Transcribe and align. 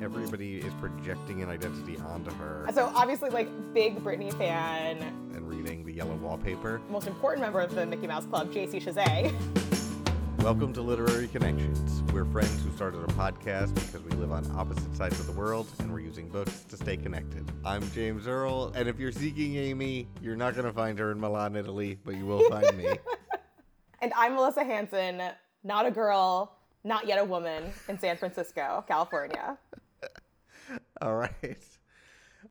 Everybody 0.00 0.58
is 0.58 0.72
projecting 0.74 1.42
an 1.42 1.48
identity 1.48 1.98
onto 1.98 2.30
her 2.36 2.64
So 2.72 2.92
obviously, 2.94 3.30
like 3.30 3.48
big 3.74 3.98
Britney 4.04 4.32
fan, 4.38 4.98
and 5.34 5.48
reading 5.48 5.84
the 5.84 5.92
yellow 5.92 6.14
wallpaper. 6.14 6.80
most 6.88 7.08
important 7.08 7.42
member 7.42 7.60
of 7.60 7.74
the 7.74 7.84
Mickey 7.84 8.06
Mouse 8.06 8.24
Club, 8.26 8.52
JC 8.52 8.80
Chasez. 8.80 9.34
Welcome 10.44 10.72
to 10.74 10.80
Literary 10.82 11.26
Connections. 11.26 12.04
We're 12.12 12.24
friends 12.24 12.62
who 12.62 12.70
started 12.70 13.02
a 13.02 13.12
podcast 13.14 13.74
because 13.74 14.04
we 14.04 14.12
live 14.12 14.30
on 14.30 14.48
opposite 14.56 14.94
sides 14.94 15.18
of 15.18 15.26
the 15.26 15.32
world 15.32 15.66
and 15.80 15.92
we're 15.92 15.98
using 15.98 16.28
books 16.28 16.62
to 16.68 16.76
stay 16.76 16.96
connected. 16.96 17.50
I'm 17.64 17.82
James 17.90 18.28
Earl, 18.28 18.72
and 18.76 18.88
if 18.88 19.00
you're 19.00 19.10
seeking 19.10 19.56
Amy, 19.56 20.06
you're 20.22 20.36
not 20.36 20.54
going 20.54 20.66
to 20.66 20.72
find 20.72 20.96
her 21.00 21.10
in 21.10 21.18
Milan, 21.18 21.56
Italy, 21.56 21.98
but 22.04 22.14
you 22.14 22.26
will 22.26 22.48
find 22.48 22.78
me. 22.78 22.86
And 24.00 24.12
I'm 24.16 24.36
Melissa 24.36 24.62
Hanson, 24.62 25.20
not 25.64 25.86
a 25.86 25.90
girl, 25.90 26.56
not 26.84 27.06
yet 27.06 27.18
a 27.18 27.24
woman, 27.24 27.64
in 27.88 27.98
San 27.98 28.16
Francisco, 28.16 28.84
California. 28.86 29.58
All 31.02 31.16
right. 31.16 31.64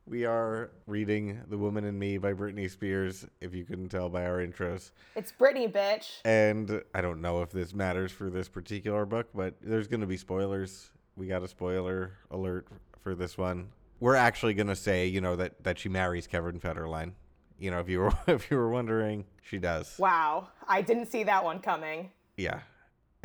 We 0.05 0.25
are 0.25 0.71
reading 0.85 1.41
The 1.49 1.57
Woman 1.57 1.83
in 1.83 1.97
Me 1.97 2.17
by 2.17 2.33
Britney 2.33 2.69
Spears, 2.69 3.25
if 3.41 3.53
you 3.53 3.65
couldn't 3.65 3.89
tell 3.89 4.09
by 4.09 4.25
our 4.25 4.37
intros. 4.37 4.91
It's 5.15 5.31
Britney, 5.31 5.71
bitch. 5.71 6.21
And 6.23 6.81
I 6.93 7.01
don't 7.01 7.21
know 7.21 7.41
if 7.41 7.51
this 7.51 7.73
matters 7.73 8.11
for 8.11 8.29
this 8.29 8.47
particular 8.47 9.05
book, 9.05 9.27
but 9.33 9.55
there's 9.61 9.87
going 9.87 10.01
to 10.01 10.07
be 10.07 10.17
spoilers. 10.17 10.91
We 11.15 11.27
got 11.27 11.43
a 11.43 11.47
spoiler 11.47 12.13
alert 12.31 12.67
for 13.01 13.15
this 13.15 13.37
one. 13.37 13.69
We're 13.99 14.15
actually 14.15 14.53
going 14.53 14.67
to 14.67 14.75
say, 14.75 15.07
you 15.07 15.19
know, 15.19 15.35
that 15.37 15.63
that 15.63 15.79
she 15.79 15.89
marries 15.89 16.27
Kevin 16.27 16.59
Federline. 16.59 17.13
You 17.57 17.71
know, 17.71 17.79
if 17.79 17.89
you 17.89 17.99
were 17.99 18.13
if 18.27 18.51
you 18.51 18.57
were 18.57 18.69
wondering, 18.69 19.25
she 19.41 19.57
does. 19.57 19.95
Wow, 19.97 20.49
I 20.67 20.81
didn't 20.81 21.07
see 21.07 21.23
that 21.23 21.43
one 21.43 21.59
coming. 21.59 22.11
Yeah. 22.37 22.59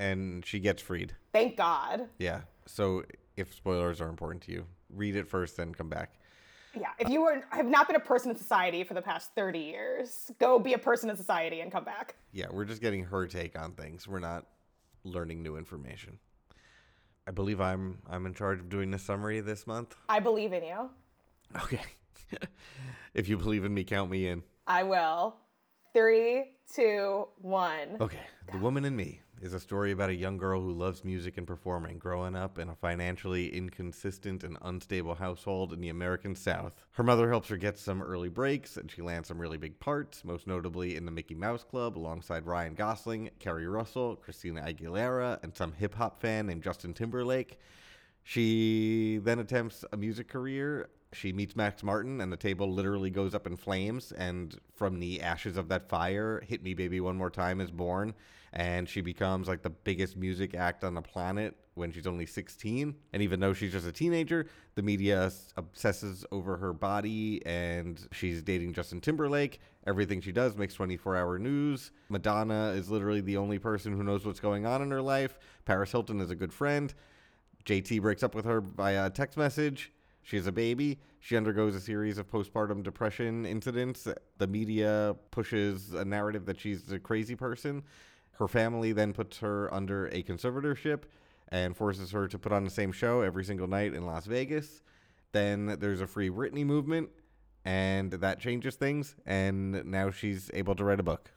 And 0.02 0.44
she 0.44 0.58
gets 0.58 0.82
freed. 0.82 1.14
Thank 1.32 1.56
God. 1.56 2.08
Yeah. 2.18 2.40
So 2.66 3.04
if 3.36 3.54
spoilers 3.54 4.00
are 4.00 4.08
important 4.08 4.42
to 4.42 4.52
you, 4.52 4.66
read 4.90 5.14
it 5.14 5.28
first 5.28 5.56
then 5.56 5.72
come 5.72 5.88
back. 5.88 6.14
Yeah, 6.74 6.88
if 6.98 7.08
you 7.08 7.22
were 7.22 7.44
have 7.50 7.66
not 7.66 7.86
been 7.86 7.96
a 7.96 8.00
person 8.00 8.30
in 8.30 8.36
society 8.36 8.82
for 8.82 8.94
the 8.94 9.02
past 9.02 9.30
30 9.36 9.58
years, 9.58 10.30
go 10.40 10.58
be 10.58 10.72
a 10.72 10.78
person 10.78 11.08
in 11.10 11.16
society 11.16 11.60
and 11.60 11.70
come 11.70 11.84
back. 11.84 12.16
Yeah, 12.32 12.46
we're 12.50 12.64
just 12.64 12.80
getting 12.80 13.04
her 13.04 13.26
take 13.26 13.58
on 13.60 13.72
things. 13.72 14.08
We're 14.08 14.20
not 14.20 14.46
learning 15.04 15.42
new 15.42 15.56
information. 15.56 16.18
I 17.28 17.30
believe 17.30 17.60
I'm 17.60 17.98
I'm 18.08 18.26
in 18.26 18.34
charge 18.34 18.58
of 18.58 18.68
doing 18.68 18.90
the 18.90 18.98
summary 18.98 19.40
this 19.40 19.66
month. 19.66 19.94
I 20.08 20.18
believe 20.18 20.52
in 20.52 20.64
you. 20.64 20.90
Okay. 21.62 21.82
if 23.14 23.28
you 23.28 23.36
believe 23.36 23.64
in 23.64 23.72
me, 23.72 23.84
count 23.84 24.10
me 24.10 24.26
in. 24.26 24.42
I 24.66 24.82
will. 24.82 25.36
Three, 25.92 26.54
two, 26.74 27.28
one. 27.36 27.98
Okay. 28.00 28.26
The 28.50 28.58
Woman 28.58 28.84
in 28.84 28.96
Me 28.96 29.20
is 29.42 29.54
a 29.54 29.60
story 29.60 29.90
about 29.90 30.08
a 30.08 30.14
young 30.14 30.36
girl 30.36 30.60
who 30.60 30.70
loves 30.70 31.04
music 31.04 31.36
and 31.36 31.48
performing, 31.48 31.98
growing 31.98 32.36
up 32.36 32.60
in 32.60 32.68
a 32.68 32.76
financially 32.76 33.48
inconsistent 33.48 34.44
and 34.44 34.56
unstable 34.62 35.16
household 35.16 35.72
in 35.72 35.80
the 35.80 35.88
American 35.88 36.36
South. 36.36 36.84
Her 36.92 37.02
mother 37.02 37.28
helps 37.28 37.48
her 37.48 37.56
get 37.56 37.76
some 37.76 38.00
early 38.00 38.28
breaks, 38.28 38.76
and 38.76 38.88
she 38.88 39.02
lands 39.02 39.26
some 39.26 39.40
really 39.40 39.58
big 39.58 39.80
parts, 39.80 40.24
most 40.24 40.46
notably 40.46 40.94
in 40.94 41.04
the 41.04 41.10
Mickey 41.10 41.34
Mouse 41.34 41.64
Club 41.64 41.98
alongside 41.98 42.46
Ryan 42.46 42.74
Gosling, 42.74 43.30
Keri 43.40 43.66
Russell, 43.66 44.14
Christina 44.14 44.62
Aguilera, 44.62 45.42
and 45.42 45.56
some 45.56 45.72
hip 45.72 45.96
hop 45.96 46.20
fan 46.20 46.46
named 46.46 46.62
Justin 46.62 46.94
Timberlake. 46.94 47.58
She 48.22 49.18
then 49.24 49.40
attempts 49.40 49.84
a 49.92 49.96
music 49.96 50.28
career. 50.28 50.88
She 51.12 51.32
meets 51.32 51.54
Max 51.54 51.82
Martin, 51.82 52.20
and 52.20 52.32
the 52.32 52.36
table 52.36 52.72
literally 52.72 53.10
goes 53.10 53.34
up 53.34 53.46
in 53.46 53.56
flames. 53.56 54.12
And 54.12 54.58
from 54.74 54.98
the 54.98 55.20
ashes 55.20 55.56
of 55.56 55.68
that 55.68 55.88
fire, 55.88 56.42
Hit 56.46 56.62
Me 56.62 56.74
Baby 56.74 57.00
One 57.00 57.16
More 57.16 57.30
Time 57.30 57.60
is 57.60 57.70
born. 57.70 58.14
And 58.54 58.88
she 58.88 59.00
becomes 59.00 59.48
like 59.48 59.62
the 59.62 59.70
biggest 59.70 60.16
music 60.16 60.54
act 60.54 60.84
on 60.84 60.94
the 60.94 61.02
planet 61.02 61.56
when 61.74 61.90
she's 61.90 62.06
only 62.06 62.26
16. 62.26 62.94
And 63.12 63.22
even 63.22 63.40
though 63.40 63.54
she's 63.54 63.72
just 63.72 63.86
a 63.86 63.92
teenager, 63.92 64.46
the 64.74 64.82
media 64.82 65.30
obsesses 65.56 66.26
over 66.32 66.58
her 66.58 66.74
body 66.74 67.44
and 67.46 68.06
she's 68.12 68.42
dating 68.42 68.74
Justin 68.74 69.00
Timberlake. 69.00 69.60
Everything 69.86 70.20
she 70.20 70.32
does 70.32 70.56
makes 70.56 70.74
24 70.74 71.16
hour 71.16 71.38
news. 71.38 71.92
Madonna 72.10 72.72
is 72.76 72.90
literally 72.90 73.22
the 73.22 73.38
only 73.38 73.58
person 73.58 73.96
who 73.96 74.02
knows 74.02 74.26
what's 74.26 74.40
going 74.40 74.66
on 74.66 74.82
in 74.82 74.90
her 74.90 75.02
life. 75.02 75.38
Paris 75.64 75.90
Hilton 75.90 76.20
is 76.20 76.30
a 76.30 76.34
good 76.36 76.52
friend. 76.52 76.92
JT 77.64 78.02
breaks 78.02 78.22
up 78.22 78.34
with 78.34 78.44
her 78.44 78.60
via 78.60 79.08
text 79.08 79.38
message. 79.38 79.92
She 80.22 80.36
has 80.36 80.46
a 80.46 80.52
baby. 80.52 81.00
She 81.20 81.36
undergoes 81.36 81.74
a 81.74 81.80
series 81.80 82.18
of 82.18 82.30
postpartum 82.30 82.82
depression 82.82 83.44
incidents. 83.44 84.06
The 84.38 84.46
media 84.46 85.16
pushes 85.30 85.92
a 85.94 86.04
narrative 86.04 86.46
that 86.46 86.60
she's 86.60 86.90
a 86.92 86.98
crazy 86.98 87.34
person. 87.34 87.82
Her 88.32 88.48
family 88.48 88.92
then 88.92 89.12
puts 89.12 89.38
her 89.38 89.72
under 89.72 90.06
a 90.06 90.22
conservatorship 90.22 91.02
and 91.48 91.76
forces 91.76 92.10
her 92.12 92.26
to 92.28 92.38
put 92.38 92.52
on 92.52 92.64
the 92.64 92.70
same 92.70 92.92
show 92.92 93.20
every 93.20 93.44
single 93.44 93.66
night 93.66 93.94
in 93.94 94.06
Las 94.06 94.26
Vegas. 94.26 94.82
Then 95.32 95.76
there's 95.78 96.00
a 96.00 96.06
free 96.06 96.30
Britney 96.30 96.64
movement, 96.64 97.10
and 97.64 98.10
that 98.12 98.40
changes 98.40 98.76
things. 98.76 99.16
And 99.26 99.84
now 99.84 100.10
she's 100.10 100.50
able 100.54 100.74
to 100.76 100.84
write 100.84 101.00
a 101.00 101.04
book. 101.04 101.30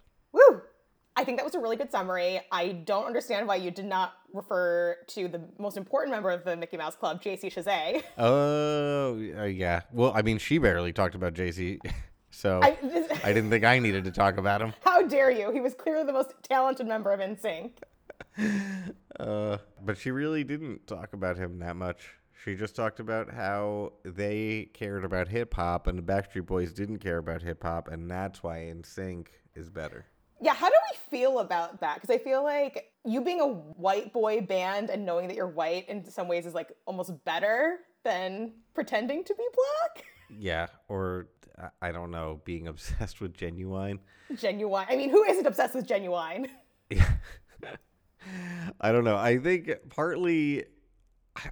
Think 1.26 1.38
that 1.40 1.46
was 1.46 1.56
a 1.56 1.60
really 1.60 1.76
good 1.76 1.92
summary. 1.92 2.40
I 2.52 2.70
don't 2.70 3.06
understand 3.06 3.48
why 3.48 3.56
you 3.56 3.72
did 3.72 3.86
not 3.86 4.14
refer 4.34 4.98
to 5.08 5.28
the 5.28 5.42
most 5.58 5.76
important 5.78 6.14
member 6.14 6.30
of 6.30 6.44
the 6.44 6.56
Mickey 6.56 6.78
Mouse 6.78 6.96
Club, 6.96 7.22
JC 7.22 7.46
Chasez. 7.54 8.04
Oh, 8.18 9.14
uh, 9.38 9.44
yeah. 9.46 9.82
Well, 9.92 10.12
I 10.16 10.22
mean, 10.22 10.38
she 10.38 10.58
barely 10.58 10.94
talked 10.94 11.16
about 11.16 11.34
JC, 11.34 11.80
so 12.32 12.60
I, 12.62 12.78
I 13.24 13.34
didn't 13.34 13.50
think 13.50 13.64
I 13.66 13.80
needed 13.80 14.04
to 14.06 14.12
talk 14.12 14.38
about 14.38 14.62
him. 14.62 14.74
how 14.84 15.02
dare 15.02 15.32
you? 15.32 15.52
He 15.52 15.62
was 15.62 15.74
clearly 15.74 16.06
the 16.06 16.14
most 16.14 16.34
talented 16.44 16.88
member 16.88 17.12
of 17.12 17.20
NSYNC. 17.20 17.72
Uh, 19.18 19.58
but 19.82 19.98
she 19.98 20.12
really 20.12 20.44
didn't 20.44 20.86
talk 20.88 21.14
about 21.14 21.38
him 21.38 21.60
that 21.60 21.78
much. 21.78 22.16
She 22.44 22.54
just 22.56 22.76
talked 22.76 23.00
about 23.00 23.34
how 23.34 23.94
they 24.04 24.70
cared 24.74 25.06
about 25.06 25.30
hip 25.30 25.54
hop 25.54 25.88
and 25.88 25.98
the 25.98 26.04
Backstreet 26.04 26.46
Boys 26.46 26.74
didn't 26.74 27.00
care 27.00 27.18
about 27.18 27.42
hip 27.42 27.64
hop, 27.64 27.88
and 27.88 28.12
that's 28.12 28.44
why 28.44 28.58
NSYNC 28.58 29.28
is 29.56 29.70
better. 29.70 30.06
Yeah, 30.42 30.54
how 30.54 30.68
do 30.68 30.76
feel 31.10 31.40
about 31.40 31.80
that? 31.82 31.96
Because 31.96 32.10
I 32.14 32.18
feel 32.18 32.44
like 32.44 32.92
you 33.04 33.22
being 33.22 33.42
a 33.42 33.48
white 33.48 34.14
boy 34.14 34.42
band 34.42 34.90
and 34.90 35.06
knowing 35.06 35.28
that 35.28 35.36
you're 35.36 35.48
white 35.48 35.88
in 35.90 36.04
some 36.10 36.28
ways 36.28 36.46
is 36.46 36.54
like 36.54 36.72
almost 36.86 37.24
better 37.26 37.80
than 38.04 38.54
pretending 38.74 39.24
to 39.24 39.36
be 39.36 39.44
black. 39.54 40.06
Yeah, 40.30 40.68
or 40.88 41.28
I- 41.82 41.92
don't 41.92 42.12
know, 42.12 42.42
being 42.46 42.68
obsessed 42.74 43.22
with 43.22 43.34
Ginuwine. 43.34 44.00
Ginuwine. 44.34 44.86
I 44.90 44.96
mean, 44.96 45.10
who 45.10 45.24
isn't 45.24 45.46
obsessed 45.46 45.76
with 45.76 45.88
Ginuwine? 45.88 46.50
Yeah. 46.90 47.10
I 48.82 48.92
don't 48.92 49.04
know. 49.04 49.18
I 49.18 49.38
think 49.38 49.72
partly 49.90 50.66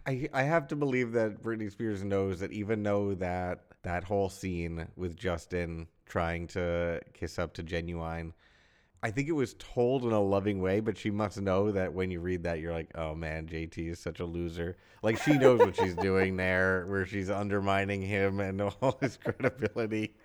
I 0.07 0.27
I 0.33 0.43
have 0.43 0.67
to 0.69 0.75
believe 0.75 1.11
that 1.13 1.41
Britney 1.41 1.71
Spears 1.71 2.03
knows 2.03 2.39
that 2.39 2.51
even 2.51 2.83
though 2.83 3.13
that 3.15 3.65
that 3.83 4.03
whole 4.03 4.29
scene 4.29 4.87
with 4.95 5.15
Justin 5.15 5.87
trying 6.05 6.47
to 6.47 7.01
kiss 7.13 7.37
up 7.37 7.53
to 7.55 7.63
Ginuwine, 7.63 8.31
I 9.03 9.11
think 9.11 9.27
it 9.27 9.33
was 9.33 9.55
told 9.55 10.05
in 10.05 10.13
a 10.13 10.21
loving 10.21 10.61
way, 10.61 10.79
but 10.79 10.97
she 10.97 11.11
must 11.11 11.41
know 11.41 11.73
that 11.73 11.93
when 11.93 12.09
you 12.09 12.21
read 12.21 12.43
that 12.43 12.61
you're 12.61 12.71
like, 12.71 12.89
"Oh 12.95 13.13
man, 13.13 13.47
JT 13.47 13.77
is 13.89 13.99
such 13.99 14.21
a 14.21 14.25
loser." 14.25 14.77
Like 15.01 15.21
she 15.21 15.37
knows 15.37 15.59
what 15.59 15.75
she's 15.75 15.93
doing 15.95 16.37
there 16.37 16.85
where 16.87 17.05
she's 17.05 17.29
undermining 17.29 18.01
him 18.01 18.39
and 18.39 18.61
all 18.81 18.97
his 19.01 19.17
credibility 19.17 20.15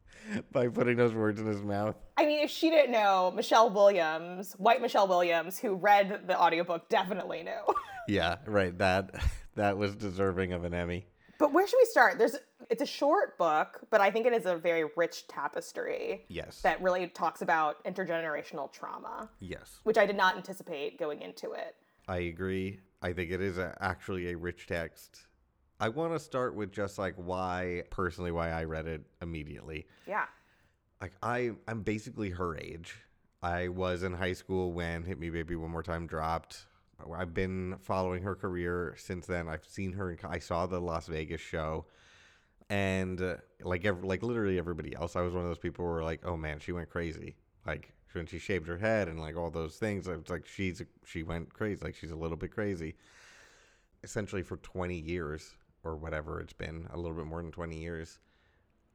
by 0.52 0.68
putting 0.68 0.96
those 0.96 1.12
words 1.12 1.42
in 1.42 1.46
his 1.46 1.60
mouth. 1.60 1.94
I 2.16 2.24
mean, 2.24 2.42
if 2.42 2.50
she 2.50 2.70
didn't 2.70 2.92
know, 2.92 3.30
Michelle 3.36 3.68
Williams, 3.68 4.54
white 4.54 4.80
Michelle 4.80 5.08
Williams, 5.08 5.58
who 5.58 5.74
read 5.74 6.22
the 6.26 6.40
audiobook, 6.40 6.88
definitely 6.88 7.42
knew. 7.42 7.52
Yeah, 8.08 8.38
right. 8.46 8.76
That 8.78 9.14
that 9.54 9.78
was 9.78 9.94
deserving 9.94 10.52
of 10.52 10.64
an 10.64 10.74
Emmy. 10.74 11.06
But 11.38 11.52
where 11.52 11.66
should 11.66 11.78
we 11.80 11.86
start? 11.86 12.18
There's 12.18 12.36
it's 12.70 12.82
a 12.82 12.86
short 12.86 13.36
book, 13.38 13.80
but 13.90 14.00
I 14.00 14.10
think 14.10 14.26
it 14.26 14.32
is 14.32 14.46
a 14.46 14.56
very 14.56 14.84
rich 14.96 15.26
tapestry 15.28 16.24
Yes. 16.28 16.60
that 16.62 16.80
really 16.80 17.08
talks 17.08 17.42
about 17.42 17.84
intergenerational 17.84 18.72
trauma, 18.72 19.28
yes. 19.40 19.80
which 19.82 19.98
I 19.98 20.06
did 20.06 20.16
not 20.16 20.36
anticipate 20.36 20.98
going 20.98 21.20
into 21.22 21.52
it. 21.52 21.74
I 22.08 22.18
agree. 22.18 22.80
I 23.02 23.12
think 23.12 23.30
it 23.30 23.40
is 23.40 23.58
a, 23.58 23.76
actually 23.80 24.30
a 24.30 24.36
rich 24.36 24.66
text. 24.66 25.26
I 25.80 25.88
want 25.88 26.12
to 26.12 26.20
start 26.20 26.54
with 26.54 26.70
just 26.72 26.98
like 26.98 27.14
why 27.16 27.82
personally 27.90 28.30
why 28.30 28.50
I 28.50 28.64
read 28.64 28.86
it 28.86 29.02
immediately. 29.20 29.86
Yeah. 30.06 30.26
Like 31.00 31.12
I 31.22 31.52
I'm 31.66 31.82
basically 31.82 32.30
her 32.30 32.56
age. 32.56 32.94
I 33.42 33.66
was 33.68 34.04
in 34.04 34.12
high 34.12 34.34
school 34.34 34.72
when 34.72 35.02
Hit 35.02 35.18
Me 35.18 35.28
Baby 35.30 35.56
One 35.56 35.72
More 35.72 35.82
Time 35.82 36.06
dropped. 36.06 36.66
I've 37.16 37.34
been 37.34 37.76
following 37.80 38.22
her 38.22 38.34
career 38.34 38.94
since 38.98 39.26
then. 39.26 39.48
I've 39.48 39.64
seen 39.64 39.92
her 39.92 40.10
in 40.10 40.18
I 40.24 40.38
saw 40.38 40.66
the 40.66 40.80
Las 40.80 41.06
Vegas 41.06 41.40
show. 41.40 41.86
And 42.70 43.20
uh, 43.20 43.36
like 43.62 43.84
like 44.02 44.22
literally 44.22 44.58
everybody 44.58 44.94
else, 44.94 45.16
I 45.16 45.20
was 45.20 45.34
one 45.34 45.42
of 45.42 45.48
those 45.48 45.58
people 45.58 45.84
who 45.84 45.90
were 45.90 46.04
like, 46.04 46.22
"Oh 46.24 46.36
man, 46.36 46.58
she 46.58 46.72
went 46.72 46.88
crazy." 46.88 47.36
Like 47.66 47.92
when 48.12 48.26
she 48.26 48.38
shaved 48.38 48.66
her 48.68 48.78
head 48.78 49.08
and 49.08 49.20
like 49.20 49.36
all 49.36 49.50
those 49.50 49.76
things, 49.76 50.08
it's 50.08 50.30
like 50.30 50.46
she's 50.46 50.82
she 51.04 51.22
went 51.22 51.52
crazy. 51.52 51.84
Like 51.84 51.94
she's 51.94 52.12
a 52.12 52.16
little 52.16 52.36
bit 52.36 52.52
crazy. 52.52 52.94
Essentially 54.04 54.42
for 54.42 54.56
20 54.58 54.98
years 54.98 55.54
or 55.84 55.96
whatever 55.96 56.40
it's 56.40 56.52
been, 56.52 56.88
a 56.92 56.96
little 56.96 57.16
bit 57.16 57.26
more 57.26 57.42
than 57.42 57.52
20 57.52 57.76
years, 57.78 58.18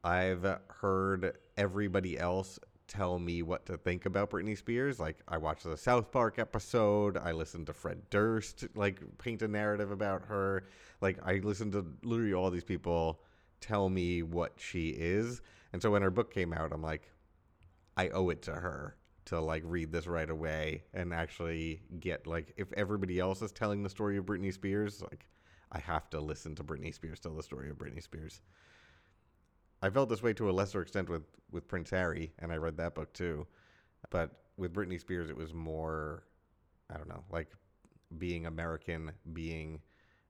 I've 0.03 0.45
heard 0.69 1.37
everybody 1.55 2.17
else 2.17 2.59
tell 2.87 3.19
me 3.19 3.41
what 3.41 3.65
to 3.65 3.77
think 3.77 4.05
about 4.05 4.29
Britney 4.29 4.57
Spears. 4.57 4.99
Like 4.99 5.17
I 5.27 5.37
watched 5.37 5.63
the 5.63 5.77
South 5.77 6.11
Park 6.11 6.39
episode, 6.39 7.17
I 7.17 7.31
listened 7.31 7.67
to 7.67 7.73
Fred 7.73 8.09
Durst 8.09 8.65
like 8.75 9.01
paint 9.17 9.41
a 9.41 9.47
narrative 9.47 9.91
about 9.91 10.23
her. 10.25 10.63
Like 11.01 11.19
I 11.23 11.35
listened 11.35 11.73
to 11.73 11.85
literally 12.03 12.33
all 12.33 12.49
these 12.49 12.63
people 12.63 13.21
tell 13.61 13.89
me 13.89 14.23
what 14.23 14.53
she 14.57 14.89
is. 14.89 15.41
And 15.73 15.81
so 15.81 15.91
when 15.91 16.01
her 16.01 16.11
book 16.11 16.33
came 16.33 16.53
out, 16.53 16.71
I'm 16.71 16.81
like 16.81 17.11
I 17.95 18.09
owe 18.09 18.29
it 18.29 18.41
to 18.43 18.53
her 18.53 18.95
to 19.25 19.41
like 19.41 19.63
read 19.65 19.91
this 19.91 20.07
right 20.07 20.29
away 20.29 20.83
and 20.93 21.13
actually 21.13 21.81
get 21.99 22.25
like 22.25 22.53
if 22.55 22.71
everybody 22.73 23.19
else 23.19 23.41
is 23.41 23.51
telling 23.51 23.83
the 23.83 23.89
story 23.89 24.17
of 24.17 24.25
Britney 24.25 24.53
Spears, 24.53 25.01
like 25.01 25.27
I 25.71 25.79
have 25.79 26.09
to 26.11 26.21
listen 26.21 26.55
to 26.55 26.63
Britney 26.63 26.93
Spears 26.93 27.19
tell 27.19 27.35
the 27.35 27.43
story 27.43 27.69
of 27.69 27.77
Britney 27.77 28.01
Spears. 28.01 28.41
I 29.81 29.89
felt 29.89 30.09
this 30.09 30.23
way 30.23 30.33
to 30.33 30.49
a 30.49 30.51
lesser 30.51 30.81
extent 30.81 31.09
with 31.09 31.23
with 31.51 31.67
Prince 31.67 31.89
Harry, 31.91 32.33
and 32.39 32.51
I 32.51 32.57
read 32.57 32.77
that 32.77 32.95
book 32.95 33.13
too. 33.13 33.47
But 34.09 34.31
with 34.57 34.73
Britney 34.73 34.99
Spears, 34.99 35.29
it 35.29 35.37
was 35.37 35.53
more, 35.53 36.23
I 36.93 36.97
don't 36.97 37.07
know, 37.07 37.23
like 37.31 37.47
being 38.17 38.45
American, 38.45 39.11
being 39.33 39.81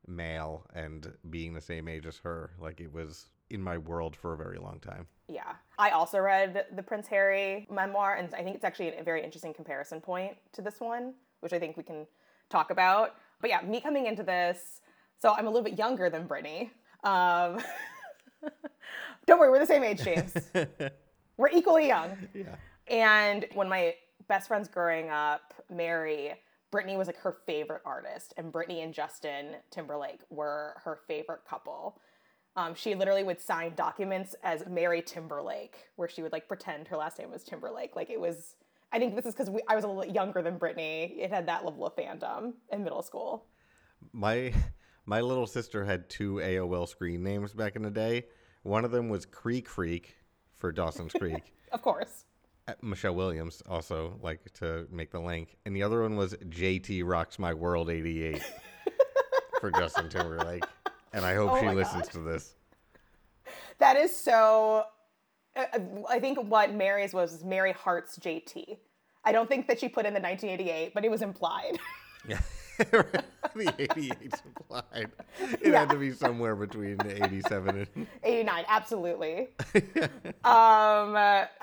male, 0.05 0.65
and 0.73 1.11
being 1.29 1.53
the 1.53 1.61
same 1.61 1.87
age 1.87 2.05
as 2.05 2.17
her. 2.17 2.51
Like 2.59 2.79
it 2.79 2.91
was 2.91 3.29
in 3.49 3.61
my 3.61 3.77
world 3.77 4.15
for 4.15 4.33
a 4.33 4.37
very 4.37 4.57
long 4.57 4.79
time. 4.79 5.07
Yeah. 5.27 5.53
I 5.77 5.91
also 5.91 6.19
read 6.19 6.65
the 6.75 6.83
Prince 6.83 7.07
Harry 7.07 7.67
memoir, 7.71 8.15
and 8.15 8.33
I 8.35 8.43
think 8.43 8.55
it's 8.55 8.65
actually 8.65 8.95
a 8.95 9.03
very 9.03 9.23
interesting 9.23 9.53
comparison 9.53 10.01
point 10.01 10.35
to 10.53 10.61
this 10.61 10.79
one, 10.79 11.13
which 11.39 11.53
I 11.53 11.59
think 11.59 11.77
we 11.77 11.83
can 11.83 12.05
talk 12.49 12.71
about. 12.71 13.15
But 13.41 13.49
yeah, 13.49 13.61
me 13.61 13.79
coming 13.79 14.07
into 14.07 14.23
this, 14.23 14.81
so 15.19 15.33
I'm 15.33 15.45
a 15.45 15.49
little 15.49 15.63
bit 15.63 15.77
younger 15.77 16.09
than 16.09 16.27
Britney. 16.27 16.69
Um, 17.03 17.61
don't 19.25 19.39
worry, 19.39 19.49
we're 19.49 19.59
the 19.59 19.65
same 19.65 19.83
age, 19.83 20.03
James. 20.03 20.33
we're 21.37 21.49
equally 21.49 21.87
young. 21.87 22.17
Yeah. 22.33 22.55
And 22.87 23.45
when 23.53 23.69
my 23.69 23.95
best 24.27 24.47
friends 24.47 24.67
growing 24.67 25.09
up, 25.09 25.53
Mary, 25.69 26.33
Britney 26.71 26.97
was 26.97 27.07
like 27.07 27.17
her 27.17 27.37
favorite 27.45 27.81
artist, 27.85 28.33
and 28.37 28.51
Britney 28.51 28.83
and 28.83 28.93
Justin 28.93 29.55
Timberlake 29.71 30.21
were 30.29 30.75
her 30.83 30.99
favorite 31.07 31.41
couple. 31.47 31.99
Um, 32.55 32.73
she 32.73 32.95
literally 32.95 33.23
would 33.23 33.39
sign 33.39 33.73
documents 33.75 34.35
as 34.43 34.65
Mary 34.67 35.01
Timberlake, 35.01 35.75
where 35.95 36.09
she 36.09 36.23
would 36.23 36.31
like 36.31 36.47
pretend 36.47 36.87
her 36.87 36.97
last 36.97 37.19
name 37.19 37.29
was 37.29 37.43
Timberlake. 37.43 37.95
Like 37.95 38.09
it 38.09 38.19
was. 38.19 38.55
I 38.91 38.99
think 38.99 39.15
this 39.15 39.25
is 39.25 39.35
because 39.35 39.49
I 39.67 39.75
was 39.75 39.83
a 39.83 39.87
little 39.87 40.11
younger 40.11 40.41
than 40.41 40.57
Britney. 40.57 41.17
It 41.17 41.29
had 41.29 41.45
that 41.47 41.65
level 41.65 41.85
of 41.85 41.95
fandom 41.95 42.53
in 42.71 42.83
middle 42.83 43.03
school. 43.03 43.45
My 44.11 44.53
my 45.05 45.21
little 45.21 45.47
sister 45.47 45.85
had 45.85 46.09
two 46.09 46.35
AOL 46.35 46.87
screen 46.87 47.23
names 47.23 47.53
back 47.53 47.75
in 47.75 47.81
the 47.81 47.91
day. 47.91 48.25
One 48.67 48.83
of 48.83 48.91
them 48.91 49.07
was 49.07 49.25
Creek 49.25 49.65
Creek 49.65 50.15
for 50.57 50.71
Dawson's 50.73 51.13
Creek. 51.17 51.53
Of 51.71 51.81
course. 51.81 52.25
Uh, 52.67 52.73
Michelle 52.81 53.15
Williams 53.15 53.63
also 53.69 54.19
like 54.21 54.41
to 54.55 54.85
make 54.91 55.09
the 55.11 55.19
link, 55.21 55.55
and 55.65 55.73
the 55.73 55.83
other 55.83 56.01
one 56.01 56.17
was 56.17 56.33
JT 56.33 57.03
Rocks 57.05 57.39
My 57.39 57.53
World 57.53 57.89
'88 57.89 58.43
for 59.61 59.71
Justin 59.71 60.09
Timberlake. 60.09 60.63
And 61.13 61.23
I 61.25 61.33
hope 61.35 61.51
Oh 61.53 61.59
she 61.61 61.69
listens 61.69 62.03
God. 62.03 62.11
to 62.11 62.19
this. 62.19 62.55
That 63.79 63.95
is 63.95 64.13
so. 64.13 64.83
uh, 65.55 65.65
I 66.09 66.19
think 66.19 66.37
what 66.43 66.73
Mary's 66.73 67.13
was 67.13 67.31
was 67.31 67.45
Mary 67.45 67.71
Hart's 67.71 68.19
JT. 68.19 68.77
I 69.23 69.31
don't 69.31 69.47
think 69.47 69.67
that 69.69 69.79
she 69.79 69.87
put 69.87 70.05
in 70.05 70.13
the 70.13 70.19
1988, 70.19 70.93
but 70.93 71.05
it 71.05 71.09
was 71.11 71.21
implied. 71.21 71.79
Yeah. 72.27 72.39
the 73.55 73.73
88 73.77 74.35
supplied. 74.35 75.11
It 75.61 75.71
Yeah. 75.71 75.79
had 75.79 75.89
to 75.89 75.97
be 75.97 76.11
somewhere 76.11 76.55
between 76.55 76.97
87 77.05 77.87
and 77.95 78.07
89, 78.23 78.65
absolutely. 78.67 79.47
um, 80.43 81.15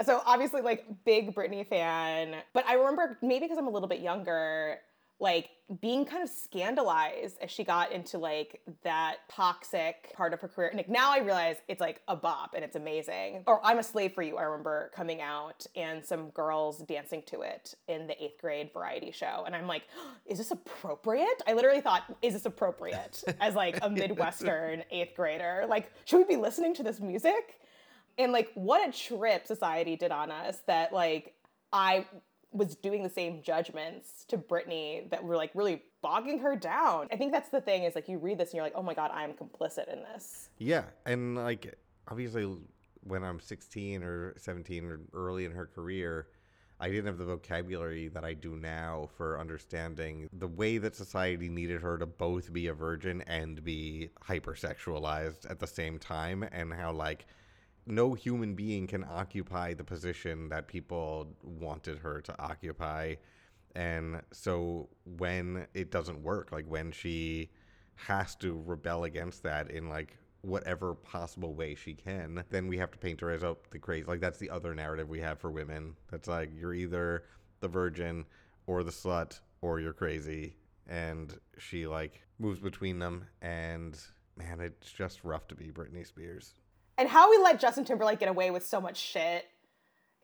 so 0.05 0.23
obviously, 0.27 0.63
like, 0.63 0.85
big 1.05 1.35
Britney 1.35 1.67
fan. 1.67 2.35
But 2.53 2.67
I 2.67 2.75
remember, 2.75 3.19
maybe 3.23 3.45
because 3.47 3.59
I'm 3.59 3.67
a 3.67 3.71
little 3.71 3.89
bit 3.89 4.01
younger, 4.01 4.79
like, 5.21 5.51
being 5.81 6.05
kind 6.05 6.23
of 6.23 6.29
scandalized 6.29 7.39
as 7.41 7.51
she 7.51 7.65
got 7.65 7.93
into, 7.93 8.19
like, 8.19 8.61
that 8.83 9.17
toxic 9.31 10.13
part 10.15 10.35
of 10.35 10.41
her 10.41 10.49
career. 10.49 10.69
And 10.69 10.77
like, 10.77 10.89
now 10.89 11.13
I 11.13 11.19
realize 11.19 11.57
it's, 11.69 11.81
like, 11.81 12.03
a 12.09 12.17
bop 12.17 12.53
and 12.55 12.65
it's 12.65 12.77
amazing. 12.77 13.45
Or 13.47 13.61
I'm 13.65 13.79
a 13.79 13.83
Slave 13.83 14.13
for 14.13 14.23
You, 14.23 14.37
I 14.37 14.43
remember 14.43 14.91
coming 14.95 15.21
out 15.21 15.67
and 15.75 16.05
some 16.05 16.31
girls 16.31 16.79
dancing 16.81 17.23
to 17.27 17.43
it 17.43 17.75
in 17.89 18.07
the 18.07 18.23
eighth 18.23 18.41
grade 18.41 18.71
variety 18.73 19.11
show. 19.13 19.45
And 19.47 19.55
I'm 19.55 19.67
like, 19.67 19.85
is 20.27 20.39
this 20.39 20.51
appropriate? 20.51 21.43
I 21.47 21.55
literally 21.55 21.81
thought, 21.81 22.03
is 22.21 22.35
this 22.35 22.47
appropriate 22.47 23.23
as, 23.41 23.55
like, 23.55 23.79
a 23.83 23.89
Midwestern 23.89 24.85
eighth 24.91 25.15
grader? 25.17 25.65
Like, 25.69 25.91
should 26.05 26.19
we 26.19 26.25
be 26.25 26.37
listening 26.37 26.75
to 26.75 26.83
this 26.83 27.01
music? 27.01 27.61
and 28.19 28.33
like 28.33 28.51
what 28.55 28.89
a 28.89 28.93
trip 28.93 29.47
society 29.47 29.97
did 29.97 30.13
on 30.13 30.31
us 30.31 30.59
that 30.67 30.93
like 30.93 31.35
I 31.73 32.07
was 32.55 32.77
doing 32.77 33.03
the 33.03 33.11
same 33.11 33.43
judgments 33.43 34.25
to 34.29 34.39
Britney 34.39 35.11
that 35.11 35.23
were 35.23 35.37
like 35.37 35.51
really 35.55 35.83
bogging 36.01 36.39
her 36.39 36.55
down. 36.55 37.09
I 37.12 37.17
think 37.17 37.33
that's 37.33 37.49
the 37.49 37.61
thing 37.61 37.83
is 37.83 37.95
like 37.95 38.09
you 38.09 38.19
read 38.19 38.39
this 38.39 38.51
and 38.51 38.55
you're 38.55 38.65
like, 38.65 38.75
oh 38.77 38.83
my 38.83 38.95
god, 38.95 39.11
I'm 39.12 39.33
complicit 39.33 39.93
in 39.93 40.03
this. 40.12 40.49
Yeah, 40.59 40.85
and 41.05 41.35
like 41.37 41.75
obviously 42.09 42.56
when 43.03 43.25
I'm 43.25 43.41
16 43.41 44.03
or 44.03 44.35
17 44.39 44.85
or 44.85 45.01
early 45.12 45.45
in 45.45 45.51
her 45.51 45.67
career, 45.67 46.29
I 46.81 46.89
didn't 46.89 47.06
have 47.06 47.19
the 47.19 47.25
vocabulary 47.25 48.09
that 48.09 48.25
I 48.25 48.35
do 48.35 48.56
now 48.56 49.09
for 49.17 49.39
understanding 49.39 50.29
the 50.33 50.49
way 50.49 50.79
that 50.79 50.95
society 50.95 51.49
needed 51.49 51.83
her 51.83 51.99
to 51.99 52.06
both 52.06 52.53
be 52.53 52.69
a 52.69 52.75
virgin 52.75 53.23
and 53.27 53.62
be 53.65 54.11
hypersexualized 54.27 55.51
at 55.51 55.59
the 55.59 55.67
same 55.67 55.99
time 55.99 56.45
and 56.53 56.73
how 56.73 56.93
like 56.93 57.27
no 57.87 58.15
human 58.15 58.55
being 58.55 58.87
can 58.87 59.05
occupy 59.05 59.75
the 59.75 59.85
position 59.85 60.49
that 60.49 60.69
people 60.69 61.29
wanted 61.43 61.99
her 61.99 62.21
to 62.23 62.43
occupy. 62.43 63.15
And 63.75 64.23
so 64.33 64.89
when 65.05 65.67
it 65.75 65.91
doesn't 65.91 66.23
work, 66.23 66.53
like 66.53 66.67
when 66.67 66.93
she 66.93 67.51
has 67.97 68.35
to 68.37 68.63
rebel 68.67 69.05
against 69.05 69.43
that 69.43 69.71
in 69.71 69.89
like 69.89 70.17
whatever 70.43 70.95
possible 70.95 71.55
way 71.55 71.75
she 71.75 71.95
can, 71.95 72.45
then 72.51 72.67
we 72.67 72.79
have 72.79 72.91
to 72.93 72.99
paint 72.99 73.21
her 73.21 73.31
as 73.31 73.43
oh 73.45 73.59
the 73.71 73.79
crazy. 73.79 74.05
Like 74.05 74.21
that's 74.21 74.39
the 74.39 74.51
other 74.51 74.75
narrative 74.75 75.09
we 75.09 75.21
have 75.21 75.39
for 75.39 75.51
women. 75.51 75.95
That's 76.11 76.29
like 76.29 76.51
you're 76.55 76.75
either 76.75 77.25
the 77.61 77.69
virgin 77.69 78.25
or 78.67 78.83
the 78.83 78.91
slut 78.91 79.41
or 79.61 79.81
you're 79.81 79.93
crazy. 79.93 80.57
And 80.87 81.39
she 81.59 81.87
like 81.87 82.21
moves 82.39 82.61
between 82.61 82.99
them 82.99 83.27
and 83.43 83.99
man, 84.37 84.61
it's 84.61 84.91
just 84.91 85.25
rough 85.25 85.47
to 85.49 85.55
be 85.55 85.67
Britney 85.67 86.07
Spears. 86.07 86.55
And 86.96 87.08
how 87.08 87.31
we 87.31 87.38
let 87.38 87.61
Justin 87.61 87.85
Timberlake 87.85 88.20
get 88.20 88.29
away 88.29 88.50
with 88.50 88.67
so 88.67 88.81
much 88.81 88.96
shit 88.96 89.46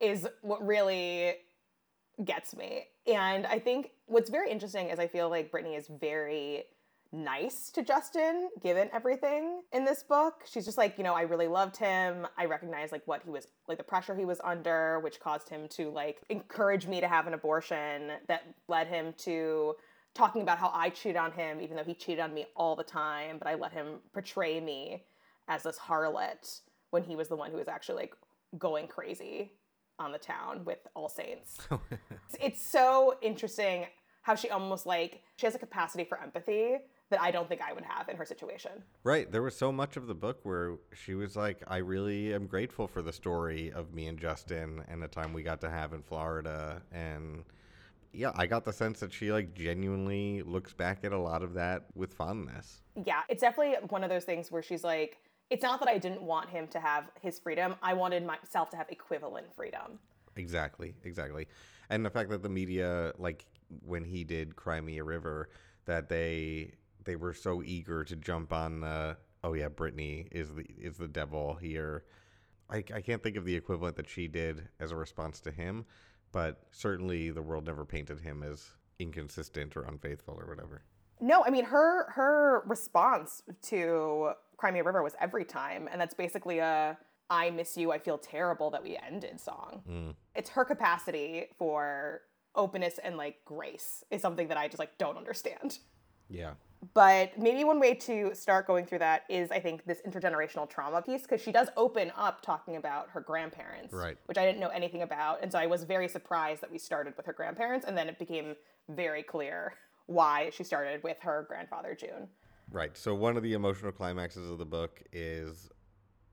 is 0.00 0.26
what 0.42 0.64
really 0.66 1.34
gets 2.24 2.54
me. 2.54 2.84
And 3.06 3.46
I 3.46 3.58
think 3.58 3.90
what's 4.06 4.30
very 4.30 4.50
interesting 4.50 4.88
is 4.88 4.98
I 4.98 5.06
feel 5.06 5.28
like 5.28 5.50
Britney 5.50 5.76
is 5.76 5.88
very 5.88 6.64
nice 7.12 7.70
to 7.70 7.82
Justin 7.82 8.50
given 8.62 8.88
everything 8.92 9.62
in 9.72 9.84
this 9.84 10.02
book. 10.02 10.44
She's 10.48 10.64
just 10.64 10.78
like, 10.78 10.96
you 10.96 11.02
know, 11.02 11.14
I 11.14 11.22
really 11.22 11.48
loved 11.48 11.76
him. 11.76 12.26
I 12.38 12.44
recognize 12.44 12.92
like 12.92 13.02
what 13.06 13.22
he 13.24 13.30
was 13.30 13.48
like 13.66 13.78
the 13.78 13.84
pressure 13.84 14.14
he 14.14 14.24
was 14.24 14.40
under, 14.44 15.00
which 15.00 15.18
caused 15.18 15.48
him 15.48 15.66
to 15.70 15.90
like 15.90 16.20
encourage 16.28 16.86
me 16.86 17.00
to 17.00 17.08
have 17.08 17.26
an 17.26 17.34
abortion 17.34 18.12
that 18.28 18.42
led 18.68 18.86
him 18.86 19.12
to 19.18 19.74
talking 20.14 20.42
about 20.42 20.58
how 20.58 20.70
I 20.72 20.90
cheated 20.90 21.16
on 21.16 21.32
him 21.32 21.60
even 21.60 21.76
though 21.76 21.84
he 21.84 21.94
cheated 21.94 22.20
on 22.20 22.32
me 22.32 22.46
all 22.54 22.76
the 22.76 22.84
time, 22.84 23.38
but 23.38 23.48
I 23.48 23.54
let 23.54 23.72
him 23.72 23.98
portray 24.12 24.60
me 24.60 25.02
as 25.50 25.64
this 25.64 25.78
harlot 25.78 26.60
when 26.90 27.02
he 27.02 27.16
was 27.16 27.28
the 27.28 27.36
one 27.36 27.50
who 27.50 27.58
was 27.58 27.68
actually 27.68 27.96
like 27.96 28.14
going 28.58 28.86
crazy 28.86 29.52
on 29.98 30.12
the 30.12 30.18
town 30.18 30.64
with 30.64 30.78
All 30.94 31.10
Saints. 31.10 31.58
it's 32.40 32.64
so 32.64 33.16
interesting 33.20 33.86
how 34.22 34.34
she 34.34 34.48
almost 34.48 34.86
like 34.86 35.22
she 35.36 35.46
has 35.46 35.54
a 35.54 35.58
capacity 35.58 36.04
for 36.04 36.18
empathy 36.22 36.76
that 37.10 37.20
I 37.20 37.32
don't 37.32 37.48
think 37.48 37.60
I 37.60 37.72
would 37.72 37.84
have 37.84 38.08
in 38.08 38.16
her 38.16 38.24
situation. 38.24 38.70
Right. 39.02 39.30
There 39.30 39.42
was 39.42 39.56
so 39.56 39.72
much 39.72 39.96
of 39.96 40.06
the 40.06 40.14
book 40.14 40.38
where 40.44 40.76
she 40.94 41.14
was 41.14 41.34
like, 41.34 41.62
I 41.66 41.78
really 41.78 42.32
am 42.32 42.46
grateful 42.46 42.86
for 42.86 43.02
the 43.02 43.12
story 43.12 43.72
of 43.72 43.92
me 43.92 44.06
and 44.06 44.18
Justin 44.18 44.84
and 44.88 45.02
the 45.02 45.08
time 45.08 45.32
we 45.32 45.42
got 45.42 45.60
to 45.62 45.70
have 45.70 45.92
in 45.92 46.02
Florida. 46.02 46.80
And 46.92 47.42
yeah, 48.12 48.30
I 48.36 48.46
got 48.46 48.64
the 48.64 48.72
sense 48.72 49.00
that 49.00 49.12
she 49.12 49.32
like 49.32 49.54
genuinely 49.54 50.42
looks 50.42 50.72
back 50.72 51.04
at 51.04 51.12
a 51.12 51.18
lot 51.18 51.42
of 51.42 51.54
that 51.54 51.86
with 51.96 52.14
fondness. 52.14 52.82
Yeah, 53.04 53.22
it's 53.28 53.40
definitely 53.40 53.76
one 53.88 54.04
of 54.04 54.10
those 54.10 54.24
things 54.24 54.52
where 54.52 54.62
she's 54.62 54.84
like, 54.84 55.18
it's 55.50 55.62
not 55.62 55.80
that 55.80 55.88
I 55.88 55.98
didn't 55.98 56.22
want 56.22 56.48
him 56.48 56.68
to 56.68 56.80
have 56.80 57.10
his 57.20 57.38
freedom. 57.38 57.74
I 57.82 57.92
wanted 57.94 58.24
myself 58.24 58.70
to 58.70 58.76
have 58.76 58.88
equivalent 58.88 59.52
freedom. 59.54 59.98
Exactly, 60.36 60.94
exactly. 61.04 61.48
And 61.90 62.06
the 62.06 62.10
fact 62.10 62.30
that 62.30 62.42
the 62.42 62.48
media, 62.48 63.12
like 63.18 63.44
when 63.84 64.04
he 64.04 64.24
did 64.24 64.56
Cry 64.56 64.80
Me 64.80 64.98
a 64.98 65.04
River, 65.04 65.50
that 65.86 66.08
they 66.08 66.72
they 67.04 67.16
were 67.16 67.34
so 67.34 67.62
eager 67.62 68.04
to 68.04 68.16
jump 68.16 68.52
on 68.52 68.80
the 68.80 69.16
oh 69.42 69.54
yeah, 69.54 69.68
Britney 69.68 70.28
is 70.30 70.54
the 70.54 70.64
is 70.78 70.96
the 70.96 71.08
devil 71.08 71.54
here. 71.54 72.04
I, 72.68 72.84
I 72.94 73.00
can't 73.00 73.20
think 73.20 73.36
of 73.36 73.44
the 73.44 73.56
equivalent 73.56 73.96
that 73.96 74.08
she 74.08 74.28
did 74.28 74.68
as 74.78 74.92
a 74.92 74.96
response 74.96 75.40
to 75.40 75.50
him, 75.50 75.84
but 76.30 76.62
certainly 76.70 77.30
the 77.30 77.42
world 77.42 77.66
never 77.66 77.84
painted 77.84 78.20
him 78.20 78.44
as 78.44 78.70
inconsistent 79.00 79.76
or 79.76 79.82
unfaithful 79.82 80.36
or 80.38 80.46
whatever. 80.46 80.82
No, 81.20 81.44
I 81.44 81.50
mean 81.50 81.64
her 81.64 82.10
her 82.12 82.62
response 82.66 83.42
to 83.62 84.32
Cry 84.60 84.70
Me 84.70 84.80
a 84.80 84.84
River 84.84 85.02
was 85.02 85.14
every 85.18 85.46
time, 85.46 85.88
and 85.90 85.98
that's 85.98 86.12
basically 86.12 86.58
a 86.58 86.98
I 87.30 87.48
miss 87.48 87.76
you, 87.76 87.92
I 87.92 87.98
feel 87.98 88.18
terrible 88.18 88.70
that 88.72 88.82
we 88.82 88.98
ended 88.98 89.40
song. 89.40 89.82
Mm. 89.88 90.14
It's 90.34 90.50
her 90.50 90.64
capacity 90.64 91.46
for 91.56 92.22
openness 92.54 92.98
and 93.02 93.16
like 93.16 93.36
grace 93.44 94.02
is 94.10 94.20
something 94.20 94.48
that 94.48 94.58
I 94.58 94.66
just 94.66 94.80
like 94.80 94.98
don't 94.98 95.16
understand. 95.16 95.78
Yeah. 96.28 96.54
But 96.92 97.38
maybe 97.38 97.62
one 97.64 97.78
way 97.78 97.94
to 97.94 98.34
start 98.34 98.66
going 98.66 98.84
through 98.84 98.98
that 98.98 99.22
is, 99.30 99.50
I 99.50 99.60
think, 99.60 99.84
this 99.86 100.00
intergenerational 100.06 100.68
trauma 100.68 101.00
piece, 101.02 101.22
because 101.22 101.40
she 101.40 101.52
does 101.52 101.68
open 101.76 102.12
up 102.16 102.42
talking 102.42 102.76
about 102.76 103.08
her 103.10 103.20
grandparents, 103.20 103.94
Right. 103.94 104.18
which 104.26 104.38
I 104.38 104.44
didn't 104.44 104.60
know 104.60 104.68
anything 104.68 105.02
about. 105.02 105.42
And 105.42 105.52
so 105.52 105.58
I 105.58 105.66
was 105.66 105.84
very 105.84 106.08
surprised 106.08 106.62
that 106.62 106.70
we 106.70 106.78
started 106.78 107.16
with 107.16 107.26
her 107.26 107.32
grandparents, 107.32 107.86
and 107.86 107.96
then 107.96 108.08
it 108.08 108.18
became 108.18 108.56
very 108.88 109.22
clear 109.22 109.74
why 110.06 110.50
she 110.52 110.64
started 110.64 111.02
with 111.02 111.18
her 111.20 111.44
grandfather, 111.48 111.94
June. 111.94 112.28
Right. 112.72 112.96
So 112.96 113.14
one 113.14 113.36
of 113.36 113.42
the 113.42 113.54
emotional 113.54 113.92
climaxes 113.92 114.48
of 114.48 114.58
the 114.58 114.64
book 114.64 115.02
is 115.12 115.70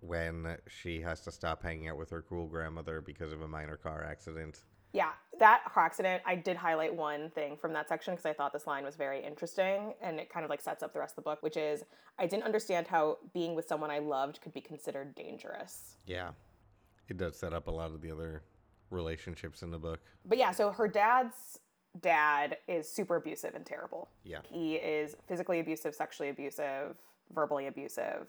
when 0.02 0.58
she 0.68 1.02
has 1.02 1.22
to 1.22 1.32
stop 1.32 1.64
hanging 1.64 1.90
out 1.90 1.98
with 1.98 2.10
her 2.12 2.22
cool 2.22 2.48
grandmother 2.48 3.02
because 3.02 3.32
of 3.32 3.42
a 3.42 3.48
minor 3.48 3.78
car 3.78 4.04
accident. 4.04 4.64
Yeah, 4.94 5.10
that 5.40 5.64
car 5.66 5.86
accident, 5.86 6.24
I 6.26 6.36
did 6.36 6.56
highlight 6.56 6.96
one 6.96 7.30
thing 7.32 7.58
from 7.58 7.74
that 7.74 7.90
section 7.90 8.14
because 8.14 8.26
I 8.26 8.34
thought 8.34 8.54
this 8.54 8.68
line 8.68 8.84
was 8.84 8.96
very 8.96 9.24
interesting 9.24 9.94
and 10.02 10.20
it 10.20 10.30
kind 10.30 10.44
of 10.44 10.50
like 10.50 10.62
sets 10.62 10.82
up 10.84 10.94
the 10.94 11.00
rest 11.00 11.14
of 11.18 11.24
the 11.24 11.30
book, 11.30 11.42
which 11.42 11.58
is 11.58 11.84
I 12.18 12.26
didn't 12.26 12.44
understand 12.44 12.88
how 12.88 13.18
being 13.34 13.56
with 13.56 13.68
someone 13.68 13.92
I 13.92 14.00
loved 14.00 14.40
could 14.42 14.54
be 14.54 14.62
considered 14.62 15.16
dangerous. 15.16 15.98
Yeah. 16.06 16.30
It 17.10 17.18
does 17.18 17.38
set 17.38 17.54
up 17.54 17.68
a 17.68 17.72
lot 17.72 17.92
of 17.92 18.02
the 18.02 18.12
other 18.12 18.44
relationships 18.90 19.62
in 19.62 19.72
the 19.72 19.80
book. 19.80 20.00
But 20.26 20.38
yeah, 20.38 20.52
so 20.52 20.72
her 20.72 20.88
dad's 20.88 21.60
dad 22.02 22.58
is 22.68 22.90
super 22.92 23.16
abusive 23.16 23.56
and 23.56 23.66
terrible. 23.66 24.10
Yeah. 24.24 24.40
He 24.50 24.76
is 24.76 25.16
physically 25.28 25.60
abusive, 25.60 25.96
sexually 25.96 26.30
abusive, 26.30 26.96
verbally 27.34 27.68
abusive. 27.68 28.28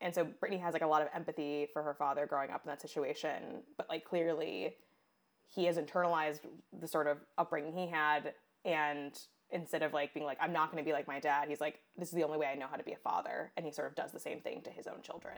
And 0.00 0.14
so 0.14 0.26
Britney 0.42 0.60
has 0.60 0.72
like 0.72 0.82
a 0.82 0.86
lot 0.86 1.02
of 1.02 1.08
empathy 1.14 1.68
for 1.72 1.82
her 1.82 1.94
father 1.94 2.26
growing 2.26 2.50
up 2.50 2.62
in 2.64 2.68
that 2.68 2.80
situation, 2.80 3.62
but 3.76 3.88
like 3.88 4.04
clearly 4.04 4.74
he 5.48 5.64
has 5.64 5.78
internalized 5.78 6.40
the 6.80 6.88
sort 6.88 7.06
of 7.06 7.18
upbringing 7.38 7.72
he 7.76 7.86
had 7.86 8.34
and 8.64 9.18
instead 9.50 9.82
of 9.82 9.92
like 9.92 10.12
being 10.12 10.26
like 10.26 10.38
I'm 10.40 10.52
not 10.52 10.70
going 10.72 10.82
to 10.82 10.86
be 10.86 10.92
like 10.92 11.06
my 11.06 11.20
dad, 11.20 11.48
he's 11.48 11.60
like 11.60 11.80
this 11.96 12.08
is 12.08 12.14
the 12.14 12.24
only 12.24 12.38
way 12.38 12.46
I 12.46 12.54
know 12.54 12.66
how 12.68 12.76
to 12.76 12.82
be 12.82 12.92
a 12.92 12.96
father 12.96 13.52
and 13.56 13.64
he 13.64 13.72
sort 13.72 13.88
of 13.88 13.94
does 13.94 14.12
the 14.12 14.20
same 14.20 14.40
thing 14.40 14.62
to 14.62 14.70
his 14.70 14.86
own 14.86 15.00
children. 15.02 15.36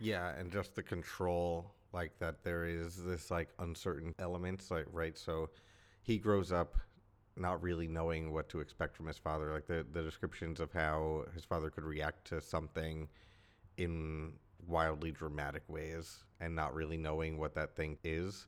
Yeah, 0.00 0.34
and 0.36 0.50
just 0.50 0.74
the 0.74 0.82
control, 0.82 1.70
like 1.92 2.18
that 2.18 2.42
there 2.42 2.64
is 2.64 2.96
this 2.96 3.30
like 3.30 3.50
uncertain 3.60 4.14
elements, 4.18 4.70
like 4.70 4.86
right. 4.90 5.16
So 5.16 5.50
he 6.02 6.18
grows 6.18 6.52
up 6.52 6.76
not 7.36 7.62
really 7.62 7.88
knowing 7.88 8.32
what 8.32 8.48
to 8.50 8.60
expect 8.60 8.96
from 8.96 9.06
his 9.06 9.18
father. 9.18 9.52
Like 9.52 9.66
the 9.66 9.86
the 9.92 10.02
descriptions 10.02 10.60
of 10.60 10.72
how 10.72 11.24
his 11.34 11.44
father 11.44 11.70
could 11.70 11.84
react 11.84 12.26
to 12.28 12.40
something 12.40 13.08
in 13.78 14.34
wildly 14.66 15.10
dramatic 15.10 15.62
ways, 15.68 16.24
and 16.40 16.54
not 16.54 16.74
really 16.74 16.96
knowing 16.96 17.38
what 17.38 17.54
that 17.54 17.74
thing 17.74 17.98
is. 18.04 18.46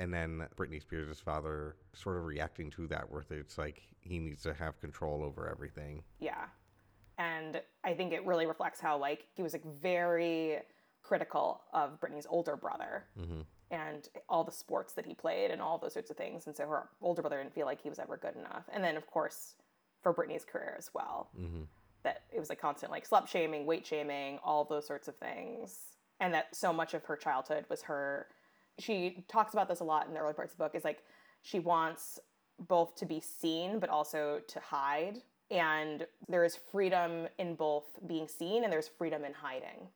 And 0.00 0.12
then 0.14 0.46
Britney 0.56 0.80
Spears' 0.80 1.20
father 1.20 1.76
sort 1.92 2.18
of 2.18 2.24
reacting 2.24 2.70
to 2.70 2.86
that, 2.88 3.10
where 3.10 3.24
it's 3.30 3.58
like 3.58 3.82
he 4.00 4.18
needs 4.18 4.42
to 4.42 4.54
have 4.54 4.80
control 4.80 5.22
over 5.24 5.48
everything. 5.48 6.02
Yeah. 6.20 6.46
And 7.18 7.60
I 7.82 7.94
think 7.94 8.12
it 8.12 8.24
really 8.24 8.46
reflects 8.46 8.80
how 8.80 8.96
like 8.96 9.26
he 9.34 9.42
was 9.42 9.52
like 9.52 9.64
very 9.64 10.58
critical 11.02 11.62
of 11.72 12.00
Britney's 12.00 12.26
older 12.28 12.56
brother 12.56 13.06
mm-hmm. 13.18 13.40
And 13.70 14.08
all 14.28 14.44
the 14.44 14.52
sports 14.52 14.94
that 14.94 15.04
he 15.04 15.14
played 15.14 15.50
and 15.50 15.60
all 15.60 15.78
those 15.78 15.92
sorts 15.92 16.10
of 16.10 16.16
things. 16.16 16.46
And 16.46 16.56
so 16.56 16.66
her 16.66 16.88
older 17.02 17.20
brother 17.20 17.42
didn't 17.42 17.54
feel 17.54 17.66
like 17.66 17.82
he 17.82 17.90
was 17.90 17.98
ever 17.98 18.16
good 18.16 18.34
enough. 18.36 18.64
And 18.72 18.82
then 18.82 18.96
of 18.96 19.06
course 19.06 19.54
for 20.02 20.14
Britney's 20.14 20.44
career 20.44 20.74
as 20.78 20.90
well. 20.94 21.28
Mm-hmm. 21.38 21.62
That 22.04 22.22
it 22.34 22.38
was 22.38 22.48
like 22.48 22.60
constant 22.60 22.90
like 22.90 23.08
slut 23.08 23.26
shaming, 23.26 23.66
weight 23.66 23.86
shaming, 23.86 24.38
all 24.42 24.64
those 24.64 24.86
sorts 24.86 25.08
of 25.08 25.16
things. 25.16 25.78
And 26.20 26.32
that 26.32 26.54
so 26.54 26.72
much 26.72 26.94
of 26.94 27.04
her 27.04 27.16
childhood 27.16 27.66
was 27.68 27.82
her 27.82 28.28
she 28.78 29.24
talks 29.28 29.52
about 29.52 29.68
this 29.68 29.80
a 29.80 29.84
lot 29.84 30.06
in 30.06 30.14
the 30.14 30.20
early 30.20 30.32
parts 30.32 30.52
of 30.52 30.58
the 30.58 30.64
book 30.64 30.74
is 30.74 30.84
like 30.84 31.02
she 31.42 31.58
wants 31.58 32.18
both 32.68 32.94
to 32.96 33.06
be 33.06 33.20
seen 33.20 33.78
but 33.78 33.90
also 33.90 34.40
to 34.46 34.60
hide 34.60 35.18
and 35.50 36.06
there 36.28 36.44
is 36.44 36.58
freedom 36.70 37.26
in 37.38 37.54
both 37.54 37.84
being 38.06 38.28
seen 38.28 38.64
and 38.64 38.72
there's 38.72 38.88
freedom 38.88 39.24
in 39.24 39.32
hiding 39.32 39.88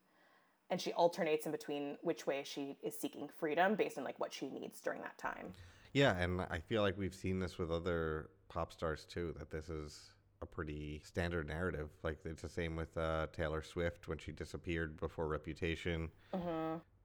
and 0.72 0.80
she 0.80 0.90
alternates 0.94 1.44
in 1.44 1.52
between 1.52 1.98
which 2.00 2.26
way 2.26 2.42
she 2.44 2.76
is 2.82 2.98
seeking 2.98 3.28
freedom 3.28 3.76
based 3.76 3.98
on 3.98 4.04
like 4.04 4.18
what 4.18 4.32
she 4.32 4.48
needs 4.48 4.80
during 4.80 5.02
that 5.02 5.16
time 5.18 5.52
Yeah, 5.92 6.16
and 6.16 6.40
I 6.40 6.58
feel 6.58 6.80
like 6.80 6.96
we've 6.96 7.14
seen 7.14 7.38
this 7.38 7.58
with 7.58 7.70
other 7.70 8.30
pop 8.48 8.72
stars 8.72 9.04
too. 9.04 9.34
That 9.38 9.50
this 9.50 9.68
is 9.68 10.12
a 10.40 10.46
pretty 10.46 11.02
standard 11.04 11.46
narrative. 11.46 11.90
Like 12.02 12.18
it's 12.24 12.42
the 12.42 12.48
same 12.48 12.76
with 12.76 12.96
uh, 12.96 13.26
Taylor 13.32 13.62
Swift 13.62 14.08
when 14.08 14.18
she 14.18 14.32
disappeared 14.32 14.98
before 14.98 15.28
Reputation. 15.28 16.08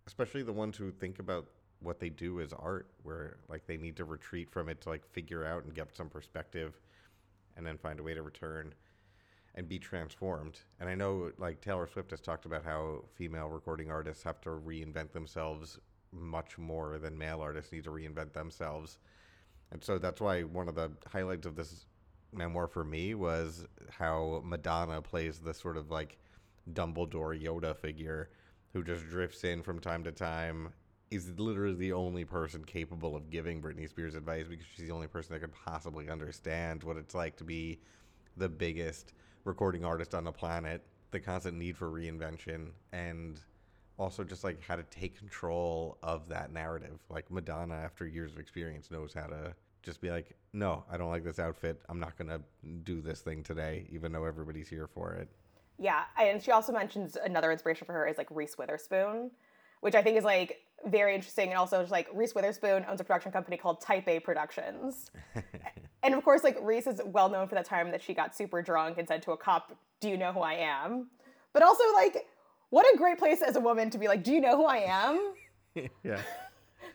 Especially 0.08 0.42
the 0.42 0.54
ones 0.54 0.78
who 0.78 0.90
think 0.90 1.20
about 1.20 1.48
what 1.82 2.00
they 2.00 2.10
do 2.10 2.40
as 2.40 2.54
art, 2.54 2.88
where 3.04 3.38
like 3.50 3.68
they 3.68 3.78
need 3.78 3.98
to 3.98 4.06
retreat 4.06 4.50
from 4.50 4.70
it 4.70 4.80
to 4.82 4.90
like 4.90 5.06
figure 5.12 5.46
out 5.46 5.66
and 5.66 5.76
get 5.76 5.94
some 5.94 6.10
perspective, 6.10 6.80
and 7.58 7.66
then 7.66 7.78
find 7.78 8.00
a 8.00 8.04
way 8.04 8.14
to 8.14 8.22
return 8.22 8.74
and 9.58 9.68
be 9.68 9.80
transformed. 9.80 10.60
And 10.80 10.88
I 10.88 10.96
know 10.96 11.32
like 11.40 11.60
Taylor 11.60 11.88
Swift 11.92 12.12
has 12.12 12.22
talked 12.22 12.46
about 12.46 12.64
how 12.64 13.04
female 13.16 13.50
recording 13.50 13.90
artists 13.90 14.24
have 14.24 14.40
to 14.42 14.52
reinvent 14.52 15.12
themselves 15.12 15.80
much 16.14 16.58
more 16.58 17.00
than 17.00 17.18
male 17.18 17.42
artists 17.42 17.72
need 17.72 17.84
to 17.86 17.90
reinvent 17.90 18.34
themselves. 18.34 19.00
And 19.72 19.84
so 19.84 19.98
that's 19.98 20.22
why 20.22 20.44
one 20.44 20.70
of 20.70 20.76
the 20.76 20.92
highlights 21.12 21.48
of 21.48 21.56
this 21.56 21.88
memoir 22.32 22.68
for 22.68 22.84
me 22.84 23.16
was 23.16 23.66
how 23.90 24.42
Madonna 24.46 25.02
plays 25.02 25.40
this 25.40 25.58
sort 25.58 25.76
of 25.76 25.90
like 25.90 26.18
Dumbledore 26.72 27.42
Yoda 27.42 27.76
figure 27.76 28.30
who 28.74 28.84
just 28.84 29.10
drifts 29.10 29.44
in 29.44 29.64
from 29.64 29.80
time 29.80 30.04
to 30.04 30.12
time 30.12 30.70
is 31.10 31.32
literally 31.40 31.76
the 31.76 31.94
only 31.94 32.26
person 32.26 32.64
capable 32.64 33.16
of 33.16 33.32
giving 33.32 33.62
Britney 33.62 33.90
Spears 33.90 34.14
advice 34.14 34.46
because 34.48 34.66
she's 34.76 34.86
the 34.86 34.94
only 34.94 35.08
person 35.08 35.34
that 35.34 35.40
could 35.40 35.54
possibly 35.54 36.10
understand 36.10 36.84
what 36.84 36.98
it's 36.98 37.16
like 37.16 37.38
to 37.38 37.44
be 37.44 37.80
the 38.36 38.50
biggest 38.50 39.14
recording 39.48 39.86
artist 39.86 40.14
on 40.14 40.24
the 40.24 40.32
planet, 40.32 40.84
the 41.12 41.20
constant 41.20 41.58
need 41.58 41.78
for 41.78 41.90
reinvention, 41.90 42.70
and 42.92 43.40
also 43.98 44.24
just 44.24 44.44
like 44.44 44.62
how 44.62 44.76
to 44.76 44.84
take 44.84 45.18
control 45.18 45.98
of 46.04 46.30
that 46.30 46.52
narrative. 46.52 47.00
Like 47.10 47.32
Madonna, 47.32 47.76
after 47.76 48.06
years 48.06 48.34
of 48.34 48.40
experience, 48.40 48.92
knows 48.92 49.14
how 49.14 49.28
to 49.28 49.56
just 49.82 50.02
be 50.02 50.12
like, 50.12 50.36
no, 50.54 50.84
I 50.92 50.98
don't 50.98 51.10
like 51.10 51.24
this 51.24 51.40
outfit. 51.40 51.82
I'm 51.90 52.00
not 52.00 52.18
going 52.18 52.30
to 52.30 52.42
do 52.84 53.02
this 53.02 53.22
thing 53.22 53.42
today, 53.42 53.88
even 53.90 54.12
though 54.12 54.26
everybody's 54.26 54.68
here 54.68 54.88
for 54.88 55.14
it. 55.14 55.30
Yeah, 55.80 56.04
and 56.20 56.42
she 56.42 56.52
also 56.52 56.74
mentions 56.74 57.16
another 57.16 57.52
inspiration 57.52 57.86
for 57.86 57.94
her 57.94 58.08
is 58.08 58.18
like 58.18 58.28
Reese 58.32 58.58
Witherspoon, 58.58 59.32
which 59.82 59.96
I 59.96 60.02
think 60.02 60.18
is 60.18 60.24
like 60.24 60.58
very 60.86 61.16
interesting. 61.16 61.50
And 61.50 61.58
also, 61.58 61.80
just 61.82 61.92
like 61.92 62.08
Reese 62.14 62.34
Witherspoon 62.34 62.86
owns 62.90 63.00
a 63.00 63.04
production 63.04 63.32
company 63.32 63.58
called 63.58 63.80
Type 63.82 64.08
A 64.08 64.20
Productions, 64.20 65.12
and 66.04 66.14
of 66.14 66.24
course, 66.24 66.44
like 66.44 66.58
Reese 66.62 66.88
is 66.88 67.02
well 67.06 67.30
known 67.30 67.48
for 67.48 67.56
that 67.56 67.66
time 67.66 67.92
that 67.92 68.02
she 68.02 68.14
got 68.14 68.36
super 68.36 68.62
drunk 68.62 68.98
and 68.98 69.08
said 69.08 69.22
to 69.24 69.32
a 69.32 69.38
cop, 69.38 69.76
"Do 70.00 70.10
you 70.10 70.18
know 70.18 70.32
who 70.32 70.42
I 70.42 70.54
am?" 70.54 71.10
But 71.54 71.64
also, 71.64 71.84
like, 71.96 72.28
what 72.70 72.86
a 72.94 72.98
great 72.98 73.18
place 73.18 73.42
as 73.42 73.56
a 73.56 73.60
woman 73.60 73.90
to 73.90 73.98
be 73.98 74.08
like, 74.08 74.24
"Do 74.24 74.32
you 74.32 74.42
know 74.42 74.56
who 74.58 74.66
I 74.66 74.78
am?" 74.78 75.34
yeah. 76.04 76.22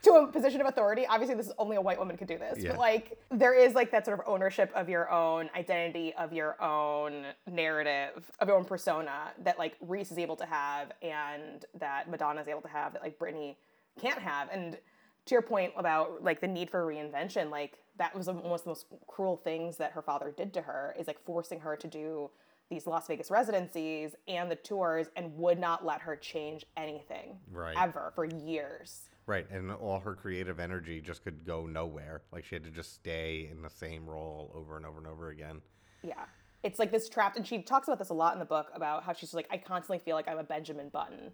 to 0.02 0.12
a 0.14 0.26
position 0.26 0.60
of 0.60 0.66
authority. 0.66 1.06
Obviously, 1.06 1.34
this 1.36 1.46
is 1.46 1.52
only 1.58 1.76
a 1.76 1.80
white 1.80 1.98
woman 1.98 2.16
could 2.16 2.26
do 2.26 2.38
this, 2.38 2.58
Yeah. 2.62 2.70
but 2.70 2.78
like 2.78 3.18
there 3.30 3.54
is 3.54 3.74
like 3.74 3.90
that 3.92 4.04
sort 4.04 4.18
of 4.18 4.24
ownership 4.26 4.72
of 4.74 4.88
your 4.88 5.10
own 5.10 5.48
identity, 5.56 6.12
of 6.14 6.32
your 6.32 6.60
own 6.62 7.26
narrative, 7.48 8.30
of 8.40 8.48
your 8.48 8.56
own 8.56 8.64
persona 8.64 9.32
that 9.44 9.58
like 9.58 9.76
Reese 9.80 10.10
is 10.10 10.18
able 10.18 10.36
to 10.36 10.46
have, 10.46 10.92
and 11.02 11.64
that 11.78 12.10
Madonna 12.10 12.40
is 12.40 12.48
able 12.48 12.62
to 12.62 12.68
have 12.68 12.92
that 12.94 13.02
like 13.02 13.18
Britney 13.18 13.56
can't 14.00 14.18
have. 14.18 14.48
And 14.50 14.78
to 15.26 15.34
your 15.34 15.42
point 15.42 15.72
about 15.76 16.22
like 16.24 16.40
the 16.40 16.48
need 16.48 16.68
for 16.70 16.84
reinvention, 16.84 17.50
like 17.50 17.78
that 17.98 18.14
was 18.14 18.26
one 18.26 18.36
of 18.38 18.42
the 18.42 18.68
most 18.68 18.86
cruel 19.06 19.36
things 19.36 19.76
that 19.76 19.92
her 19.92 20.02
father 20.02 20.32
did 20.36 20.52
to 20.54 20.62
her 20.62 20.94
is 20.98 21.06
like 21.06 21.22
forcing 21.24 21.60
her 21.60 21.76
to 21.76 21.86
do 21.86 22.30
these 22.70 22.86
Las 22.86 23.06
Vegas 23.06 23.30
residencies 23.30 24.14
and 24.28 24.50
the 24.50 24.56
tours 24.56 25.08
and 25.16 25.36
would 25.36 25.58
not 25.58 25.84
let 25.84 26.00
her 26.00 26.16
change 26.16 26.64
anything 26.76 27.38
Right. 27.50 27.76
ever 27.76 28.12
for 28.14 28.24
years. 28.24 29.02
Right. 29.26 29.48
And 29.50 29.70
all 29.70 30.00
her 30.00 30.14
creative 30.14 30.58
energy 30.58 31.00
just 31.00 31.22
could 31.22 31.44
go 31.44 31.66
nowhere. 31.66 32.22
Like 32.32 32.44
she 32.44 32.54
had 32.54 32.64
to 32.64 32.70
just 32.70 32.94
stay 32.94 33.48
in 33.52 33.62
the 33.62 33.70
same 33.70 34.08
role 34.08 34.50
over 34.54 34.76
and 34.76 34.86
over 34.86 34.98
and 34.98 35.06
over 35.06 35.28
again. 35.28 35.60
Yeah. 36.02 36.24
It's 36.62 36.78
like 36.78 36.92
this 36.92 37.08
trapped, 37.08 37.36
and 37.36 37.46
she 37.46 37.60
talks 37.62 37.88
about 37.88 37.98
this 37.98 38.10
a 38.10 38.14
lot 38.14 38.34
in 38.34 38.38
the 38.38 38.44
book 38.44 38.70
about 38.74 39.02
how 39.02 39.12
she's 39.12 39.34
like, 39.34 39.48
I 39.50 39.56
constantly 39.56 39.98
feel 39.98 40.14
like 40.14 40.28
I'm 40.28 40.38
a 40.38 40.44
Benjamin 40.44 40.90
Button. 40.90 41.32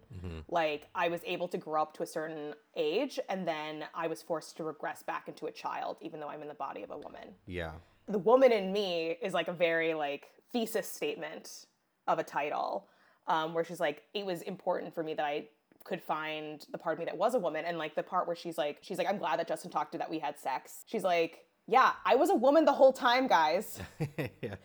Like, 0.49 0.87
I 0.95 1.07
was 1.07 1.21
able 1.25 1.47
to 1.49 1.57
grow 1.57 1.81
up 1.81 1.93
to 1.97 2.03
a 2.03 2.05
certain 2.07 2.53
age, 2.75 3.19
and 3.29 3.47
then 3.47 3.85
I 3.93 4.07
was 4.07 4.23
forced 4.23 4.57
to 4.57 4.63
regress 4.63 5.03
back 5.03 5.27
into 5.27 5.45
a 5.45 5.51
child, 5.51 5.97
even 6.01 6.19
though 6.19 6.29
I'm 6.29 6.41
in 6.41 6.47
the 6.47 6.55
body 6.55 6.81
of 6.81 6.89
a 6.89 6.97
woman. 6.97 7.35
Yeah. 7.45 7.73
The 8.07 8.17
woman 8.17 8.51
in 8.51 8.73
me 8.73 9.17
is 9.21 9.33
like 9.33 9.47
a 9.47 9.53
very 9.53 9.93
like 9.93 10.29
thesis 10.51 10.87
statement 10.87 11.67
of 12.07 12.17
a 12.17 12.23
title, 12.23 12.87
um, 13.27 13.53
where 13.53 13.63
she's 13.63 13.79
like, 13.79 14.01
it 14.15 14.25
was 14.25 14.41
important 14.43 14.95
for 14.95 15.03
me 15.03 15.13
that 15.13 15.25
I 15.25 15.47
could 15.83 16.01
find 16.01 16.65
the 16.71 16.77
part 16.77 16.93
of 16.93 16.99
me 16.99 17.05
that 17.05 17.17
was 17.17 17.35
a 17.35 17.39
woman, 17.39 17.65
and 17.65 17.77
like 17.77 17.93
the 17.93 18.01
part 18.03 18.25
where 18.25 18.35
she's 18.35 18.57
like, 18.57 18.79
she's 18.81 18.97
like, 18.97 19.07
I'm 19.07 19.19
glad 19.19 19.37
that 19.39 19.47
Justin 19.47 19.69
talked 19.69 19.91
to 19.91 19.99
that 19.99 20.09
we 20.09 20.17
had 20.17 20.39
sex. 20.39 20.83
She's 20.87 21.03
like, 21.03 21.45
yeah, 21.67 21.91
I 22.03 22.15
was 22.15 22.31
a 22.31 22.35
woman 22.35 22.65
the 22.65 22.73
whole 22.73 22.91
time, 22.91 23.27
guys. 23.27 23.79
yeah. 24.41 24.55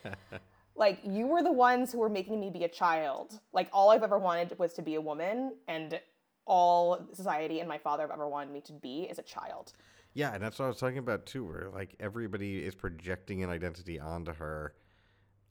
Like 0.77 0.99
you 1.05 1.27
were 1.27 1.43
the 1.43 1.53
ones 1.53 1.93
who 1.93 1.99
were 1.99 2.09
making 2.09 2.41
me 2.41 2.51
be 2.51 2.65
a 2.65 2.69
child 2.69 3.41
like 3.53 3.69
all 3.73 3.91
i've 3.91 4.03
ever 4.03 4.19
wanted 4.19 4.59
was 4.59 4.73
to 4.73 4.83
be 4.83 4.95
a 4.95 5.01
woman 5.01 5.53
and 5.69 6.01
all 6.47 7.07
society 7.13 7.61
and 7.61 7.69
my 7.69 7.79
father 7.79 8.03
have 8.03 8.11
ever 8.11 8.29
wanted 8.29 8.53
me 8.53 8.61
to 8.63 8.73
be 8.73 9.05
is 9.05 9.19
a 9.19 9.23
child. 9.23 9.73
Yeah, 10.13 10.35
and 10.35 10.43
that's 10.43 10.59
what 10.59 10.67
I 10.67 10.69
was 10.69 10.79
talking 10.79 10.99
about 10.99 11.27
too, 11.27 11.45
where 11.45 11.71
like 11.73 11.97
everybody 11.99 12.65
is 12.65 12.75
projecting 12.75 13.43
an 13.43 13.51
identity 13.51 13.99
onto 13.99 14.33
her, 14.35 14.75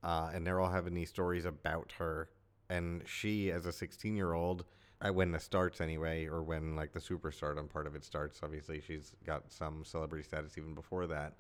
uh, 0.04 0.32
and 0.34 0.46
they're 0.46 0.60
all 0.60 0.72
having 0.72 0.94
these 0.94 1.10
stories 1.10 1.46
about 1.46 1.94
her. 1.98 2.30
And 2.70 3.04
she, 3.06 3.52
as 3.52 3.66
a 3.66 3.72
16 3.72 4.16
year 4.16 4.34
old, 4.34 4.66
when 5.12 5.32
this 5.32 5.44
starts 5.44 5.82
anyway, 5.82 6.28
or 6.28 6.44
when 6.44 6.78
like 6.78 6.94
the 6.94 7.00
superstardom 7.00 7.70
part 7.70 7.88
of 7.88 7.96
it 7.96 8.06
starts, 8.06 8.40
obviously 8.42 8.80
she's 8.80 9.12
got 9.26 9.52
some 9.52 9.84
celebrity 9.84 10.24
status 10.24 10.58
even 10.58 10.74
before 10.74 11.08
that. 11.08 11.34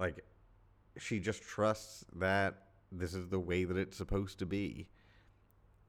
Like, 0.00 0.24
she 0.98 1.20
just 1.20 1.42
trusts 1.42 2.04
that 2.16 2.71
this 2.92 3.14
is 3.14 3.28
the 3.28 3.40
way 3.40 3.64
that 3.64 3.76
it's 3.76 3.96
supposed 3.96 4.38
to 4.40 4.46
be. 4.46 4.88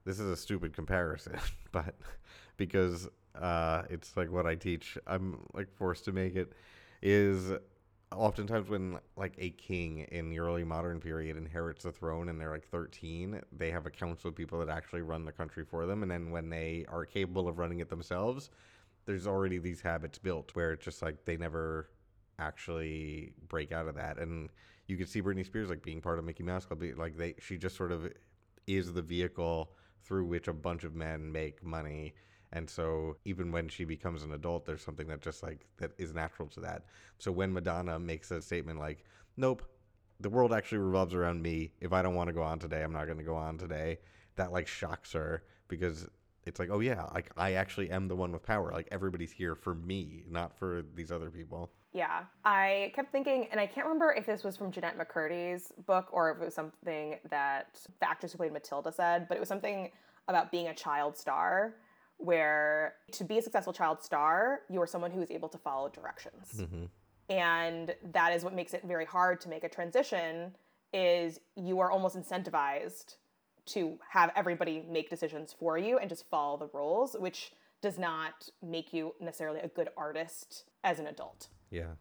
This 0.05 0.19
is 0.19 0.29
a 0.29 0.35
stupid 0.35 0.73
comparison, 0.73 1.37
but 1.71 1.95
because 2.57 3.07
uh, 3.35 3.83
it's 3.89 4.15
like 4.17 4.31
what 4.31 4.45
I 4.45 4.55
teach, 4.55 4.97
I'm 5.07 5.39
like 5.53 5.71
forced 5.75 6.05
to 6.05 6.11
make 6.11 6.35
it. 6.35 6.53
Is 7.01 7.51
oftentimes 8.15 8.69
when 8.69 8.99
like 9.15 9.33
a 9.37 9.49
king 9.51 9.99
in 10.11 10.29
the 10.29 10.39
early 10.39 10.63
modern 10.63 10.99
period 10.99 11.37
inherits 11.37 11.83
the 11.83 11.91
throne 11.91 12.29
and 12.29 12.39
they're 12.39 12.51
like 12.51 12.67
13 12.67 13.41
they 13.51 13.71
have 13.71 13.85
a 13.85 13.89
council 13.89 14.29
of 14.29 14.35
people 14.35 14.59
that 14.59 14.69
actually 14.69 15.01
run 15.01 15.25
the 15.25 15.31
country 15.31 15.65
for 15.65 15.85
them 15.85 16.03
and 16.03 16.11
then 16.11 16.31
when 16.31 16.49
they 16.49 16.85
are 16.89 17.05
capable 17.05 17.47
of 17.47 17.57
running 17.57 17.79
it 17.79 17.89
themselves 17.89 18.49
there's 19.05 19.27
already 19.27 19.57
these 19.57 19.81
habits 19.81 20.17
built 20.17 20.51
where 20.53 20.71
it's 20.71 20.85
just 20.85 21.01
like 21.01 21.25
they 21.25 21.37
never 21.37 21.89
actually 22.39 23.33
break 23.47 23.71
out 23.71 23.87
of 23.87 23.95
that 23.95 24.17
and 24.17 24.49
you 24.87 24.97
could 24.97 25.09
see 25.09 25.21
Britney 25.21 25.45
Spears 25.45 25.69
like 25.69 25.83
being 25.83 26.01
part 26.01 26.19
of 26.19 26.25
Mickey 26.25 26.43
Mouse 26.43 26.65
Club 26.65 26.83
like 26.97 27.17
they 27.17 27.35
she 27.39 27.57
just 27.57 27.75
sort 27.75 27.91
of 27.91 28.11
is 28.67 28.93
the 28.93 29.01
vehicle 29.01 29.71
through 30.03 30.25
which 30.25 30.47
a 30.47 30.53
bunch 30.53 30.83
of 30.83 30.95
men 30.95 31.31
make 31.31 31.63
money 31.63 32.13
and 32.53 32.69
so 32.69 33.17
even 33.25 33.51
when 33.51 33.67
she 33.67 33.83
becomes 33.83 34.23
an 34.23 34.31
adult, 34.31 34.65
there's 34.65 34.83
something 34.83 35.07
that 35.07 35.21
just 35.21 35.41
like 35.41 35.65
that 35.77 35.91
is 35.97 36.13
natural 36.13 36.47
to 36.49 36.59
that. 36.61 36.85
So 37.17 37.31
when 37.31 37.51
Madonna 37.51 37.99
makes 37.99 38.29
a 38.29 38.41
statement 38.43 38.79
like, 38.79 39.03
"Nope, 39.37 39.63
the 40.19 40.29
world 40.29 40.53
actually 40.53 40.77
revolves 40.77 41.15
around 41.15 41.41
me. 41.41 41.73
If 41.81 41.93
I 41.93 42.03
don't 42.03 42.13
want 42.13 42.27
to 42.27 42.33
go 42.33 42.43
on 42.43 42.59
today, 42.59 42.83
I'm 42.83 42.93
not 42.93 43.05
going 43.05 43.17
to 43.17 43.23
go 43.23 43.35
on 43.35 43.57
today." 43.57 43.97
That 44.35 44.51
like 44.51 44.67
shocks 44.67 45.13
her 45.13 45.43
because 45.67 46.07
it's 46.45 46.59
like, 46.59 46.69
"Oh 46.71 46.79
yeah, 46.79 47.07
like 47.13 47.31
I 47.37 47.53
actually 47.53 47.89
am 47.89 48.07
the 48.07 48.15
one 48.15 48.31
with 48.31 48.43
power. 48.43 48.71
Like 48.71 48.87
everybody's 48.91 49.31
here 49.31 49.55
for 49.55 49.75
me, 49.75 50.23
not 50.29 50.57
for 50.57 50.83
these 50.95 51.11
other 51.11 51.29
people." 51.29 51.71
Yeah, 51.93 52.23
I 52.43 52.91
kept 52.95 53.11
thinking, 53.11 53.47
and 53.51 53.59
I 53.59 53.67
can't 53.67 53.85
remember 53.85 54.13
if 54.13 54.25
this 54.25 54.43
was 54.43 54.57
from 54.57 54.71
Jennette 54.71 54.97
McCurdy's 54.97 55.71
book 55.85 56.07
or 56.11 56.31
if 56.31 56.41
it 56.41 56.45
was 56.45 56.55
something 56.55 57.19
that 57.29 57.79
the 57.99 58.09
actress 58.09 58.31
who 58.31 58.39
played 58.39 58.51
Matilda 58.51 58.91
said, 58.91 59.27
but 59.27 59.37
it 59.37 59.39
was 59.39 59.47
something 59.47 59.91
about 60.27 60.51
being 60.51 60.69
a 60.69 60.73
child 60.73 61.15
star 61.17 61.75
where 62.17 62.95
to 63.11 63.23
be 63.23 63.37
a 63.37 63.41
successful 63.41 63.73
child 63.73 64.01
star, 64.01 64.61
you 64.69 64.81
are 64.81 64.87
someone 64.87 65.11
who 65.11 65.21
is 65.21 65.29
able 65.29 65.49
to 65.49 65.57
follow 65.57 65.89
directions. 65.89 66.53
Mm-hmm. 66.57 66.85
And 67.29 67.95
that 68.11 68.33
is 68.33 68.43
what 68.43 68.53
makes 68.53 68.73
it 68.73 68.83
very 68.85 69.05
hard 69.05 69.39
to 69.41 69.49
make 69.49 69.63
a 69.63 69.69
transition 69.69 70.55
is 70.93 71.39
you 71.55 71.79
are 71.79 71.91
almost 71.91 72.15
incentivized 72.15 73.15
to 73.65 73.97
have 74.09 74.31
everybody 74.35 74.83
make 74.89 75.09
decisions 75.09 75.55
for 75.57 75.77
you 75.77 75.97
and 75.97 76.09
just 76.09 76.29
follow 76.29 76.57
the 76.57 76.69
rules, 76.77 77.15
which 77.19 77.51
does 77.81 77.97
not 77.97 78.49
make 78.61 78.93
you 78.93 79.13
necessarily 79.19 79.59
a 79.59 79.67
good 79.67 79.89
artist 79.97 80.65
as 80.83 80.99
an 80.99 81.07
adult. 81.07 81.47
Yeah, 81.69 81.93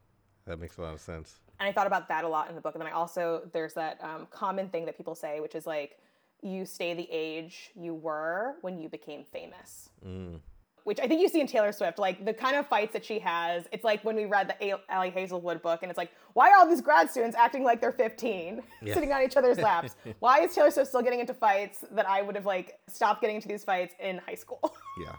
that 0.46 0.58
makes 0.58 0.78
a 0.78 0.82
lot 0.82 0.94
of 0.94 1.00
sense. 1.00 1.40
And 1.60 1.68
I 1.68 1.72
thought 1.72 1.86
about 1.86 2.08
that 2.08 2.24
a 2.24 2.28
lot 2.28 2.48
in 2.48 2.54
the 2.54 2.60
book. 2.60 2.74
And 2.74 2.82
then 2.82 2.88
I 2.88 2.92
also, 2.92 3.48
there's 3.52 3.74
that 3.74 4.02
um, 4.02 4.26
common 4.30 4.68
thing 4.68 4.84
that 4.86 4.96
people 4.96 5.14
say, 5.14 5.40
which 5.40 5.54
is 5.54 5.66
like, 5.66 5.98
you 6.42 6.66
stay 6.66 6.92
the 6.92 7.08
age 7.10 7.70
you 7.76 7.94
were 7.94 8.56
when 8.62 8.80
you 8.80 8.88
became 8.88 9.24
famous. 9.24 9.90
Mm. 10.04 10.40
Which 10.84 10.98
I 11.00 11.06
think 11.06 11.20
you 11.20 11.28
see 11.28 11.40
in 11.40 11.46
Taylor 11.46 11.72
Swift, 11.72 11.98
like 11.98 12.24
the 12.24 12.32
kind 12.32 12.56
of 12.56 12.66
fights 12.66 12.92
that 12.92 13.04
she 13.04 13.18
has. 13.20 13.64
It's 13.72 13.84
like 13.84 14.04
when 14.04 14.16
we 14.16 14.24
read 14.24 14.48
the 14.48 14.78
Ali 14.90 15.10
Hazelwood 15.10 15.62
book, 15.62 15.80
and 15.82 15.90
it's 15.90 15.98
like, 15.98 16.10
why 16.32 16.50
are 16.50 16.56
all 16.58 16.68
these 16.68 16.80
grad 16.80 17.10
students 17.10 17.36
acting 17.36 17.62
like 17.62 17.80
they're 17.80 17.92
15, 17.92 18.62
yeah. 18.82 18.94
sitting 18.94 19.12
on 19.12 19.22
each 19.22 19.36
other's 19.36 19.58
laps? 19.58 19.94
why 20.18 20.40
is 20.40 20.54
Taylor 20.54 20.70
Swift 20.70 20.88
still 20.88 21.02
getting 21.02 21.20
into 21.20 21.34
fights 21.34 21.84
that 21.92 22.08
I 22.08 22.22
would 22.22 22.34
have 22.34 22.46
like 22.46 22.80
stopped 22.88 23.20
getting 23.20 23.36
into 23.36 23.48
these 23.48 23.64
fights 23.64 23.94
in 24.00 24.18
high 24.18 24.34
school? 24.34 24.60
Yeah. 25.02 25.14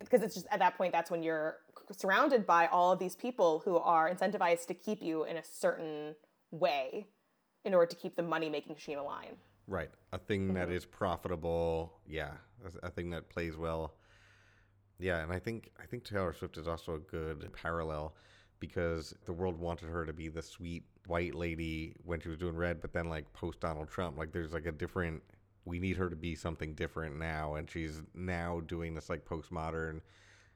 because 0.00 0.22
it's 0.22 0.34
just 0.34 0.46
at 0.50 0.58
that 0.60 0.78
point, 0.78 0.90
that's 0.90 1.10
when 1.10 1.22
you're 1.22 1.58
surrounded 1.92 2.46
by 2.46 2.66
all 2.68 2.92
of 2.92 2.98
these 2.98 3.14
people 3.14 3.60
who 3.62 3.76
are 3.76 4.10
incentivized 4.10 4.66
to 4.68 4.74
keep 4.74 5.02
you 5.02 5.24
in 5.24 5.36
a 5.36 5.44
certain 5.44 6.14
way 6.50 7.06
in 7.64 7.74
order 7.74 7.86
to 7.86 7.96
keep 7.96 8.16
the 8.16 8.22
money 8.22 8.48
making 8.48 8.72
machine 8.72 8.98
alive. 8.98 9.36
Right. 9.66 9.90
A 10.12 10.18
thing 10.18 10.54
that 10.54 10.68
mm-hmm. 10.68 10.76
is 10.76 10.86
profitable. 10.86 11.92
Yeah. 12.06 12.32
A 12.82 12.90
thing 12.90 13.10
that 13.10 13.28
plays 13.28 13.56
well. 13.56 13.94
Yeah, 14.98 15.22
and 15.22 15.32
I 15.32 15.38
think 15.38 15.70
I 15.80 15.86
think 15.86 16.04
Taylor 16.04 16.32
Swift 16.32 16.56
is 16.56 16.68
also 16.68 16.94
a 16.94 16.98
good 16.98 17.48
parallel 17.52 18.14
because 18.60 19.14
the 19.26 19.32
world 19.32 19.58
wanted 19.58 19.88
her 19.88 20.04
to 20.04 20.12
be 20.12 20.28
the 20.28 20.42
sweet 20.42 20.84
white 21.06 21.34
lady 21.34 21.94
when 22.04 22.20
she 22.20 22.28
was 22.28 22.38
doing 22.38 22.56
red, 22.56 22.80
but 22.80 22.92
then 22.92 23.08
like 23.08 23.32
post 23.32 23.60
Donald 23.60 23.88
Trump, 23.88 24.18
like 24.18 24.32
there's 24.32 24.52
like 24.52 24.66
a 24.66 24.72
different 24.72 25.22
we 25.64 25.78
need 25.78 25.96
her 25.98 26.08
to 26.08 26.16
be 26.16 26.34
something 26.34 26.74
different 26.74 27.18
now 27.18 27.54
and 27.54 27.70
she's 27.70 28.00
now 28.14 28.60
doing 28.60 28.94
this 28.94 29.10
like 29.10 29.24
postmodern 29.26 30.00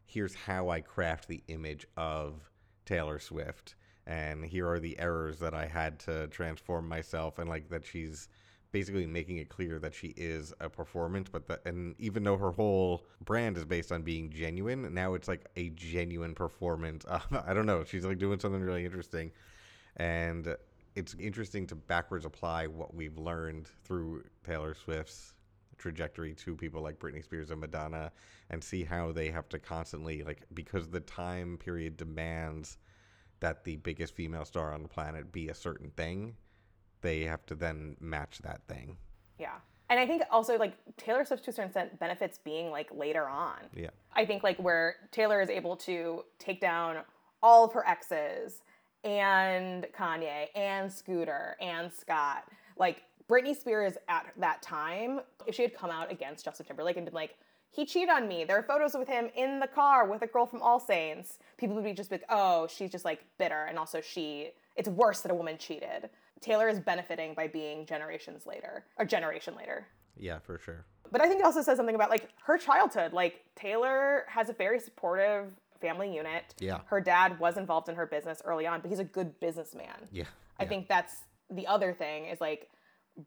here's 0.06 0.34
how 0.34 0.70
I 0.70 0.80
craft 0.80 1.28
the 1.28 1.42
image 1.48 1.86
of 1.96 2.50
Taylor 2.86 3.18
Swift 3.18 3.74
and 4.06 4.44
here 4.44 4.68
are 4.68 4.80
the 4.80 4.98
errors 4.98 5.38
that 5.40 5.54
I 5.54 5.66
had 5.66 5.98
to 6.00 6.28
transform 6.28 6.88
myself 6.88 7.38
and 7.38 7.48
like 7.48 7.68
that 7.68 7.84
she's 7.84 8.28
basically 8.72 9.06
making 9.06 9.36
it 9.36 9.48
clear 9.48 9.78
that 9.78 9.94
she 9.94 10.08
is 10.16 10.52
a 10.60 10.68
performance 10.68 11.28
but 11.30 11.46
that 11.46 11.60
and 11.66 11.94
even 11.98 12.24
though 12.24 12.36
her 12.38 12.50
whole 12.50 13.04
brand 13.24 13.56
is 13.56 13.64
based 13.64 13.92
on 13.92 14.02
being 14.02 14.30
genuine 14.30 14.92
now 14.92 15.14
it's 15.14 15.28
like 15.28 15.46
a 15.56 15.68
genuine 15.70 16.34
performance 16.34 17.04
i 17.46 17.52
don't 17.54 17.66
know. 17.66 17.84
She's 17.84 18.04
like 18.04 18.18
doing 18.18 18.40
something 18.40 18.60
really 18.60 18.84
interesting. 18.84 19.30
And 19.96 20.56
it's 20.94 21.14
interesting 21.18 21.66
to 21.68 21.74
backwards 21.74 22.24
apply 22.24 22.66
what 22.66 22.94
we've 22.94 23.16
learned 23.16 23.68
through 23.84 24.24
taylor 24.44 24.74
swift's 24.74 25.34
trajectory 25.78 26.34
to 26.34 26.54
people 26.54 26.82
like 26.82 26.98
britney 26.98 27.24
spears 27.24 27.50
and 27.50 27.60
madonna 27.60 28.12
and 28.50 28.62
see 28.62 28.84
how 28.84 29.10
they 29.10 29.30
have 29.30 29.48
to 29.48 29.58
constantly 29.58 30.22
like 30.22 30.42
because 30.54 30.88
the 30.88 31.00
time 31.00 31.56
period 31.56 31.96
demands 31.96 32.76
that 33.40 33.64
the 33.64 33.76
biggest 33.76 34.14
female 34.14 34.44
star 34.44 34.72
on 34.72 34.82
the 34.82 34.88
planet 34.88 35.32
be 35.32 35.48
a 35.48 35.54
certain 35.54 35.90
thing 35.96 36.36
they 37.02 37.22
have 37.22 37.44
to 37.46 37.54
then 37.54 37.96
match 38.00 38.38
that 38.42 38.62
thing. 38.68 38.96
Yeah. 39.38 39.56
And 39.90 40.00
I 40.00 40.06
think 40.06 40.22
also 40.30 40.56
like 40.56 40.72
Taylor 40.96 41.24
Swift 41.24 41.44
to 41.44 41.50
a 41.50 41.52
certain 41.52 41.68
extent 41.68 42.00
benefits 42.00 42.38
being 42.38 42.70
like 42.70 42.88
later 42.94 43.28
on. 43.28 43.58
Yeah. 43.76 43.90
I 44.14 44.24
think 44.24 44.42
like 44.42 44.56
where 44.58 44.96
Taylor 45.10 45.42
is 45.42 45.50
able 45.50 45.76
to 45.76 46.24
take 46.38 46.60
down 46.60 46.98
all 47.42 47.64
of 47.64 47.72
her 47.74 47.86
exes 47.86 48.62
and 49.04 49.86
Kanye 49.96 50.46
and 50.54 50.90
Scooter 50.90 51.56
and 51.60 51.92
Scott. 51.92 52.44
Like 52.78 53.02
Britney 53.28 53.54
Spears 53.54 53.94
at 54.08 54.32
that 54.38 54.62
time, 54.62 55.20
if 55.46 55.54
she 55.54 55.62
had 55.62 55.74
come 55.74 55.90
out 55.90 56.10
against 56.10 56.44
Justin 56.44 56.66
Timberlake 56.66 56.96
and 56.96 57.04
been 57.04 57.14
like, 57.14 57.36
he 57.70 57.86
cheated 57.86 58.10
on 58.10 58.28
me. 58.28 58.44
There 58.44 58.58
are 58.58 58.62
photos 58.62 58.94
with 58.94 59.08
him 59.08 59.30
in 59.34 59.58
the 59.58 59.66
car 59.66 60.06
with 60.06 60.22
a 60.22 60.26
girl 60.26 60.44
from 60.44 60.60
All 60.60 60.78
Saints. 60.78 61.38
People 61.56 61.74
would 61.74 61.84
be 61.84 61.94
just 61.94 62.10
like, 62.10 62.22
oh, 62.28 62.66
she's 62.66 62.90
just 62.90 63.04
like 63.04 63.24
bitter. 63.38 63.64
And 63.64 63.78
also, 63.78 64.00
she, 64.00 64.50
it's 64.76 64.88
worse 64.88 65.22
that 65.22 65.32
a 65.32 65.34
woman 65.34 65.56
cheated. 65.56 66.10
Taylor 66.42 66.68
is 66.68 66.80
benefiting 66.80 67.34
by 67.34 67.46
being 67.46 67.86
generations 67.86 68.46
later 68.46 68.84
or 68.98 69.04
generation 69.04 69.54
later. 69.56 69.86
Yeah, 70.18 70.38
for 70.40 70.58
sure. 70.58 70.84
But 71.10 71.20
I 71.20 71.28
think 71.28 71.40
it 71.40 71.46
also 71.46 71.62
says 71.62 71.76
something 71.76 71.94
about 71.94 72.10
like 72.10 72.28
her 72.44 72.58
childhood. 72.58 73.12
Like 73.12 73.44
Taylor 73.54 74.24
has 74.28 74.48
a 74.48 74.52
very 74.52 74.78
supportive 74.78 75.52
family 75.80 76.14
unit. 76.14 76.54
Yeah. 76.58 76.80
Her 76.86 77.00
dad 77.00 77.38
was 77.38 77.56
involved 77.56 77.88
in 77.88 77.94
her 77.94 78.06
business 78.06 78.42
early 78.44 78.66
on, 78.66 78.80
but 78.80 78.90
he's 78.90 78.98
a 78.98 79.04
good 79.04 79.38
businessman. 79.40 80.08
Yeah. 80.10 80.24
I 80.58 80.64
yeah. 80.64 80.68
think 80.68 80.88
that's 80.88 81.24
the 81.50 81.66
other 81.66 81.92
thing 81.92 82.26
is 82.26 82.40
like 82.40 82.68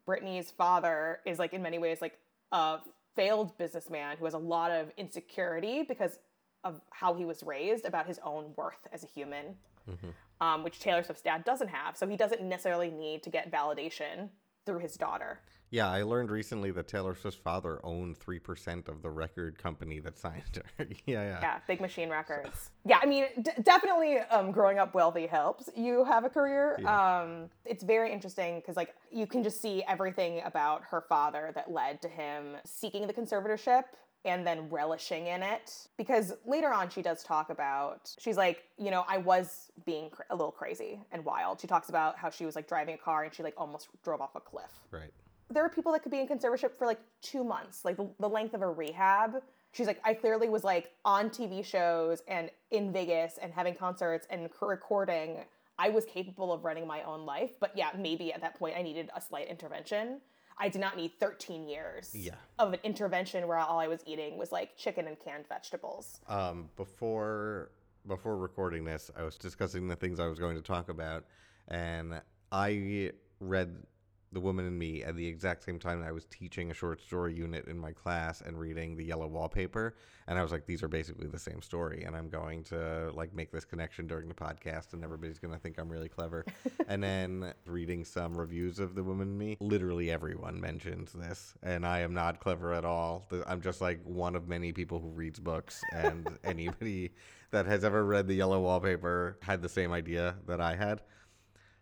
Britney's 0.06 0.50
father 0.50 1.20
is 1.24 1.38
like 1.38 1.52
in 1.52 1.62
many 1.62 1.78
ways 1.78 1.98
like 2.00 2.18
a 2.52 2.78
failed 3.14 3.56
businessman 3.56 4.16
who 4.16 4.24
has 4.24 4.34
a 4.34 4.38
lot 4.38 4.70
of 4.70 4.90
insecurity 4.96 5.82
because 5.82 6.18
of 6.64 6.80
how 6.90 7.14
he 7.14 7.24
was 7.24 7.42
raised 7.42 7.84
about 7.84 8.06
his 8.06 8.18
own 8.24 8.52
worth 8.56 8.86
as 8.92 9.04
a 9.04 9.06
human. 9.06 9.54
Mm-hmm 9.88 10.08
um, 10.40 10.62
which 10.62 10.80
Taylor 10.80 11.02
Swift's 11.02 11.22
dad 11.22 11.44
doesn't 11.44 11.68
have. 11.68 11.96
So 11.96 12.06
he 12.06 12.16
doesn't 12.16 12.42
necessarily 12.42 12.90
need 12.90 13.22
to 13.24 13.30
get 13.30 13.50
validation 13.50 14.28
through 14.64 14.80
his 14.80 14.96
daughter. 14.96 15.40
Yeah, 15.70 15.90
I 15.90 16.02
learned 16.04 16.30
recently 16.30 16.70
that 16.72 16.86
Taylor 16.86 17.16
Swift's 17.16 17.40
father 17.40 17.80
owned 17.82 18.18
3% 18.20 18.88
of 18.88 19.02
the 19.02 19.10
record 19.10 19.58
company 19.58 19.98
that 20.00 20.16
signed 20.16 20.42
her. 20.78 20.86
yeah, 21.06 21.22
yeah. 21.22 21.38
Yeah, 21.42 21.58
Big 21.66 21.80
Machine 21.80 22.08
Records. 22.08 22.70
Yeah, 22.84 22.98
I 23.02 23.06
mean, 23.06 23.26
d- 23.42 23.50
definitely 23.62 24.18
um, 24.30 24.52
growing 24.52 24.78
up 24.78 24.94
wealthy 24.94 25.26
helps 25.26 25.68
you 25.74 26.04
have 26.04 26.24
a 26.24 26.30
career. 26.30 26.78
Yeah. 26.80 27.20
Um, 27.20 27.50
it's 27.64 27.82
very 27.82 28.12
interesting 28.12 28.60
because, 28.60 28.76
like, 28.76 28.94
you 29.10 29.26
can 29.26 29.42
just 29.42 29.60
see 29.60 29.82
everything 29.88 30.40
about 30.44 30.82
her 30.84 31.00
father 31.08 31.50
that 31.56 31.70
led 31.70 32.00
to 32.02 32.08
him 32.08 32.56
seeking 32.64 33.08
the 33.08 33.12
conservatorship 33.12 33.84
and 34.26 34.46
then 34.46 34.68
relishing 34.68 35.28
in 35.28 35.42
it. 35.42 35.88
Because 35.96 36.32
later 36.44 36.72
on, 36.72 36.90
she 36.90 37.00
does 37.00 37.22
talk 37.22 37.48
about, 37.50 38.10
she's 38.18 38.36
like, 38.36 38.64
you 38.76 38.90
know, 38.90 39.04
I 39.08 39.18
was 39.18 39.70
being 39.84 40.10
a 40.30 40.36
little 40.36 40.50
crazy 40.52 41.00
and 41.12 41.24
wild. 41.24 41.60
She 41.60 41.66
talks 41.66 41.88
about 41.88 42.18
how 42.18 42.28
she 42.28 42.44
was 42.44 42.56
like 42.56 42.68
driving 42.68 42.94
a 42.96 42.98
car 42.98 43.24
and 43.24 43.32
she 43.32 43.42
like 43.42 43.54
almost 43.56 43.88
drove 44.02 44.20
off 44.20 44.34
a 44.34 44.40
cliff. 44.40 44.72
Right. 44.90 45.12
there 45.48 45.64
are 45.64 45.68
people 45.68 45.92
that 45.92 46.02
could 46.02 46.10
be 46.10 46.18
in 46.18 46.26
conservatorship 46.26 46.76
for 46.76 46.86
like 46.86 46.98
two 47.22 47.44
months, 47.44 47.84
like 47.84 47.96
the, 47.96 48.08
the 48.18 48.28
length 48.28 48.52
of 48.52 48.62
a 48.62 48.68
rehab. 48.68 49.36
She's 49.72 49.86
like, 49.86 50.00
I 50.04 50.12
clearly 50.14 50.48
was 50.48 50.64
like 50.64 50.90
on 51.04 51.30
TV 51.30 51.64
shows 51.64 52.22
and 52.26 52.50
in 52.72 52.92
Vegas 52.92 53.38
and 53.40 53.52
having 53.52 53.74
concerts 53.74 54.26
and 54.30 54.48
c- 54.50 54.66
recording. 54.66 55.44
I 55.78 55.90
was 55.90 56.04
capable 56.06 56.52
of 56.52 56.64
running 56.64 56.86
my 56.86 57.02
own 57.02 57.26
life, 57.26 57.50
but 57.60 57.70
yeah, 57.76 57.90
maybe 57.96 58.32
at 58.32 58.40
that 58.40 58.58
point 58.58 58.74
I 58.76 58.82
needed 58.82 59.10
a 59.14 59.20
slight 59.20 59.46
intervention. 59.48 60.20
I 60.58 60.68
did 60.68 60.80
not 60.80 60.96
need 60.96 61.12
13 61.20 61.68
years 61.68 62.14
Yeah. 62.14 62.34
of 62.58 62.72
an 62.72 62.80
intervention 62.82 63.46
where 63.46 63.58
all 63.58 63.78
I 63.78 63.88
was 63.88 64.00
eating 64.06 64.38
was 64.38 64.52
like 64.52 64.76
chicken 64.76 65.06
and 65.06 65.18
canned 65.18 65.46
vegetables. 65.48 66.20
Um, 66.28 66.70
before 66.76 67.70
before 68.06 68.36
recording 68.36 68.84
this, 68.84 69.10
I 69.16 69.24
was 69.24 69.36
discussing 69.36 69.88
the 69.88 69.96
things 69.96 70.20
I 70.20 70.28
was 70.28 70.38
going 70.38 70.54
to 70.54 70.62
talk 70.62 70.88
about, 70.88 71.24
and 71.66 72.22
I 72.52 73.10
read 73.40 73.84
The 74.32 74.40
Woman 74.40 74.66
in 74.66 74.76
Me 74.76 75.02
at 75.02 75.16
the 75.16 75.26
exact 75.26 75.64
same 75.64 75.78
time 75.78 76.00
that 76.00 76.08
I 76.08 76.12
was 76.12 76.24
teaching 76.26 76.70
a 76.70 76.74
short 76.74 77.00
story 77.00 77.34
unit 77.34 77.66
in 77.68 77.78
my 77.78 77.92
class 77.92 78.40
and 78.40 78.58
reading 78.58 78.96
The 78.96 79.04
Yellow 79.04 79.26
Wallpaper, 79.26 79.94
and 80.26 80.38
I 80.38 80.42
was 80.42 80.52
like, 80.52 80.66
these 80.66 80.82
are 80.82 80.88
basically 80.88 81.28
the 81.28 81.38
same 81.38 81.62
story, 81.62 82.04
and 82.04 82.16
I'm 82.16 82.28
going 82.28 82.64
to 82.64 83.10
like 83.14 83.32
make 83.34 83.52
this 83.52 83.64
connection 83.64 84.06
during 84.06 84.28
the 84.28 84.34
podcast, 84.34 84.92
and 84.92 85.04
everybody's 85.04 85.38
gonna 85.38 85.58
think 85.58 85.78
I'm 85.78 85.88
really 85.88 86.08
clever. 86.08 86.44
and 86.88 87.02
then 87.02 87.54
reading 87.66 88.04
some 88.04 88.34
reviews 88.34 88.78
of 88.78 88.94
The 88.94 89.04
Woman 89.04 89.28
in 89.28 89.38
Me, 89.38 89.56
literally 89.60 90.10
everyone 90.10 90.60
mentions 90.60 91.12
this, 91.12 91.54
and 91.62 91.86
I 91.86 92.00
am 92.00 92.12
not 92.12 92.40
clever 92.40 92.72
at 92.72 92.84
all. 92.84 93.28
I'm 93.46 93.60
just 93.60 93.80
like 93.80 94.00
one 94.04 94.34
of 94.34 94.48
many 94.48 94.72
people 94.72 95.00
who 95.00 95.08
reads 95.10 95.38
books, 95.38 95.80
and 95.92 96.28
anybody 96.44 97.12
that 97.50 97.66
has 97.66 97.84
ever 97.84 98.04
read 98.04 98.26
The 98.26 98.34
Yellow 98.34 98.60
Wallpaper 98.60 99.38
had 99.40 99.62
the 99.62 99.68
same 99.68 99.92
idea 99.92 100.36
that 100.46 100.60
I 100.60 100.74
had. 100.74 101.00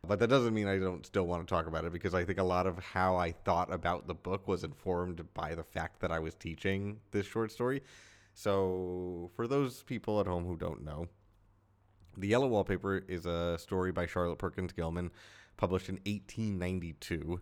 But 0.05 0.19
that 0.21 0.29
doesn't 0.29 0.55
mean 0.55 0.69
I 0.69 0.79
don't 0.79 1.05
still 1.05 1.27
want 1.27 1.47
to 1.47 1.53
talk 1.53 1.67
about 1.67 1.85
it 1.85 1.93
because 1.93 2.15
I 2.15 2.25
think 2.25 2.39
a 2.39 2.45
lot 2.45 2.67
of 2.67 2.79
how 2.79 3.17
I 3.17 3.33
thought 3.33 3.73
about 3.73 4.07
the 4.07 4.15
book 4.15 4.47
was 4.47 4.65
informed 4.65 5.23
by 5.35 5.55
the 5.55 5.65
fact 5.65 6.01
that 6.01 6.13
I 6.13 6.19
was 6.19 6.35
teaching 6.35 7.01
this 7.11 7.27
short 7.27 7.51
story. 7.51 7.83
So, 8.35 9.31
for 9.37 9.47
those 9.47 9.83
people 9.85 10.21
at 10.21 10.27
home 10.27 10.45
who 10.45 10.57
don't 10.57 10.85
know, 10.85 11.09
The 12.17 12.29
Yellow 12.29 12.49
Wallpaper 12.49 13.05
is 13.09 13.27
a 13.27 13.59
story 13.59 13.93
by 13.93 14.07
Charlotte 14.07 14.39
Perkins 14.39 14.73
Gilman, 14.73 15.11
published 15.57 15.89
in 15.89 15.97
1892. 16.07 17.41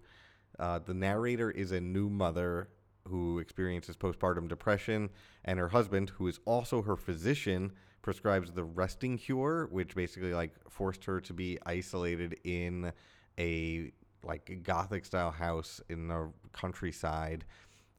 Uh, 0.59 0.79
the 0.79 0.95
narrator 0.95 1.51
is 1.51 1.73
a 1.73 1.81
new 1.81 2.09
mother 2.09 2.69
who 3.09 3.39
experiences 3.39 3.97
postpartum 3.97 4.49
depression, 4.49 5.11
and 5.45 5.59
her 5.59 5.69
husband, 5.69 6.11
who 6.11 6.29
is 6.29 6.41
also 6.45 6.83
her 6.83 6.97
physician, 6.97 7.73
prescribes 8.03 8.51
the 8.51 8.65
resting 8.65 9.17
cure, 9.17 9.69
which 9.71 9.95
basically 9.95 10.35
like 10.35 10.53
forced 10.69 11.05
her 11.05 11.21
to 11.21 11.33
be 11.33 11.59
isolated 11.65 12.37
in 12.45 12.93
a 13.39 13.93
like 14.25 14.61
gothic 14.63 15.05
style 15.05 15.31
house 15.31 15.81
in 15.89 16.09
the 16.09 16.31
countryside. 16.53 17.45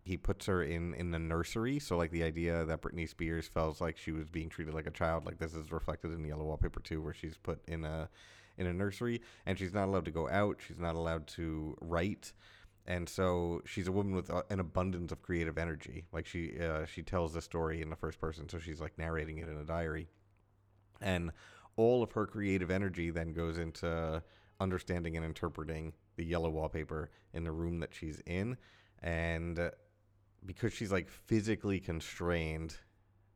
He 0.05 0.17
puts 0.17 0.45
her 0.47 0.63
in 0.63 0.93
in 0.95 1.11
the 1.11 1.19
nursery, 1.19 1.79
so 1.79 1.97
like 1.97 2.11
the 2.11 2.23
idea 2.23 2.65
that 2.65 2.81
Britney 2.81 3.07
Spears 3.07 3.47
felt 3.47 3.79
like 3.79 3.97
she 3.97 4.11
was 4.11 4.29
being 4.29 4.49
treated 4.49 4.73
like 4.73 4.87
a 4.87 4.91
child, 4.91 5.25
like 5.25 5.39
this 5.39 5.55
is 5.55 5.71
reflected 5.71 6.11
in 6.11 6.25
Yellow 6.25 6.43
Wallpaper 6.43 6.81
too, 6.81 7.01
where 7.01 7.13
she's 7.13 7.37
put 7.37 7.61
in 7.67 7.85
a 7.85 8.09
in 8.57 8.67
a 8.67 8.73
nursery. 8.73 9.21
And 9.45 9.57
she's 9.57 9.73
not 9.73 9.87
allowed 9.87 10.05
to 10.05 10.11
go 10.11 10.29
out, 10.29 10.59
she's 10.65 10.79
not 10.79 10.95
allowed 10.95 11.27
to 11.27 11.77
write 11.81 12.33
and 12.85 13.07
so 13.07 13.61
she's 13.65 13.87
a 13.87 13.91
woman 13.91 14.13
with 14.13 14.29
an 14.49 14.59
abundance 14.59 15.11
of 15.11 15.21
creative 15.21 15.57
energy. 15.57 16.05
Like 16.11 16.25
she 16.25 16.59
uh, 16.59 16.85
she 16.85 17.01
tells 17.01 17.33
the 17.33 17.41
story 17.41 17.81
in 17.81 17.89
the 17.89 17.95
first 17.95 18.19
person, 18.19 18.49
so 18.49 18.59
she's 18.59 18.81
like 18.81 18.97
narrating 18.97 19.37
it 19.37 19.47
in 19.47 19.57
a 19.57 19.63
diary, 19.63 20.07
and 21.01 21.31
all 21.75 22.03
of 22.03 22.11
her 22.11 22.25
creative 22.25 22.69
energy 22.69 23.09
then 23.09 23.33
goes 23.33 23.57
into 23.57 24.21
understanding 24.59 25.15
and 25.17 25.25
interpreting 25.25 25.93
the 26.15 26.25
yellow 26.25 26.49
wallpaper 26.49 27.09
in 27.33 27.43
the 27.43 27.51
room 27.51 27.79
that 27.79 27.93
she's 27.93 28.21
in, 28.25 28.57
and 29.01 29.59
uh, 29.59 29.71
because 30.45 30.73
she's 30.73 30.91
like 30.91 31.09
physically 31.09 31.79
constrained, 31.79 32.75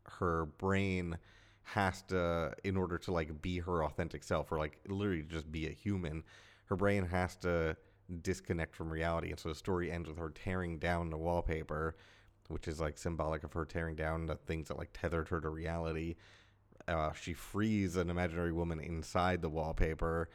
her 0.03 0.45
brain 0.57 1.17
has 1.63 2.01
to 2.03 2.53
in 2.63 2.77
order 2.77 2.97
to 2.97 3.12
like 3.12 3.41
be 3.41 3.60
her 3.60 3.83
authentic 3.83 4.23
self 4.23 4.51
or 4.51 4.57
like 4.57 4.79
literally 4.88 5.23
just 5.23 5.51
be 5.51 5.67
a 5.67 5.71
human 5.71 6.23
her 6.67 6.75
brain 6.75 7.05
has 7.05 7.36
to 7.36 7.75
disconnect 8.22 8.76
from 8.76 8.89
reality. 8.89 9.30
And 9.30 9.39
so 9.39 9.50
the 9.50 9.56
story 9.56 9.91
ends 9.91 10.08
with 10.08 10.17
her 10.17 10.30
tearing 10.30 10.80
down 10.80 11.10
the 11.10 11.17
wallpaper 11.17 11.96
which 12.48 12.67
is 12.67 12.80
like 12.80 12.98
symbolic 12.98 13.43
of 13.43 13.54
her 13.54 13.65
tearing 13.65 13.96
down 13.96 14.26
the 14.26 14.36
things 14.36 14.67
that 14.67 14.78
like 14.78 14.89
tethered 14.93 15.30
her 15.30 15.41
to 15.41 15.50
reality. 15.50 16.15
Uh, 16.88 17.12
she 17.13 17.34
frees 17.34 17.96
an 17.98 18.10
imaginary 18.10 18.54
woman 18.54 18.80
inside 18.80 19.41
the 19.41 19.50
wallpaper 19.50 20.30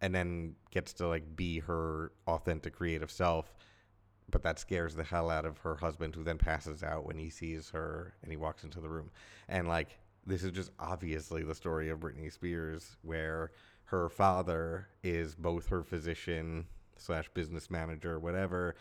and 0.00 0.14
then 0.14 0.54
gets 0.70 0.92
to 0.94 1.06
like 1.06 1.36
be 1.36 1.58
her 1.60 2.12
authentic 2.26 2.74
creative 2.74 3.10
self. 3.10 3.54
But 4.30 4.42
that 4.42 4.58
scares 4.58 4.94
the 4.94 5.04
hell 5.04 5.30
out 5.30 5.46
of 5.46 5.58
her 5.58 5.76
husband 5.76 6.14
who 6.14 6.22
then 6.22 6.38
passes 6.38 6.82
out 6.82 7.06
when 7.06 7.18
he 7.18 7.30
sees 7.30 7.70
her 7.70 8.14
and 8.22 8.30
he 8.30 8.36
walks 8.36 8.64
into 8.64 8.80
the 8.80 8.88
room. 8.88 9.10
And 9.48 9.68
like 9.68 9.98
this 10.26 10.42
is 10.42 10.52
just 10.52 10.70
obviously 10.78 11.42
the 11.42 11.54
story 11.54 11.88
of 11.88 12.00
Britney 12.00 12.32
Spears 12.32 12.96
where 13.02 13.52
her 13.84 14.08
father 14.08 14.88
is 15.02 15.34
both 15.34 15.68
her 15.68 15.82
physician 15.82 16.66
slash 16.98 17.28
business 17.34 17.70
manager 17.70 18.18
whatever 18.18 18.74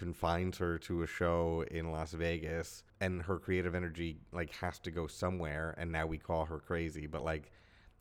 confines 0.00 0.56
her 0.56 0.78
to 0.78 1.02
a 1.02 1.06
show 1.06 1.62
in 1.70 1.92
Las 1.92 2.12
Vegas 2.12 2.84
and 3.02 3.20
her 3.20 3.38
creative 3.38 3.74
energy 3.74 4.18
like 4.32 4.50
has 4.54 4.78
to 4.78 4.90
go 4.90 5.06
somewhere 5.06 5.74
and 5.76 5.92
now 5.92 6.06
we 6.06 6.16
call 6.16 6.46
her 6.46 6.58
crazy. 6.58 7.06
But 7.06 7.22
like 7.22 7.52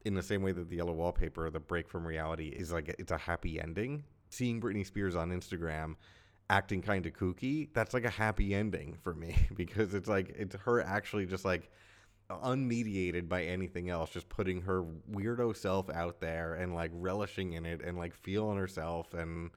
in 0.05 0.13
the 0.13 0.23
same 0.23 0.41
way 0.41 0.53
that 0.53 0.69
the 0.69 0.77
yellow 0.77 0.93
wallpaper 0.93 1.49
the 1.49 1.59
break 1.59 1.89
from 1.89 2.07
reality 2.07 2.47
is 2.47 2.71
like 2.71 2.95
it's 2.97 3.11
a 3.11 3.17
happy 3.17 3.59
ending 3.59 4.03
seeing 4.29 4.61
Britney 4.61 4.85
Spears 4.85 5.13
on 5.13 5.29
Instagram 5.29 5.95
acting 6.49 6.81
kind 6.81 7.05
of 7.05 7.11
kooky 7.11 7.67
that's 7.73 7.93
like 7.93 8.05
a 8.05 8.09
happy 8.09 8.55
ending 8.55 8.97
for 9.03 9.13
me 9.13 9.35
because 9.55 9.93
it's 9.93 10.07
like 10.07 10.29
it's 10.37 10.55
her 10.55 10.81
actually 10.81 11.25
just 11.25 11.43
like 11.43 11.69
unmediated 12.29 13.27
by 13.27 13.43
anything 13.43 13.89
else 13.89 14.11
just 14.11 14.29
putting 14.29 14.61
her 14.61 14.83
weirdo 15.11 15.55
self 15.55 15.89
out 15.89 16.19
there 16.19 16.53
and 16.55 16.75
like 16.75 16.91
relishing 16.93 17.53
in 17.53 17.65
it 17.65 17.81
and 17.83 17.97
like 17.97 18.13
feeling 18.13 18.57
herself 18.57 19.13
and 19.13 19.49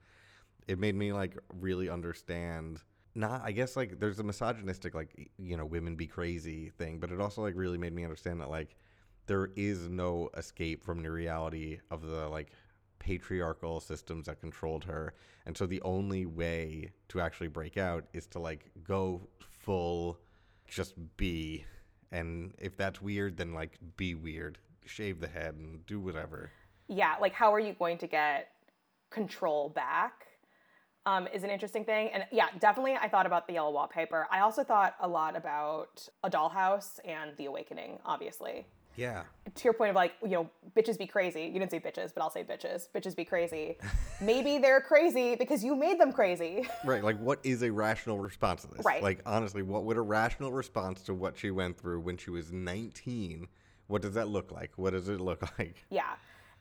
it 0.67 0.79
made 0.79 0.95
me 0.95 1.13
like 1.13 1.37
really 1.59 1.87
understand 1.87 2.81
not 3.13 3.41
i 3.43 3.51
guess 3.51 3.75
like 3.75 3.99
there's 3.99 4.19
a 4.19 4.23
misogynistic 4.23 4.95
like 4.95 5.29
you 5.37 5.55
know 5.55 5.65
women 5.65 5.95
be 5.95 6.07
crazy 6.07 6.71
thing 6.77 6.99
but 6.99 7.11
it 7.11 7.21
also 7.21 7.41
like 7.43 7.55
really 7.55 7.77
made 7.77 7.93
me 7.93 8.03
understand 8.03 8.41
that 8.41 8.49
like 8.49 8.75
there 9.27 9.51
is 9.55 9.87
no 9.87 10.29
escape 10.35 10.83
from 10.83 11.01
the 11.01 11.11
reality 11.11 11.79
of 11.91 12.01
the 12.01 12.27
like 12.27 12.51
patriarchal 13.03 13.79
systems 13.79 14.25
that 14.27 14.39
controlled 14.39 14.85
her. 14.85 15.13
And 15.45 15.57
so 15.57 15.65
the 15.65 15.81
only 15.81 16.25
way 16.25 16.91
to 17.09 17.19
actually 17.19 17.47
break 17.47 17.77
out 17.77 18.05
is 18.13 18.25
to 18.27 18.39
like 18.39 18.71
go 18.83 19.27
full 19.49 20.19
just 20.67 20.95
be 21.17 21.65
and 22.13 22.53
if 22.57 22.77
that's 22.77 23.01
weird 23.01 23.35
then 23.35 23.53
like 23.53 23.77
be 23.97 24.15
weird 24.15 24.57
shave 24.85 25.19
the 25.19 25.27
head 25.27 25.55
and 25.55 25.85
do 25.85 25.99
whatever 25.99 26.49
yeah, 26.87 27.15
like 27.19 27.33
how 27.33 27.53
are 27.53 27.59
you 27.59 27.73
going 27.73 27.97
to 27.99 28.07
get 28.07 28.49
control 29.09 29.69
back? 29.69 30.27
Um, 31.05 31.27
is 31.33 31.43
an 31.43 31.49
interesting 31.49 31.83
thing. 31.83 32.09
And 32.13 32.25
yeah, 32.31 32.47
definitely 32.59 32.93
I 32.93 33.09
thought 33.09 33.25
about 33.25 33.45
the 33.47 33.53
yellow 33.53 33.71
wallpaper. 33.71 34.27
I 34.31 34.39
also 34.39 34.63
thought 34.63 34.95
a 35.01 35.07
lot 35.07 35.35
about 35.35 36.07
a 36.23 36.29
dollhouse 36.29 36.99
and 37.03 37.35
the 37.37 37.45
awakening, 37.45 37.99
obviously. 38.05 38.65
Yeah 38.95 39.23
To 39.55 39.63
your 39.63 39.73
point 39.73 39.89
of 39.89 39.95
like, 39.95 40.13
you 40.21 40.29
know, 40.29 40.49
bitches 40.75 40.97
be 40.97 41.07
crazy. 41.07 41.43
You 41.43 41.59
didn't 41.59 41.71
say 41.71 41.79
bitches, 41.79 42.13
but 42.13 42.21
I'll 42.21 42.29
say 42.29 42.43
bitches. 42.43 42.87
Bitches 42.93 43.15
be 43.15 43.25
crazy. 43.25 43.77
Maybe 44.21 44.57
they're 44.57 44.81
crazy 44.81 45.35
because 45.35 45.63
you 45.63 45.75
made 45.75 45.99
them 45.99 46.11
crazy. 46.11 46.67
Right, 46.85 47.03
like 47.03 47.19
what 47.19 47.39
is 47.43 47.63
a 47.63 47.71
rational 47.71 48.19
response 48.19 48.61
to 48.63 48.67
this? 48.67 48.85
Right. 48.85 49.03
Like 49.03 49.21
honestly, 49.25 49.61
what 49.61 49.85
would 49.85 49.97
a 49.97 50.01
rational 50.01 50.51
response 50.51 51.01
to 51.03 51.13
what 51.13 51.37
she 51.37 51.51
went 51.51 51.77
through 51.77 51.99
when 52.01 52.17
she 52.17 52.29
was 52.29 52.51
19? 52.51 53.47
What 53.87 54.01
does 54.01 54.13
that 54.13 54.27
look 54.27 54.51
like? 54.51 54.71
What 54.77 54.93
does 54.93 55.09
it 55.09 55.19
look 55.19 55.41
like? 55.59 55.85
Yeah. 55.89 56.13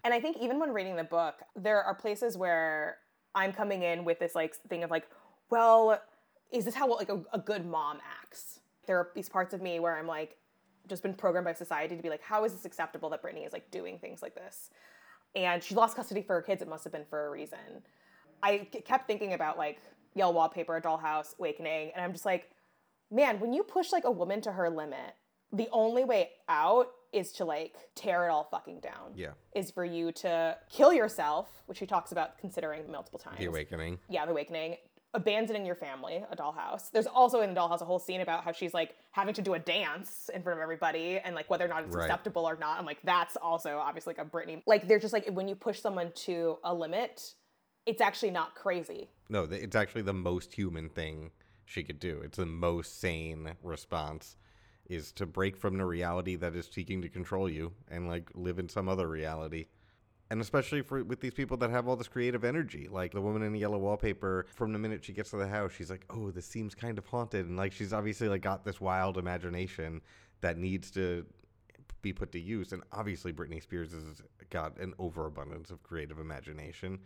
And 0.05 0.13
I 0.13 0.21
think 0.21 0.37
even 0.41 0.59
when 0.59 0.73
reading 0.73 0.97
the 0.97 1.05
book, 1.05 1.37
there 1.55 1.83
are 1.83 1.95
places 1.95 2.37
where 2.37 2.99
I'm 3.35 3.53
coming 3.53 3.83
in 3.83 4.05
with 4.05 4.19
this 4.19 4.35
like 4.35 4.55
thing 4.69 4.83
of 4.83 4.91
like, 4.91 5.07
well, 5.51 6.01
is 6.51 6.65
this 6.65 6.75
how 6.75 6.93
like 6.95 7.09
a, 7.09 7.23
a 7.33 7.39
good 7.39 7.65
mom 7.65 7.99
acts? 8.23 8.61
There 8.87 8.99
are 8.99 9.11
these 9.15 9.29
parts 9.29 9.55
of 9.55 9.63
me 9.63 9.79
where 9.81 9.97
I'm 9.97 10.07
like, 10.07 10.37
just 10.89 11.03
been 11.03 11.15
programmed 11.15 11.45
by 11.45 11.53
society 11.53 11.97
to 11.97 12.03
be 12.03 12.11
like, 12.11 12.23
how 12.23 12.45
is 12.45 12.53
this 12.53 12.65
acceptable 12.65 13.11
that 13.11 13.23
Britney 13.23 13.47
is 13.47 13.53
like 13.53 13.71
doing 13.71 13.99
things 13.99 14.23
like 14.23 14.35
this? 14.35 14.71
And 15.35 15.63
she 15.63 15.75
lost 15.75 15.97
custody 15.97 16.23
for 16.23 16.35
her 16.35 16.43
kids. 16.43 16.63
It 16.63 16.69
must 16.69 16.85
have 16.85 16.93
been 16.93 17.07
for 17.09 17.27
a 17.27 17.31
reason. 17.31 17.59
I 18.43 18.69
kept 18.85 19.07
thinking 19.07 19.33
about 19.35 19.57
like 19.57 19.81
yellow 20.15 20.33
wallpaper, 20.33 20.81
dollhouse, 20.81 21.39
awakening, 21.39 21.93
and 21.95 22.05
I'm 22.05 22.13
just 22.13 22.27
like, 22.27 22.51
man, 23.11 23.41
when 23.41 23.53
you 23.53 23.63
push 23.63 23.93
like 23.93 24.05
a 24.05 24.11
woman 24.11 24.41
to 24.43 24.53
her 24.53 24.69
limit, 24.69 25.15
the 25.53 25.69
only 25.71 26.05
way 26.05 26.31
out 26.49 26.89
is 27.13 27.31
to 27.33 27.45
like 27.45 27.77
tear 27.95 28.27
it 28.27 28.31
all 28.31 28.49
fucking 28.51 28.81
down. 28.81 29.13
Yeah. 29.15 29.33
Is 29.55 29.71
for 29.71 29.85
you 29.85 30.13
to 30.13 30.57
kill 30.71 30.93
yourself, 30.93 31.63
which 31.67 31.79
he 31.79 31.87
talks 31.87 32.11
about 32.13 32.39
considering 32.39 32.91
multiple 32.91 33.19
times. 33.19 33.39
The 33.39 33.47
awakening. 33.47 33.99
Yeah, 34.09 34.25
the 34.25 34.33
awakening. 34.33 34.77
Abandoning 35.15 35.67
your 35.67 35.75
family, 35.75 36.25
a 36.31 36.35
dollhouse. 36.35 36.91
There's 36.91 37.07
also 37.07 37.43
in 37.43 37.53
the 37.53 37.61
dollhouse 37.61 37.83
a 37.83 37.85
whole 37.85 37.99
scene 37.99 38.23
about 38.23 38.45
how 38.45 38.53
she's 38.53 38.73
like 38.73 38.97
having 39.11 39.35
to 39.35 39.43
do 39.43 39.53
a 39.53 39.59
dance 39.59 40.31
in 40.33 40.43
front 40.43 40.59
of 40.59 40.63
everybody 40.63 41.19
and 41.23 41.35
like 41.35 41.51
whether 41.51 41.67
or 41.67 41.69
not 41.69 41.85
it's 41.85 41.95
Right. 41.95 42.05
acceptable 42.05 42.49
or 42.49 42.57
not. 42.57 42.79
I'm 42.79 42.87
like, 42.87 42.97
that's 43.05 43.37
also 43.37 43.77
obviously 43.77 44.15
like 44.17 44.27
a 44.27 44.29
Britney. 44.29 44.63
Like 44.67 44.89
they're 44.89 44.99
just 44.99 45.13
like 45.13 45.29
when 45.29 45.49
you 45.49 45.55
push 45.55 45.81
someone 45.81 46.13
to 46.25 46.57
a 46.65 46.73
limit, 46.73 47.35
it's 47.85 48.01
actually 48.01 48.31
not 48.31 48.55
crazy. 48.55 49.11
No, 49.29 49.43
it's 49.51 49.77
actually 49.77 50.03
the 50.03 50.15
most 50.15 50.55
human 50.55 50.89
thing 50.89 51.31
she 51.67 51.83
could 51.83 52.01
do. 52.01 52.23
It's 52.25 52.39
the 52.39 52.47
most 52.47 52.99
sane 52.99 53.53
response 53.63 54.37
is 54.89 55.13
to 55.13 55.27
break 55.27 55.59
from 55.59 55.77
the 55.77 55.85
reality 55.85 56.37
that 56.37 56.55
is 56.57 56.71
seeking 56.73 57.03
to 57.03 57.11
control 57.11 57.51
you 57.51 57.73
and 57.91 58.09
like 58.09 58.31
live 58.35 58.59
in 58.59 58.69
some 58.69 58.89
other 58.89 59.09
reality. 59.09 59.67
And 60.33 60.41
especially 60.41 60.81
for 60.81 61.05
with 61.05 61.21
these 61.21 61.35
people 61.35 61.59
that 61.59 61.69
have 61.69 61.87
all 61.87 61.95
this 61.95 62.09
creative 62.09 62.43
energy, 62.43 62.89
like 62.91 63.13
the 63.13 63.21
woman 63.21 63.43
in 63.43 63.53
the 63.53 63.59
yellow 63.59 63.77
wallpaper. 63.77 64.47
From 64.55 64.73
the 64.73 64.79
minute 64.79 65.05
she 65.05 65.13
gets 65.13 65.29
to 65.33 65.37
the 65.37 65.47
house, 65.47 65.73
she's 65.73 65.91
like, 65.91 66.07
"Oh, 66.09 66.31
this 66.31 66.47
seems 66.47 66.75
kind 66.75 66.97
of 66.97 67.05
haunted," 67.05 67.45
and 67.45 67.59
like 67.59 67.71
she's 67.71 67.93
obviously 67.93 68.31
like 68.31 68.41
got 68.41 68.65
this 68.65 68.81
wild 68.81 69.19
imagination 69.19 70.01
that 70.41 70.57
needs 70.57 70.91
to 70.93 71.27
be 72.01 72.15
put 72.15 72.33
to 72.33 72.41
use. 72.41 72.73
And 72.73 72.83
obviously, 72.93 73.31
Britney 73.31 73.63
Spears 73.63 73.93
has 73.93 74.23
got 74.49 74.79
an 74.79 74.95
overabundance 74.99 75.71
of 75.71 75.83
creative 75.83 76.19
imagination 76.19 77.01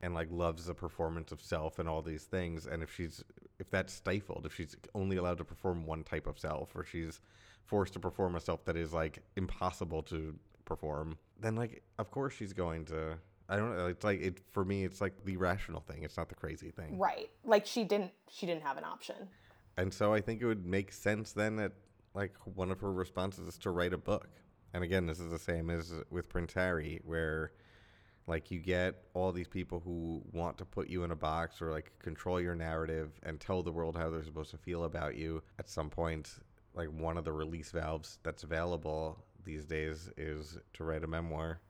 and 0.00 0.14
like 0.14 0.28
loves 0.30 0.66
the 0.66 0.74
performance 0.74 1.32
of 1.32 1.42
self 1.42 1.80
and 1.80 1.88
all 1.88 2.00
these 2.00 2.22
things 2.22 2.68
and 2.68 2.84
if 2.84 2.94
she's 2.94 3.24
if 3.58 3.68
that's 3.68 3.92
stifled 3.92 4.46
if 4.46 4.54
she's 4.54 4.76
only 4.94 5.16
allowed 5.16 5.38
to 5.38 5.44
perform 5.44 5.84
one 5.84 6.04
type 6.04 6.28
of 6.28 6.38
self 6.38 6.70
or 6.76 6.84
she's 6.84 7.20
forced 7.64 7.94
to 7.94 7.98
perform 7.98 8.36
a 8.36 8.40
self 8.40 8.64
that 8.64 8.76
is 8.76 8.92
like 8.92 9.18
impossible 9.34 10.00
to 10.00 10.38
perform 10.64 11.18
then 11.38 11.54
like 11.56 11.82
of 11.98 12.10
course 12.10 12.34
she's 12.34 12.52
going 12.52 12.84
to 12.84 13.16
i 13.48 13.56
don't 13.56 13.76
know 13.76 13.86
it's 13.86 14.04
like 14.04 14.20
it 14.20 14.38
for 14.50 14.64
me 14.64 14.84
it's 14.84 15.00
like 15.00 15.14
the 15.24 15.36
rational 15.36 15.80
thing 15.80 16.02
it's 16.02 16.16
not 16.16 16.28
the 16.28 16.34
crazy 16.34 16.70
thing 16.70 16.98
Right. 16.98 17.30
Like 17.44 17.66
she 17.66 17.84
didn't 17.84 18.12
she 18.30 18.46
didn't 18.46 18.62
have 18.62 18.76
an 18.76 18.84
option. 18.84 19.16
and 19.76 19.92
so 19.92 20.12
i 20.12 20.20
think 20.20 20.42
it 20.42 20.46
would 20.46 20.66
make 20.66 20.92
sense 20.92 21.32
then 21.32 21.56
that 21.56 21.72
like 22.14 22.34
one 22.54 22.70
of 22.70 22.80
her 22.80 22.92
responses 22.92 23.46
is 23.48 23.58
to 23.58 23.70
write 23.70 23.92
a 23.92 23.98
book 23.98 24.28
and 24.74 24.82
again 24.84 25.06
this 25.06 25.20
is 25.20 25.30
the 25.30 25.38
same 25.38 25.70
as 25.70 25.92
with 26.10 26.28
prince 26.28 26.52
harry 26.52 27.00
where 27.04 27.52
like 28.26 28.50
you 28.50 28.58
get 28.58 29.04
all 29.14 29.32
these 29.32 29.48
people 29.48 29.80
who 29.80 30.22
want 30.32 30.58
to 30.58 30.64
put 30.64 30.88
you 30.88 31.02
in 31.04 31.10
a 31.12 31.16
box 31.16 31.62
or 31.62 31.70
like 31.70 31.90
control 31.98 32.38
your 32.40 32.54
narrative 32.54 33.12
and 33.22 33.40
tell 33.40 33.62
the 33.62 33.72
world 33.72 33.96
how 33.96 34.10
they're 34.10 34.24
supposed 34.24 34.50
to 34.50 34.58
feel 34.58 34.84
about 34.84 35.16
you 35.16 35.42
at 35.58 35.68
some 35.68 35.88
point 35.88 36.34
like 36.74 36.88
one 36.88 37.16
of 37.16 37.24
the 37.24 37.32
release 37.32 37.70
valves 37.70 38.18
that's 38.22 38.42
available 38.42 39.24
these 39.44 39.64
days 39.64 40.10
is 40.16 40.58
to 40.74 40.84
write 40.84 41.04
a 41.04 41.06
memoir 41.06 41.60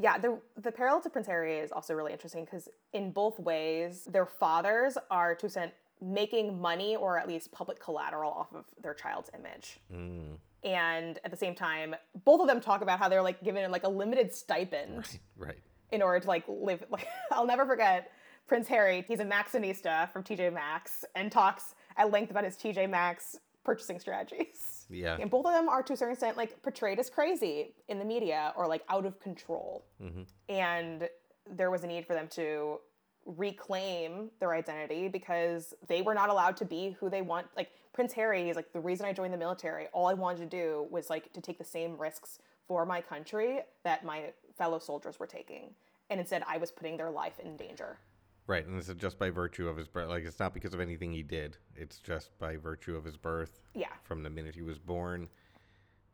Yeah, 0.00 0.18
the 0.18 0.38
the 0.56 0.72
parallel 0.72 1.02
to 1.02 1.10
Prince 1.10 1.26
Harry 1.26 1.58
is 1.58 1.70
also 1.72 1.94
really 1.94 2.12
interesting 2.12 2.44
because 2.44 2.68
in 2.92 3.12
both 3.12 3.38
ways, 3.38 4.04
their 4.06 4.26
fathers 4.26 4.96
are 5.10 5.34
to 5.34 5.46
extent 5.46 5.72
making 6.00 6.60
money 6.60 6.96
or 6.96 7.18
at 7.18 7.28
least 7.28 7.52
public 7.52 7.78
collateral 7.78 8.30
off 8.32 8.52
of 8.54 8.64
their 8.82 8.94
child's 8.94 9.30
image. 9.38 9.78
mm, 9.92 10.36
And 10.64 11.20
at 11.24 11.30
the 11.30 11.36
same 11.36 11.54
time, 11.54 11.94
both 12.24 12.40
of 12.40 12.48
them 12.48 12.60
talk 12.60 12.82
about 12.82 12.98
how 12.98 13.08
they're 13.08 13.22
like 13.22 13.42
given 13.44 13.70
like 13.70 13.84
a 13.84 13.88
limited 13.88 14.32
stipend 14.32 15.18
right 15.36 15.60
in 15.92 16.02
order 16.02 16.18
to 16.20 16.26
like 16.26 16.44
live. 16.48 16.82
Like 16.90 17.06
I'll 17.30 17.46
never 17.46 17.64
forget 17.66 18.10
Prince 18.48 18.66
Harry. 18.68 19.04
He's 19.06 19.20
a 19.20 19.24
Maxxinista 19.24 20.10
from 20.12 20.24
TJ 20.24 20.52
Maxx 20.52 21.04
and 21.14 21.30
talks 21.30 21.74
at 21.96 22.10
length 22.10 22.30
about 22.30 22.44
his 22.44 22.56
TJ 22.56 22.90
Maxx 22.90 23.36
purchasing 23.64 23.98
strategies. 23.98 24.86
yeah 24.90 25.16
And 25.20 25.30
both 25.30 25.46
of 25.46 25.52
them 25.52 25.68
are 25.68 25.82
to 25.82 25.92
a 25.92 25.96
certain 25.96 26.12
extent 26.12 26.36
like 26.36 26.62
portrayed 26.62 26.98
as 26.98 27.08
crazy 27.10 27.74
in 27.88 27.98
the 27.98 28.04
media 28.04 28.52
or 28.56 28.66
like 28.66 28.82
out 28.88 29.06
of 29.06 29.18
control. 29.20 29.84
Mhm. 30.00 30.26
And 30.48 31.08
there 31.48 31.70
was 31.70 31.82
a 31.84 31.86
need 31.86 32.06
for 32.06 32.14
them 32.14 32.28
to 32.28 32.78
reclaim 33.24 34.30
their 34.40 34.52
identity 34.52 35.08
because 35.08 35.74
they 35.86 36.02
were 36.02 36.14
not 36.14 36.28
allowed 36.28 36.56
to 36.56 36.64
be 36.64 36.90
who 36.98 37.08
they 37.08 37.22
want. 37.22 37.46
Like 37.56 37.70
Prince 37.92 38.12
Harry 38.14 38.50
is 38.50 38.56
like 38.56 38.72
the 38.72 38.80
reason 38.80 39.06
I 39.06 39.12
joined 39.12 39.32
the 39.32 39.38
military. 39.38 39.86
All 39.92 40.06
I 40.06 40.14
wanted 40.14 40.38
to 40.50 40.56
do 40.56 40.86
was 40.90 41.08
like 41.10 41.32
to 41.32 41.40
take 41.40 41.58
the 41.58 41.64
same 41.64 41.96
risks 41.96 42.38
for 42.66 42.84
my 42.84 43.00
country 43.00 43.60
that 43.84 44.04
my 44.04 44.32
fellow 44.56 44.78
soldiers 44.78 45.18
were 45.18 45.26
taking. 45.26 45.74
And 46.10 46.20
instead 46.20 46.42
I 46.46 46.56
was 46.58 46.70
putting 46.70 46.96
their 46.96 47.10
life 47.10 47.38
in 47.38 47.56
danger. 47.56 47.98
Right 48.46 48.66
and 48.66 48.78
this 48.78 48.88
is 48.88 48.96
just 48.96 49.18
by 49.18 49.30
virtue 49.30 49.68
of 49.68 49.76
his 49.76 49.88
birth 49.88 50.08
like 50.08 50.24
it's 50.24 50.38
not 50.40 50.52
because 50.54 50.74
of 50.74 50.80
anything 50.80 51.12
he 51.12 51.22
did 51.22 51.56
it's 51.76 51.98
just 51.98 52.36
by 52.38 52.56
virtue 52.56 52.96
of 52.96 53.04
his 53.04 53.16
birth 53.16 53.60
Yeah. 53.74 53.92
from 54.04 54.22
the 54.22 54.30
minute 54.30 54.54
he 54.54 54.62
was 54.62 54.78
born. 54.78 55.28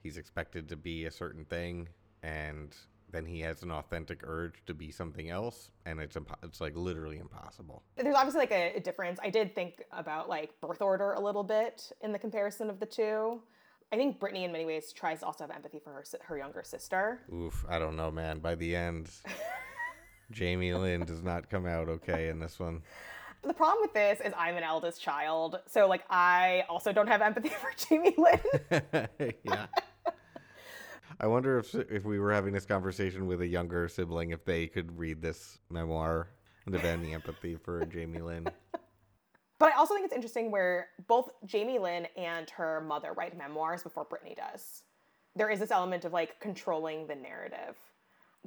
He's 0.03 0.17
expected 0.17 0.69
to 0.69 0.77
be 0.77 1.07
a 1.07 1.11
certain 1.11 1.45
thing, 1.45 1.89
and 2.23 2.75
then 3.11 3.25
he 3.27 3.41
has 3.41 3.63
an 3.65 3.73
authentic 3.73 4.21
urge 4.23 4.63
to 4.67 4.75
be 4.75 4.93
something 4.93 5.29
else, 5.29 5.71
and 5.87 5.99
it's 5.99 6.15
impo- 6.17 6.37
it's 6.45 6.61
like 6.61 6.77
literally 6.77 7.19
impossible. 7.19 7.83
there's 7.97 8.15
obviously 8.15 8.41
like 8.41 8.53
a, 8.53 8.77
a 8.77 8.81
difference. 8.81 9.19
I 9.23 9.31
did 9.31 9.55
think 9.57 9.83
about 9.91 10.29
like 10.29 10.53
birth 10.61 10.81
order 10.83 11.13
a 11.15 11.21
little 11.21 11.43
bit 11.43 11.91
in 12.03 12.13
the 12.13 12.19
comparison 12.19 12.71
of 12.71 12.79
the 12.79 12.87
two. 12.87 13.43
I 13.91 13.97
think 13.97 14.21
Britney, 14.21 14.45
in 14.45 14.53
many 14.53 14.67
ways, 14.67 14.93
tries 14.93 15.21
to 15.21 15.27
also 15.27 15.45
have 15.45 15.51
empathy 15.51 15.81
for 15.81 15.91
her 15.93 16.05
her 16.23 16.39
younger 16.39 16.63
sister. 16.63 17.23
Oof, 17.35 17.65
I 17.69 17.79
don't 17.81 17.97
know, 17.97 18.11
man. 18.13 18.39
By 18.39 18.55
the 18.55 18.77
end, 18.77 19.11
Jamie 20.31 20.75
Lynn 20.75 21.05
does 21.05 21.23
not 21.23 21.49
come 21.49 21.67
out 21.67 21.89
okay 21.89 22.29
in 22.29 22.39
this 22.39 22.59
one. 22.59 22.83
The 23.43 23.55
problem 23.55 23.83
with 23.83 23.95
this 23.95 24.21
is 24.21 24.33
I'm 24.37 24.57
an 24.57 24.63
eldest 24.63 25.01
child, 25.01 25.61
so 25.67 25.87
like 25.87 26.05
I 26.11 26.65
also 26.69 26.93
don't 26.93 27.07
have 27.07 27.23
empathy 27.23 27.49
for 27.61 27.71
Jamie 27.77 28.15
Lynn. 28.19 29.09
yeah. 29.45 29.67
I 31.21 31.27
wonder 31.27 31.59
if 31.59 31.75
if 31.75 32.05
we 32.05 32.19
were 32.19 32.33
having 32.33 32.53
this 32.53 32.67
conversation 32.67 33.27
with 33.27 33.41
a 33.41 33.47
younger 33.47 33.89
sibling, 33.89 34.31
if 34.31 34.45
they 34.45 34.67
could 34.67 34.99
read 34.99 35.23
this 35.23 35.59
memoir 35.71 36.29
and 36.67 36.75
have 36.75 36.85
any 36.85 37.15
empathy 37.15 37.57
for 37.57 37.85
Jamie 37.87 38.21
Lynn. 38.21 38.49
but 39.59 39.73
I 39.73 39.77
also 39.77 39.95
think 39.95 40.05
it's 40.05 40.15
interesting 40.15 40.51
where 40.51 40.89
both 41.07 41.31
Jamie 41.47 41.79
Lynn 41.79 42.07
and 42.17 42.51
her 42.51 42.81
mother 42.81 43.13
write 43.15 43.37
memoirs 43.37 43.83
before 43.83 44.05
Britney 44.05 44.37
does. 44.37 44.83
There 45.35 45.49
is 45.49 45.61
this 45.61 45.71
element 45.71 46.05
of 46.05 46.13
like 46.13 46.39
controlling 46.41 47.07
the 47.07 47.15
narrative 47.15 47.77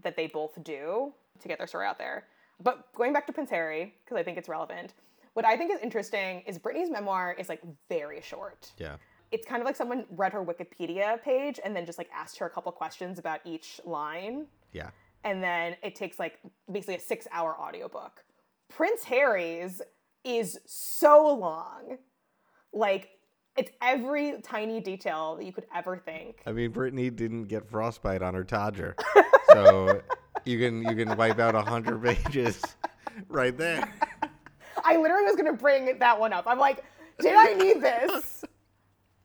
that 0.04 0.16
they 0.16 0.28
both 0.28 0.62
do 0.64 1.14
to 1.42 1.48
get 1.48 1.58
their 1.58 1.68
story 1.68 1.86
out 1.86 1.98
there. 1.98 2.26
But 2.64 2.94
going 2.94 3.14
back 3.14 3.26
to 3.28 3.34
Prince 3.34 3.50
Harry, 3.50 3.96
because 4.04 4.18
I 4.18 4.24
think 4.24 4.38
it's 4.38 4.50
relevant, 4.50 4.94
what 5.34 5.46
I 5.46 5.56
think 5.58 5.72
is 5.72 5.80
interesting 5.82 6.42
is 6.46 6.60
Britney's 6.60 6.90
memoir 6.90 7.36
is 7.38 7.50
like 7.50 7.62
very 7.90 8.22
short. 8.22 8.72
Yeah. 8.78 8.98
It's 9.32 9.48
kind 9.48 9.62
of 9.62 9.66
like 9.66 9.76
someone 9.76 10.06
read 10.12 10.34
her 10.34 10.44
Wikipedia 10.44 11.22
page 11.24 11.60
and 11.64 11.76
then 11.76 11.86
just 11.86 11.98
like 11.98 12.10
asked 12.14 12.38
her 12.40 12.46
a 12.46 12.50
couple 12.50 12.72
questions 12.72 13.18
about 13.18 13.40
each 13.46 13.80
line. 13.86 14.48
Yeah. 14.74 14.90
And 15.24 15.42
then 15.42 15.76
it 15.84 15.96
takes 15.96 16.20
like 16.20 16.40
basically 16.72 16.96
a 16.96 17.00
six 17.00 17.28
hour 17.32 17.58
audiobook. 17.60 18.24
Prince 18.70 19.04
Harry's 19.04 19.82
is 20.24 20.60
so 20.66 21.34
long. 21.34 21.98
Like, 22.74 23.10
it's 23.58 23.72
every 23.82 24.42
tiny 24.42 24.80
detail 24.80 25.36
that 25.36 25.46
you 25.46 25.52
could 25.52 25.66
ever 25.76 25.98
think. 25.98 26.42
I 26.46 26.54
mean, 26.54 26.72
Britney 26.72 27.14
didn't 27.14 27.46
get 27.46 27.70
frostbite 27.70 28.22
on 28.22 28.34
her 28.34 28.46
Todger, 28.46 28.94
so 29.52 30.02
you 30.46 30.60
can 30.60 30.84
you 30.84 30.96
can 30.96 31.18
wipe 31.18 31.40
out 31.40 31.56
a 31.56 31.62
hundred 31.62 32.04
pages 32.04 32.62
right 33.30 33.58
there. 33.58 33.92
I 34.84 34.98
literally 34.98 35.26
was 35.26 35.36
gonna 35.36 35.54
bring 35.54 35.98
that 36.00 36.20
one 36.20 36.34
up. 36.34 36.46
I'm 36.48 36.60
like, 36.60 36.84
did 37.20 37.36
I 37.36 37.54
need 37.54 37.82
this? 37.82 38.44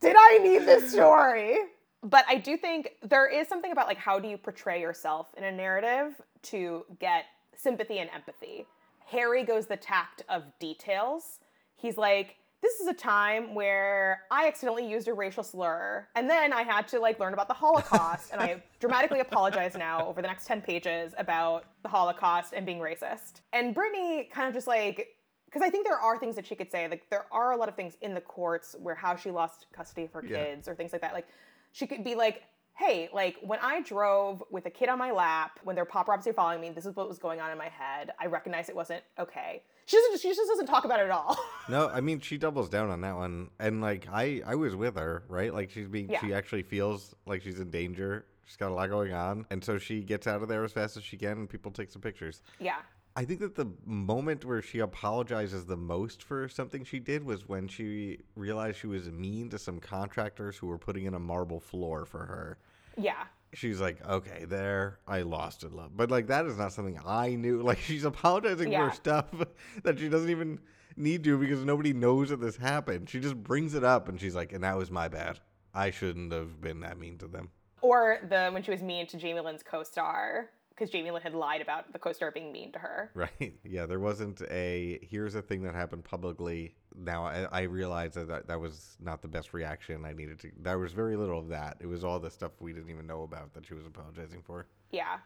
Did 0.00 0.16
I 0.18 0.38
need 0.38 0.60
this 0.60 0.92
story? 0.92 1.58
But 2.02 2.24
I 2.28 2.36
do 2.36 2.56
think 2.56 2.90
there 3.02 3.26
is 3.26 3.48
something 3.48 3.72
about 3.72 3.86
like 3.86 3.98
how 3.98 4.18
do 4.18 4.28
you 4.28 4.36
portray 4.36 4.80
yourself 4.80 5.28
in 5.36 5.44
a 5.44 5.52
narrative 5.52 6.20
to 6.42 6.84
get 7.00 7.24
sympathy 7.56 7.98
and 7.98 8.10
empathy. 8.14 8.66
Harry 9.06 9.44
goes 9.44 9.66
the 9.66 9.76
tact 9.76 10.22
of 10.28 10.44
details. 10.58 11.40
He's 11.76 11.96
like, 11.96 12.36
this 12.62 12.80
is 12.80 12.88
a 12.88 12.94
time 12.94 13.54
where 13.54 14.22
I 14.30 14.46
accidentally 14.48 14.88
used 14.88 15.08
a 15.08 15.14
racial 15.14 15.42
slur, 15.42 16.08
and 16.14 16.28
then 16.28 16.52
I 16.52 16.62
had 16.62 16.88
to 16.88 16.98
like 16.98 17.20
learn 17.20 17.32
about 17.34 17.48
the 17.48 17.54
Holocaust, 17.54 18.30
and 18.32 18.40
I 18.40 18.62
dramatically 18.80 19.20
apologize 19.20 19.76
now 19.76 20.06
over 20.06 20.22
the 20.22 20.28
next 20.28 20.46
10 20.46 20.62
pages 20.62 21.14
about 21.18 21.64
the 21.82 21.88
Holocaust 21.88 22.54
and 22.56 22.64
being 22.66 22.78
racist. 22.78 23.40
And 23.52 23.74
Britney 23.74 24.30
kind 24.30 24.48
of 24.48 24.54
just 24.54 24.66
like 24.66 25.08
because 25.46 25.62
I 25.62 25.70
think 25.70 25.86
there 25.86 25.98
are 25.98 26.18
things 26.18 26.34
that 26.36 26.46
she 26.46 26.54
could 26.54 26.70
say. 26.70 26.88
Like 26.88 27.08
there 27.08 27.26
are 27.30 27.52
a 27.52 27.56
lot 27.56 27.68
of 27.68 27.76
things 27.76 27.96
in 28.02 28.14
the 28.14 28.20
courts 28.20 28.74
where 28.80 28.94
how 28.94 29.16
she 29.16 29.30
lost 29.30 29.66
custody 29.72 30.04
of 30.04 30.12
her 30.12 30.24
Yeah. 30.26 30.44
kids 30.44 30.68
or 30.68 30.74
things 30.74 30.92
like 30.92 31.00
that. 31.02 31.12
Like 31.14 31.28
she 31.72 31.86
could 31.86 32.02
be 32.04 32.14
like, 32.14 32.42
"Hey, 32.74 33.08
like 33.12 33.36
when 33.42 33.58
I 33.62 33.80
drove 33.82 34.42
with 34.50 34.66
a 34.66 34.70
kid 34.70 34.88
on 34.88 34.98
my 34.98 35.12
lap, 35.12 35.60
when 35.62 35.76
were 35.76 35.86
paparazzi 35.86 36.34
following 36.34 36.60
me, 36.60 36.70
this 36.70 36.84
is 36.84 36.96
what 36.96 37.08
was 37.08 37.18
going 37.18 37.40
on 37.40 37.50
in 37.52 37.58
my 37.58 37.68
head. 37.68 38.12
I 38.18 38.26
recognize 38.26 38.68
it 38.68 38.76
wasn't 38.76 39.02
okay." 39.18 39.62
She 39.86 39.96
doesn't. 39.96 40.20
She 40.20 40.28
just 40.28 40.48
doesn't 40.48 40.66
talk 40.66 40.84
about 40.84 41.00
it 41.00 41.04
at 41.04 41.10
all. 41.10 41.36
No, 41.68 41.88
I 41.88 42.00
mean 42.00 42.20
she 42.20 42.38
doubles 42.38 42.68
down 42.68 42.90
on 42.90 43.00
that 43.00 43.16
one, 43.16 43.50
and 43.58 43.80
like 43.80 44.06
I 44.12 44.40
I 44.46 44.54
was 44.54 44.76
with 44.76 44.94
her, 44.96 45.24
right? 45.28 45.52
Like 45.52 45.70
she's 45.70 45.88
being 45.88 46.08
Yeah. 46.08 46.20
she 46.20 46.32
actually 46.32 46.62
feels 46.62 47.12
like 47.26 47.42
she's 47.42 47.58
in 47.58 47.70
danger. 47.70 48.24
She's 48.44 48.56
got 48.56 48.70
a 48.70 48.74
lot 48.74 48.88
going 48.88 49.12
on, 49.12 49.46
and 49.50 49.64
so 49.64 49.76
she 49.76 50.02
gets 50.02 50.28
out 50.28 50.42
of 50.42 50.48
there 50.48 50.62
as 50.62 50.70
fast 50.72 50.96
as 50.96 51.02
she 51.02 51.16
can, 51.16 51.32
and 51.38 51.48
people 51.50 51.72
take 51.72 51.90
some 51.90 52.02
pictures. 52.02 52.42
yeah. 52.60 52.76
I 53.18 53.24
think 53.24 53.40
that 53.40 53.54
the 53.56 53.66
moment 53.86 54.44
where 54.44 54.60
she 54.60 54.78
apologizes 54.80 55.64
the 55.64 55.76
most 55.76 56.22
for 56.22 56.48
something 56.50 56.84
she 56.84 56.98
did 57.00 57.24
was 57.24 57.48
when 57.48 57.66
she 57.66 58.18
realized 58.36 58.76
she 58.78 58.86
was 58.88 59.10
mean 59.10 59.48
to 59.48 59.58
some 59.58 59.80
contractors 59.80 60.58
who 60.58 60.66
were 60.66 60.76
putting 60.78 61.06
in 61.06 61.14
a 61.14 61.18
marble 61.18 61.58
floor 61.58 62.04
for 62.04 62.26
her. 62.26 62.58
Yeah. 62.98 63.24
She's 63.52 63.80
like, 63.80 64.04
okay, 64.06 64.44
there, 64.44 64.98
I 65.06 65.22
lost 65.22 65.62
in 65.64 65.72
love. 65.74 65.96
But 65.96 66.10
like, 66.10 66.26
that 66.26 66.46
is 66.46 66.58
not 66.58 66.72
something 66.72 66.98
I 67.04 67.34
knew. 67.36 67.62
Like, 67.66 67.78
she's 67.78 68.04
apologizing 68.04 68.70
Yeah. 68.72 68.90
for 68.90 68.94
stuff 68.96 69.26
that 69.84 69.98
she 69.98 70.08
doesn't 70.08 70.30
even 70.30 70.58
need 70.96 71.24
to 71.24 71.38
because 71.38 71.64
nobody 71.64 71.92
knows 71.92 72.28
that 72.30 72.40
this 72.40 72.56
happened. 72.56 73.08
She 73.08 73.20
just 73.20 73.36
brings 73.42 73.74
it 73.74 73.84
up 73.84 74.08
and 74.08 74.20
she's 74.20 74.34
like, 74.34 74.52
and 74.52 74.62
that 74.64 74.76
was 74.76 74.90
my 74.90 75.08
bad. 75.08 75.40
I 75.74 75.90
shouldn't 75.90 76.32
have 76.32 76.60
been 76.60 76.80
that 76.80 76.98
mean 76.98 77.18
to 77.18 77.26
them. 77.28 77.50
Or 77.82 78.18
the 78.28 78.48
when 78.50 78.62
she 78.62 78.70
was 78.70 78.82
mean 78.82 79.06
to 79.08 79.16
Jamie 79.18 79.40
Lynn's 79.40 79.62
co-star 79.62 80.50
because 80.70 80.90
Jamie 80.90 81.10
Lynn 81.10 81.22
had 81.22 81.34
lied 81.34 81.60
about 81.60 81.92
the 81.92 81.98
co-star 81.98 82.30
being 82.30 82.50
mean 82.52 82.72
to 82.72 82.78
her. 82.78 83.10
Right. 83.14 83.54
Yeah, 83.64 83.86
there 83.86 84.00
wasn't 84.00 84.42
a 84.50 84.98
here's 85.02 85.34
a 85.34 85.42
thing 85.42 85.62
that 85.62 85.74
happened 85.74 86.04
publicly. 86.04 86.74
Now 86.98 87.24
I, 87.24 87.46
I 87.52 87.62
realize 87.62 88.14
that, 88.14 88.28
that 88.28 88.48
that 88.48 88.60
was 88.60 88.96
not 89.00 89.22
the 89.22 89.28
best 89.28 89.52
reaction 89.52 90.04
I 90.04 90.12
needed 90.12 90.38
to. 90.40 90.50
There 90.60 90.78
was 90.78 90.92
very 90.92 91.16
little 91.16 91.38
of 91.38 91.48
that. 91.48 91.76
It 91.80 91.86
was 91.86 92.04
all 92.04 92.18
the 92.18 92.30
stuff 92.30 92.52
we 92.60 92.72
didn't 92.72 92.90
even 92.90 93.06
know 93.06 93.22
about 93.22 93.52
that 93.54 93.66
she 93.66 93.74
was 93.74 93.86
apologizing 93.86 94.42
for. 94.42 94.66
Yeah. 94.90 95.18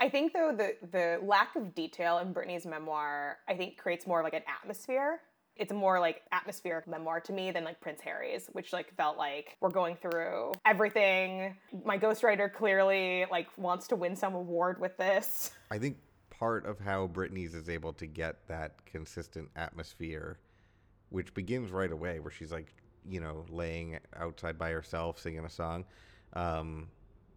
I 0.00 0.08
think 0.08 0.32
though 0.32 0.52
the 0.56 0.74
the 0.90 1.20
lack 1.24 1.54
of 1.54 1.74
detail 1.74 2.18
in 2.18 2.34
Britney's 2.34 2.66
memoir, 2.66 3.38
I 3.48 3.54
think 3.54 3.76
creates 3.76 4.06
more 4.06 4.22
like 4.22 4.34
an 4.34 4.42
atmosphere. 4.48 5.20
It's 5.54 5.70
a 5.70 5.74
more 5.74 6.00
like 6.00 6.22
atmospheric 6.32 6.88
memoir 6.88 7.20
to 7.20 7.32
me 7.32 7.50
than 7.50 7.62
like 7.62 7.80
Prince 7.80 8.00
Harry's, 8.00 8.48
which 8.52 8.72
like 8.72 8.92
felt 8.96 9.18
like 9.18 9.58
we're 9.60 9.70
going 9.70 9.96
through 9.96 10.52
everything. 10.64 11.56
My 11.84 11.98
ghostwriter 11.98 12.52
clearly 12.52 13.26
like 13.30 13.46
wants 13.58 13.86
to 13.88 13.96
win 13.96 14.16
some 14.16 14.34
award 14.34 14.80
with 14.80 14.96
this. 14.96 15.52
I 15.70 15.78
think 15.78 15.98
part 16.30 16.66
of 16.66 16.80
how 16.80 17.06
Britney's 17.06 17.54
is 17.54 17.68
able 17.68 17.92
to 17.92 18.06
get 18.06 18.48
that 18.48 18.84
consistent 18.86 19.48
atmosphere, 19.54 20.38
which 21.12 21.32
begins 21.34 21.70
right 21.70 21.92
away, 21.92 22.18
where 22.18 22.30
she's 22.30 22.50
like, 22.50 22.74
you 23.08 23.20
know, 23.20 23.44
laying 23.48 23.98
outside 24.16 24.58
by 24.58 24.70
herself 24.70 25.18
singing 25.18 25.44
a 25.44 25.50
song, 25.50 25.84
um, 26.32 26.88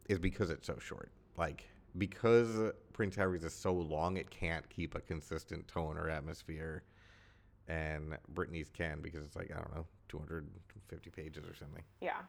is 0.09 0.17
because 0.17 0.49
it's 0.49 0.65
so 0.65 0.77
short. 0.79 1.11
Like, 1.37 1.67
because 1.97 2.71
Prince 2.93 3.15
Harry's 3.15 3.43
is 3.43 3.53
so 3.53 3.73
long, 3.73 4.17
it 4.17 4.29
can't 4.29 4.67
keep 4.69 4.95
a 4.95 5.01
consistent 5.01 5.67
tone 5.67 5.97
or 5.97 6.09
atmosphere. 6.09 6.83
And 7.67 8.17
Britney's 8.33 8.69
can 8.69 9.01
because 9.01 9.25
it's 9.25 9.35
like, 9.35 9.51
I 9.51 9.57
don't 9.57 9.75
know, 9.75 9.85
250 10.07 11.09
pages 11.09 11.43
or 11.45 11.55
something. 11.55 11.83
Yeah. 11.99 12.21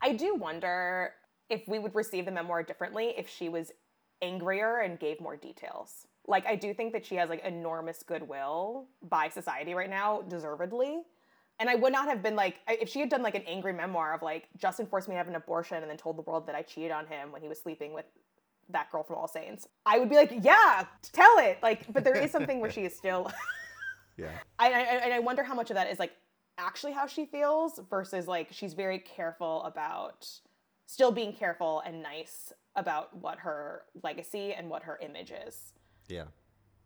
I 0.00 0.12
do 0.12 0.34
wonder 0.34 1.12
if 1.50 1.66
we 1.68 1.78
would 1.78 1.94
receive 1.94 2.24
the 2.24 2.30
memoir 2.30 2.62
differently 2.62 3.14
if 3.16 3.28
she 3.28 3.48
was 3.48 3.70
angrier 4.22 4.78
and 4.78 4.98
gave 4.98 5.20
more 5.20 5.36
details. 5.36 6.06
Like 6.28 6.46
I 6.46 6.54
do 6.54 6.74
think 6.74 6.92
that 6.92 7.04
she 7.04 7.16
has 7.16 7.30
like 7.30 7.42
enormous 7.44 8.02
goodwill 8.02 8.86
by 9.02 9.30
society 9.30 9.74
right 9.74 9.90
now, 9.90 10.22
deservedly. 10.22 11.00
And 11.58 11.68
I 11.68 11.74
would 11.74 11.92
not 11.92 12.06
have 12.06 12.22
been 12.22 12.36
like 12.36 12.56
if 12.68 12.88
she 12.88 13.00
had 13.00 13.08
done 13.08 13.22
like 13.22 13.34
an 13.34 13.42
angry 13.46 13.72
memoir 13.72 14.14
of 14.14 14.22
like 14.22 14.48
Justin 14.56 14.86
forced 14.86 15.08
me 15.08 15.14
to 15.14 15.18
have 15.18 15.26
an 15.26 15.34
abortion 15.34 15.78
and 15.78 15.90
then 15.90 15.96
told 15.96 16.18
the 16.18 16.22
world 16.22 16.46
that 16.46 16.54
I 16.54 16.62
cheated 16.62 16.92
on 16.92 17.06
him 17.06 17.32
when 17.32 17.42
he 17.42 17.48
was 17.48 17.58
sleeping 17.58 17.94
with 17.94 18.04
that 18.68 18.92
girl 18.92 19.02
from 19.02 19.16
All 19.16 19.26
Saints. 19.26 19.66
I 19.86 19.98
would 19.98 20.10
be 20.10 20.16
like, 20.16 20.32
yeah, 20.42 20.84
tell 21.12 21.38
it. 21.38 21.58
Like, 21.62 21.90
but 21.92 22.04
there 22.04 22.16
is 22.16 22.30
something 22.30 22.60
where 22.60 22.70
she 22.70 22.82
is 22.82 22.94
still. 22.94 23.32
yeah. 24.18 24.28
I, 24.58 24.66
I 24.66 24.78
and 24.80 25.14
I 25.14 25.18
wonder 25.18 25.42
how 25.42 25.54
much 25.54 25.70
of 25.70 25.74
that 25.74 25.90
is 25.90 25.98
like 25.98 26.12
actually 26.58 26.92
how 26.92 27.06
she 27.06 27.24
feels 27.24 27.80
versus 27.88 28.28
like 28.28 28.48
she's 28.50 28.74
very 28.74 28.98
careful 28.98 29.62
about 29.62 30.28
still 30.86 31.12
being 31.12 31.32
careful 31.32 31.82
and 31.86 32.02
nice 32.02 32.52
about 32.76 33.16
what 33.16 33.38
her 33.38 33.82
legacy 34.02 34.52
and 34.52 34.68
what 34.68 34.82
her 34.82 34.98
image 35.02 35.32
is. 35.46 35.72
Yeah. 36.08 36.24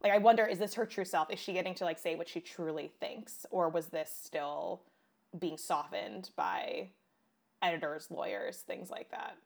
Like 0.02 0.12
I 0.12 0.18
wonder 0.18 0.44
is 0.44 0.58
this 0.58 0.74
her 0.74 0.86
true 0.86 1.04
self? 1.04 1.30
Is 1.30 1.38
she 1.38 1.52
getting 1.52 1.74
to 1.76 1.84
like 1.84 1.98
say 1.98 2.14
what 2.16 2.28
she 2.28 2.40
truly 2.40 2.92
thinks 3.00 3.46
or 3.50 3.68
was 3.68 3.86
this 3.86 4.10
still 4.22 4.82
being 5.38 5.56
softened 5.56 6.30
by 6.36 6.90
editors, 7.62 8.08
lawyers, 8.10 8.58
things 8.58 8.90
like 8.90 9.10
that? 9.10 9.36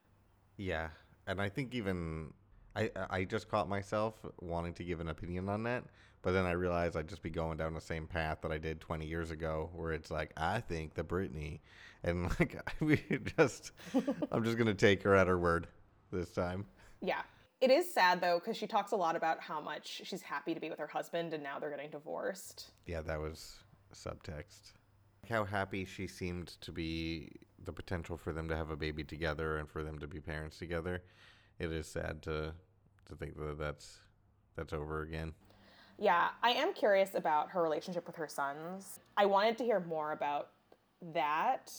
Yeah. 0.57 0.89
And 1.27 1.41
I 1.41 1.49
think 1.49 1.75
even 1.75 2.33
I 2.75 2.91
I 3.11 3.25
just 3.25 3.49
caught 3.49 3.69
myself 3.69 4.15
wanting 4.41 4.75
to 4.75 4.85
give 4.85 5.01
an 5.01 5.09
opinion 5.09 5.49
on 5.49 5.63
that, 5.65 5.85
but 6.23 6.33
then 6.33 6.47
I 6.47 6.53
realized 6.53 6.97
I'd 6.97 7.09
just 7.09 7.23
be 7.23 7.31
going 7.31 7.59
down 7.59 7.75
the 7.75 7.81
same 7.81 8.07
path 8.07 8.39
that 8.43 8.53
I 8.53 8.59
did 8.59 8.81
20 8.81 9.07
years 9.07 9.31
ago, 9.31 9.71
where 9.75 9.93
it's 9.93 10.11
like 10.11 10.33
I 10.37 10.61
think 10.61 10.95
the 10.95 11.05
Britney, 11.05 11.61
and 12.03 12.31
like 12.39 12.59
we 12.81 13.03
just 13.37 13.73
I'm 14.33 14.45
just 14.45 14.57
gonna 14.57 14.75
take 14.75 15.03
her 15.03 15.15
at 15.15 15.27
her 15.27 15.39
word 15.39 15.69
this 16.13 16.31
time. 16.31 16.67
Yeah. 17.01 17.23
It 17.61 17.71
is 17.71 17.93
sad 17.93 18.21
though, 18.21 18.39
because 18.39 18.57
she 18.57 18.67
talks 18.67 18.93
a 18.93 18.97
lot 18.97 19.17
about 19.17 19.41
how 19.41 19.61
much 19.61 20.03
she's 20.05 20.23
happy 20.23 20.55
to 20.55 20.61
be 20.61 20.69
with 20.69 20.79
her 20.79 20.87
husband 20.87 21.33
and 21.33 21.43
now 21.43 21.59
they're 21.59 21.71
getting 21.71 21.91
divorced. 21.91 22.71
Yeah, 22.85 23.01
that 23.03 23.19
was 23.19 23.57
subtext. 23.95 24.73
How 25.29 25.45
happy 25.45 25.85
she 25.85 26.07
seemed 26.07 26.49
to 26.61 26.71
be 26.71 27.31
the 27.65 27.73
potential 27.73 28.17
for 28.17 28.33
them 28.33 28.49
to 28.49 28.57
have 28.57 28.71
a 28.71 28.77
baby 28.77 29.03
together 29.05 29.59
and 29.59 29.69
for 29.69 29.83
them 29.83 29.99
to 29.99 30.07
be 30.07 30.21
parents 30.21 30.59
together. 30.59 31.03
It 31.59 31.73
is 31.73 31.87
sad 31.87 32.23
to 32.23 32.53
to 33.07 33.15
think 33.15 33.37
that 33.37 33.59
that's 33.59 33.99
that's 34.57 34.73
over 34.73 35.03
again. 35.03 35.33
Yeah, 35.99 36.29
I 36.43 36.51
am 36.51 36.75
curious 36.75 37.15
about 37.15 37.51
her 37.51 37.63
relationship 37.63 38.07
with 38.07 38.17
her 38.17 38.29
sons. 38.29 39.01
I 39.17 39.25
wanted 39.27 39.57
to 39.59 39.65
hear 39.65 39.81
more 39.81 40.13
about 40.13 40.51
that. 41.15 41.73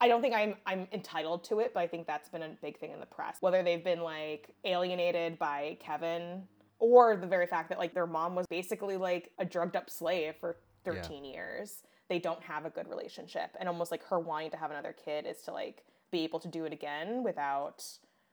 I 0.00 0.08
don't 0.08 0.20
think 0.20 0.34
I'm 0.34 0.56
I'm 0.66 0.88
entitled 0.92 1.44
to 1.44 1.60
it, 1.60 1.72
but 1.74 1.80
I 1.80 1.86
think 1.86 2.06
that's 2.06 2.28
been 2.28 2.42
a 2.42 2.50
big 2.60 2.78
thing 2.78 2.92
in 2.92 3.00
the 3.00 3.06
press. 3.06 3.38
Whether 3.40 3.62
they've 3.62 3.84
been 3.84 4.00
like 4.00 4.54
alienated 4.64 5.38
by 5.38 5.78
Kevin 5.80 6.42
or 6.78 7.16
the 7.16 7.26
very 7.26 7.46
fact 7.46 7.68
that 7.70 7.78
like 7.78 7.94
their 7.94 8.06
mom 8.06 8.34
was 8.34 8.46
basically 8.48 8.96
like 8.96 9.30
a 9.38 9.44
drugged 9.44 9.76
up 9.76 9.88
slave 9.88 10.34
for 10.40 10.56
13 10.84 11.24
yeah. 11.24 11.32
years. 11.32 11.82
They 12.08 12.18
don't 12.18 12.42
have 12.42 12.66
a 12.66 12.70
good 12.70 12.88
relationship 12.88 13.50
and 13.58 13.68
almost 13.68 13.90
like 13.90 14.04
her 14.04 14.20
wanting 14.20 14.50
to 14.50 14.56
have 14.56 14.70
another 14.70 14.92
kid 14.92 15.26
is 15.26 15.40
to 15.42 15.52
like 15.52 15.84
be 16.10 16.22
able 16.24 16.40
to 16.40 16.48
do 16.48 16.64
it 16.64 16.72
again 16.72 17.22
without 17.24 17.84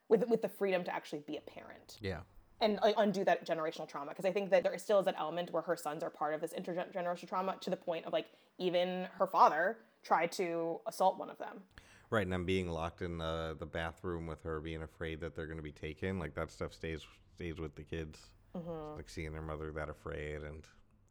with 0.10 0.28
with 0.28 0.42
the 0.42 0.50
freedom 0.50 0.84
to 0.84 0.94
actually 0.94 1.24
be 1.26 1.38
a 1.38 1.42
parent. 1.42 1.98
Yeah 2.02 2.22
and 2.62 2.80
like, 2.84 2.96
undo 2.98 3.26
that 3.26 3.46
generational 3.46 3.88
trauma 3.88 4.12
because 4.12 4.26
i 4.26 4.32
think 4.32 4.50
that 4.50 4.64
there 4.64 4.78
still 4.78 5.00
is 5.00 5.08
an 5.08 5.16
element 5.18 5.52
where 5.52 5.64
her 5.64 5.76
sons 5.76 6.04
are 6.04 6.10
part 6.10 6.34
of 6.34 6.40
this 6.40 6.54
intergenerational 6.54 7.28
trauma 7.28 7.56
to 7.60 7.70
the 7.70 7.76
point 7.76 8.06
of 8.06 8.14
like 8.14 8.28
even 8.58 9.08
her 9.18 9.28
father 9.28 9.78
try 10.04 10.28
to 10.28 10.80
assault 10.88 11.18
one 11.18 11.30
of 11.30 11.38
them. 11.38 11.62
Right, 12.10 12.26
and 12.26 12.34
I'm 12.34 12.46
being 12.46 12.70
locked 12.70 13.02
in 13.02 13.18
the 13.18 13.56
the 13.58 13.66
bathroom 13.66 14.28
with 14.28 14.44
her, 14.44 14.60
being 14.60 14.84
afraid 14.84 15.22
that 15.22 15.36
they're 15.36 15.46
going 15.46 15.58
to 15.58 15.64
be 15.64 15.72
taken. 15.72 16.20
Like 16.20 16.36
that 16.36 16.52
stuff 16.52 16.74
stays 16.74 17.06
stays 17.36 17.58
with 17.58 17.76
the 17.76 17.84
kids. 17.84 18.20
Mm-hmm. 18.56 18.98
Like 18.98 19.10
seeing 19.10 19.32
their 19.32 19.42
mother 19.42 19.72
that 19.72 19.90
afraid, 19.90 20.44
and 20.44 20.66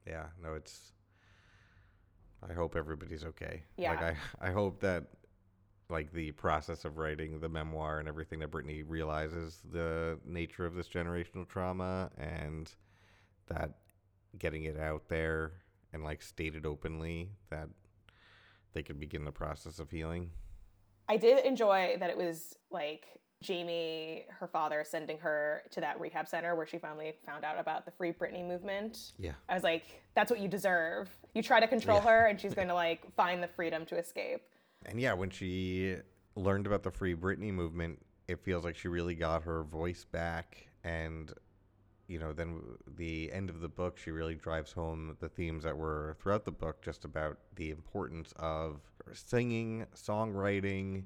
yeah, 0.06 0.26
no, 0.42 0.54
it's. 0.54 0.92
I 2.48 2.52
hope 2.52 2.74
everybody's 2.76 3.24
okay. 3.24 3.62
Yeah. 3.76 3.90
Like 3.90 4.02
I, 4.02 4.48
I 4.48 4.50
hope 4.50 4.80
that, 4.80 5.04
like 5.90 6.10
the 6.12 6.32
process 6.32 6.86
of 6.86 6.96
writing 6.96 7.40
the 7.40 7.50
memoir 7.50 7.98
and 7.98 8.08
everything 8.08 8.38
that 8.40 8.50
Britney 8.50 8.82
realizes 8.86 9.60
the 9.70 10.18
nature 10.24 10.64
of 10.64 10.74
this 10.74 10.88
generational 10.88 11.46
trauma 11.46 12.10
and 12.16 12.70
that 13.48 13.74
getting 14.38 14.64
it 14.64 14.78
out 14.78 15.08
there 15.08 15.52
and 15.92 16.04
like 16.04 16.22
stated 16.22 16.64
openly 16.64 17.30
that 17.50 17.68
they 18.72 18.82
could 18.82 19.00
begin 19.00 19.24
the 19.24 19.32
process 19.32 19.78
of 19.78 19.90
healing. 19.90 20.30
I 21.08 21.16
did 21.16 21.44
enjoy 21.44 21.96
that 21.98 22.10
it 22.10 22.16
was 22.16 22.54
like 22.70 23.06
Jamie, 23.42 24.26
her 24.38 24.46
father, 24.46 24.84
sending 24.86 25.18
her 25.18 25.62
to 25.70 25.80
that 25.80 25.98
rehab 25.98 26.28
center 26.28 26.54
where 26.54 26.66
she 26.66 26.78
finally 26.78 27.14
found 27.24 27.44
out 27.44 27.58
about 27.58 27.86
the 27.86 27.90
Free 27.90 28.12
Britney 28.12 28.46
movement. 28.46 29.12
Yeah. 29.18 29.32
I 29.48 29.54
was 29.54 29.62
like, 29.62 30.02
that's 30.14 30.30
what 30.30 30.40
you 30.40 30.48
deserve. 30.48 31.08
You 31.34 31.42
try 31.42 31.58
to 31.58 31.66
control 31.66 31.98
yeah. 31.98 32.10
her, 32.10 32.26
and 32.26 32.40
she's 32.40 32.54
going 32.60 32.68
to 32.68 32.74
like 32.74 33.12
find 33.16 33.42
the 33.42 33.48
freedom 33.48 33.86
to 33.86 33.96
escape. 33.96 34.42
And 34.86 35.00
yeah, 35.00 35.14
when 35.14 35.30
she 35.30 35.96
learned 36.36 36.66
about 36.66 36.82
the 36.82 36.90
Free 36.90 37.14
Britney 37.14 37.52
movement, 37.52 37.98
it 38.28 38.40
feels 38.40 38.64
like 38.64 38.76
she 38.76 38.88
really 38.88 39.14
got 39.14 39.42
her 39.44 39.64
voice 39.64 40.04
back 40.04 40.68
and 40.84 41.32
you 42.10 42.18
know, 42.18 42.32
then 42.32 42.60
the 42.96 43.30
end 43.32 43.50
of 43.50 43.60
the 43.60 43.68
book, 43.68 43.96
she 43.96 44.10
really 44.10 44.34
drives 44.34 44.72
home 44.72 45.16
the 45.20 45.28
themes 45.28 45.62
that 45.62 45.76
were 45.76 46.16
throughout 46.20 46.44
the 46.44 46.50
book, 46.50 46.82
just 46.82 47.04
about 47.04 47.38
the 47.54 47.70
importance 47.70 48.34
of 48.36 48.80
singing, 49.12 49.86
songwriting, 49.94 51.04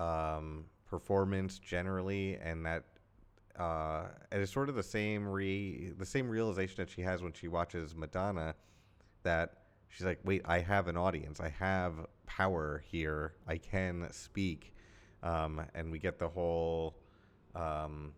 um, 0.00 0.64
performance 0.88 1.60
generally, 1.60 2.36
and 2.42 2.66
that 2.66 2.82
uh, 3.56 4.06
it 4.32 4.40
is 4.40 4.50
sort 4.50 4.68
of 4.68 4.74
the 4.74 4.82
same 4.82 5.28
re 5.28 5.92
the 5.96 6.06
same 6.06 6.28
realization 6.28 6.74
that 6.78 6.90
she 6.90 7.02
has 7.02 7.22
when 7.22 7.32
she 7.32 7.46
watches 7.46 7.94
Madonna, 7.94 8.56
that 9.22 9.58
she's 9.90 10.04
like, 10.04 10.18
wait, 10.24 10.42
I 10.44 10.58
have 10.58 10.88
an 10.88 10.96
audience, 10.96 11.38
I 11.38 11.50
have 11.50 11.94
power 12.26 12.82
here, 12.90 13.34
I 13.46 13.58
can 13.58 14.08
speak, 14.10 14.74
um, 15.22 15.62
and 15.72 15.92
we 15.92 16.00
get 16.00 16.18
the 16.18 16.28
whole. 16.28 16.96
Um, 17.54 18.12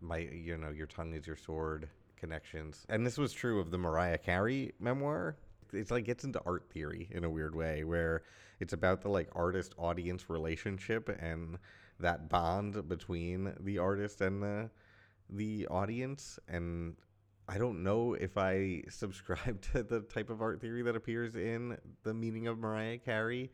my 0.00 0.18
you 0.18 0.56
know 0.56 0.70
your 0.70 0.86
tongue 0.86 1.14
is 1.14 1.26
your 1.26 1.36
sword 1.36 1.88
connections. 2.16 2.84
And 2.88 3.06
this 3.06 3.18
was 3.18 3.32
true 3.32 3.60
of 3.60 3.70
the 3.70 3.78
mariah 3.78 4.18
carey 4.18 4.72
memoir. 4.80 5.36
It's 5.72 5.90
like 5.90 6.04
gets 6.04 6.24
into 6.24 6.40
art 6.46 6.68
theory 6.70 7.08
in 7.10 7.24
a 7.24 7.30
weird 7.30 7.54
way 7.54 7.84
where 7.84 8.22
it's 8.60 8.72
about 8.72 9.02
the 9.02 9.08
like 9.08 9.28
artist 9.32 9.74
audience 9.78 10.28
relationship 10.28 11.08
and 11.20 11.58
that 12.00 12.28
bond 12.28 12.88
between 12.88 13.52
the 13.60 13.78
artist 13.78 14.20
and 14.20 14.42
the 14.42 14.70
the 15.30 15.66
audience. 15.68 16.38
And 16.48 16.96
I 17.48 17.58
don't 17.58 17.82
know 17.82 18.14
if 18.14 18.36
I 18.36 18.82
subscribe 18.88 19.60
to 19.72 19.82
the 19.82 20.00
type 20.00 20.30
of 20.30 20.42
art 20.42 20.60
theory 20.60 20.82
that 20.82 20.96
appears 20.96 21.34
in 21.34 21.76
the 22.02 22.14
meaning 22.14 22.46
of 22.46 22.58
Mariah 22.58 22.98
Carey, 22.98 23.50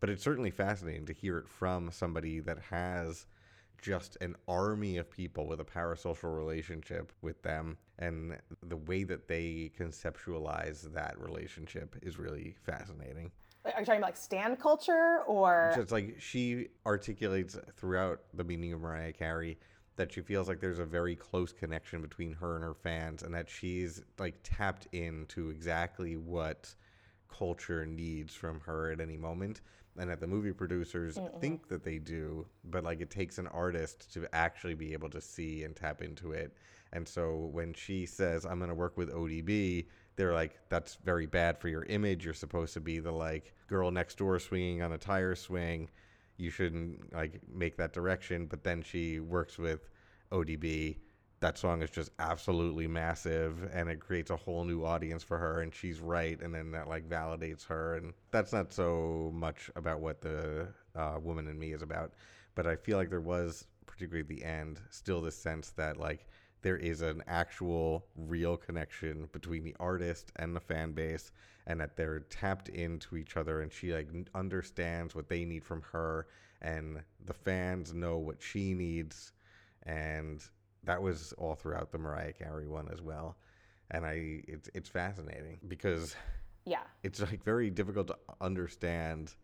but 0.00 0.10
it's 0.10 0.22
certainly 0.22 0.50
fascinating 0.50 1.06
to 1.06 1.12
hear 1.12 1.38
it 1.38 1.48
from 1.48 1.90
somebody 1.90 2.40
that 2.40 2.58
has 2.70 3.26
just 3.80 4.16
an 4.20 4.36
army 4.48 4.96
of 4.96 5.10
people 5.10 5.46
with 5.46 5.60
a 5.60 5.64
parasocial 5.64 6.36
relationship 6.36 7.12
with 7.22 7.40
them 7.42 7.76
and 7.98 8.36
the 8.62 8.76
way 8.76 9.04
that 9.04 9.28
they 9.28 9.70
conceptualize 9.78 10.92
that 10.92 11.18
relationship 11.18 11.96
is 12.02 12.18
really 12.18 12.56
fascinating. 12.64 13.30
Are 13.64 13.80
you 13.80 13.86
talking 13.86 13.98
about 13.98 14.08
like 14.08 14.16
stan 14.16 14.56
culture 14.56 15.20
or? 15.26 15.72
Just 15.74 15.90
like 15.90 16.16
she 16.18 16.68
articulates 16.84 17.58
throughout 17.76 18.20
the 18.34 18.44
meaning 18.44 18.72
of 18.72 18.80
mariah 18.80 19.12
carey 19.12 19.58
that 19.96 20.12
she 20.12 20.20
feels 20.20 20.46
like 20.46 20.60
there's 20.60 20.78
a 20.78 20.84
very 20.84 21.16
close 21.16 21.52
connection 21.52 22.02
between 22.02 22.34
her 22.34 22.54
and 22.54 22.62
her 22.62 22.74
fans 22.74 23.22
and 23.22 23.34
that 23.34 23.48
she's 23.48 24.02
like 24.18 24.34
tapped 24.42 24.86
into 24.92 25.50
exactly 25.50 26.16
what 26.16 26.74
culture 27.28 27.86
needs 27.86 28.34
from 28.34 28.60
her 28.60 28.92
at 28.92 29.00
any 29.00 29.16
moment 29.16 29.62
and 29.98 30.10
that 30.10 30.20
the 30.20 30.26
movie 30.26 30.52
producers 30.52 31.18
think 31.40 31.68
that 31.68 31.84
they 31.84 31.98
do 31.98 32.46
but 32.64 32.84
like 32.84 33.00
it 33.00 33.10
takes 33.10 33.38
an 33.38 33.46
artist 33.48 34.12
to 34.12 34.26
actually 34.34 34.74
be 34.74 34.92
able 34.92 35.10
to 35.10 35.20
see 35.20 35.64
and 35.64 35.74
tap 35.76 36.02
into 36.02 36.32
it. 36.32 36.56
And 36.92 37.06
so 37.06 37.48
when 37.52 37.74
she 37.74 38.06
says 38.06 38.44
i'm 38.46 38.58
going 38.58 38.68
to 38.68 38.74
work 38.74 38.96
with 38.96 39.12
odb 39.12 39.86
they're 40.16 40.32
like 40.32 40.58
that's 40.68 40.96
very 41.04 41.26
bad 41.26 41.58
for 41.58 41.68
your 41.68 41.84
image. 41.84 42.24
You're 42.24 42.34
supposed 42.34 42.74
to 42.74 42.80
be 42.80 42.98
the 42.98 43.12
like 43.12 43.54
girl 43.68 43.90
next 43.90 44.18
door 44.18 44.38
swinging 44.38 44.82
on 44.82 44.92
a 44.92 44.98
tire 44.98 45.34
swing. 45.34 45.90
You 46.38 46.50
shouldn't 46.50 47.14
like 47.14 47.40
make 47.52 47.76
that 47.76 47.92
direction. 47.92 48.46
But 48.46 48.64
then 48.64 48.82
she 48.82 49.20
works 49.20 49.58
with 49.58 49.88
odb 50.32 50.96
that 51.40 51.58
song 51.58 51.82
is 51.82 51.90
just 51.90 52.10
absolutely 52.18 52.86
massive 52.86 53.68
and 53.72 53.88
it 53.88 54.00
creates 54.00 54.30
a 54.30 54.36
whole 54.36 54.64
new 54.64 54.84
audience 54.84 55.22
for 55.22 55.38
her 55.38 55.60
and 55.60 55.74
she's 55.74 56.00
right 56.00 56.40
and 56.40 56.54
then 56.54 56.70
that 56.70 56.88
like 56.88 57.08
validates 57.08 57.66
her 57.66 57.96
and 57.96 58.14
that's 58.30 58.52
not 58.52 58.72
so 58.72 59.30
much 59.34 59.70
about 59.76 60.00
what 60.00 60.20
the 60.20 60.66
uh, 60.94 61.18
woman 61.20 61.46
in 61.46 61.58
me 61.58 61.72
is 61.72 61.82
about 61.82 62.12
but 62.54 62.66
i 62.66 62.74
feel 62.74 62.96
like 62.96 63.10
there 63.10 63.20
was 63.20 63.66
particularly 63.86 64.20
at 64.20 64.28
the 64.28 64.44
end 64.44 64.80
still 64.90 65.20
the 65.20 65.30
sense 65.30 65.70
that 65.70 65.98
like 65.98 66.26
there 66.62 66.76
is 66.78 67.02
an 67.02 67.22
actual 67.28 68.06
real 68.16 68.56
connection 68.56 69.28
between 69.32 69.62
the 69.62 69.76
artist 69.78 70.32
and 70.36 70.56
the 70.56 70.60
fan 70.60 70.92
base 70.92 71.30
and 71.66 71.80
that 71.80 71.96
they're 71.96 72.20
tapped 72.20 72.68
into 72.70 73.16
each 73.16 73.36
other 73.36 73.60
and 73.60 73.72
she 73.72 73.92
like 73.92 74.08
understands 74.34 75.14
what 75.14 75.28
they 75.28 75.44
need 75.44 75.64
from 75.64 75.82
her 75.82 76.26
and 76.62 77.02
the 77.26 77.34
fans 77.34 77.92
know 77.92 78.16
what 78.16 78.40
she 78.40 78.72
needs 78.72 79.32
and 79.84 80.42
that 80.86 81.02
was 81.02 81.32
all 81.36 81.54
throughout 81.54 81.92
the 81.92 81.98
Mariah 81.98 82.32
Carey 82.32 82.66
one 82.66 82.88
as 82.92 83.02
well. 83.02 83.36
And 83.90 84.04
I 84.04 84.42
it's 84.48 84.68
it's 84.74 84.88
fascinating 84.88 85.58
because 85.68 86.16
Yeah. 86.64 86.82
it's 87.02 87.20
like 87.20 87.44
very 87.44 87.70
difficult 87.70 88.08
to 88.08 88.16
understand 88.40 89.34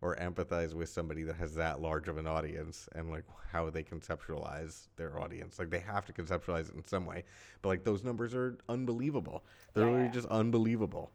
or 0.00 0.16
empathize 0.16 0.74
with 0.74 0.88
somebody 0.88 1.22
that 1.22 1.36
has 1.36 1.54
that 1.54 1.80
large 1.80 2.08
of 2.08 2.16
an 2.18 2.26
audience 2.26 2.88
and 2.96 3.08
like 3.10 3.24
how 3.52 3.70
they 3.70 3.84
conceptualize 3.84 4.88
their 4.96 5.20
audience. 5.20 5.60
Like 5.60 5.70
they 5.70 5.78
have 5.78 6.04
to 6.06 6.12
conceptualize 6.12 6.68
it 6.70 6.74
in 6.74 6.84
some 6.84 7.06
way. 7.06 7.22
But 7.62 7.68
like 7.68 7.84
those 7.84 8.02
numbers 8.02 8.34
are 8.34 8.58
unbelievable. 8.68 9.44
They're 9.74 9.86
Yeah, 9.86 9.92
really 9.92 10.06
yeah. 10.06 10.12
just 10.12 10.26
unbelievable. 10.28 11.12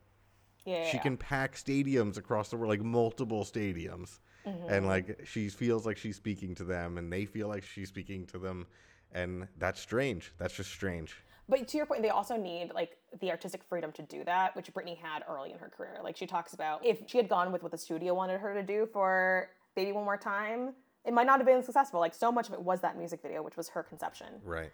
Yeah. 0.66 0.86
She 0.86 0.98
yeah. 0.98 1.04
can 1.04 1.18
pack 1.18 1.56
stadiums 1.56 2.18
across 2.18 2.50
the 2.50 2.56
world, 2.58 2.70
like 2.70 2.82
multiple 2.82 3.44
stadiums. 3.44 4.20
Mm-hmm. 4.46 4.70
And 4.70 4.86
like 4.88 5.20
she 5.26 5.50
feels 5.50 5.86
like 5.86 5.98
she's 5.98 6.16
speaking 6.16 6.56
to 6.56 6.64
them 6.64 6.98
and 6.98 7.12
they 7.12 7.26
feel 7.26 7.50
like 7.50 7.64
she's 7.66 7.90
speaking 7.90 8.26
to 8.28 8.38
them. 8.38 8.68
And 9.14 9.47
that's 9.58 9.80
strange. 9.80 10.34
That's 10.38 10.55
just 10.55 10.72
strange. 10.72 11.16
But 11.49 11.68
to 11.70 11.78
your 11.78 11.86
point, 11.86 12.01
they 12.01 12.10
also 12.10 12.36
need 12.36 12.72
like 12.74 12.97
the 13.22 13.32
artistic 13.32 13.64
freedom 13.64 13.91
to 13.93 14.01
do 14.01 14.24
that, 14.26 14.55
which 14.55 14.74
Britney 14.74 14.97
had 14.97 15.24
early 15.30 15.51
in 15.53 15.60
her 15.60 15.70
career. 15.70 15.97
Like 16.03 16.18
she 16.18 16.28
talks 16.28 16.53
about 16.53 16.86
if 16.86 16.99
she 17.08 17.18
had 17.18 17.30
gone 17.30 17.51
with 17.51 17.64
what 17.64 17.72
the 17.72 17.78
studio 17.78 18.14
wanted 18.14 18.39
her 18.41 18.53
to 18.53 18.64
do 18.64 18.88
for 18.91 19.49
Baby 19.76 19.93
One 19.93 20.03
More 20.03 20.18
Time, 20.18 20.74
it 21.05 21.14
might 21.14 21.26
not 21.26 21.39
have 21.39 21.47
been 21.47 21.64
successful. 21.64 22.01
Like 22.01 22.14
so 22.14 22.32
much 22.32 22.47
of 22.49 22.53
it 22.53 22.62
was 22.62 22.82
that 22.82 22.97
music 22.97 23.22
video, 23.22 23.41
which 23.41 23.55
was 23.55 23.70
her 23.70 23.82
conception. 23.82 24.28
Right. 24.43 24.72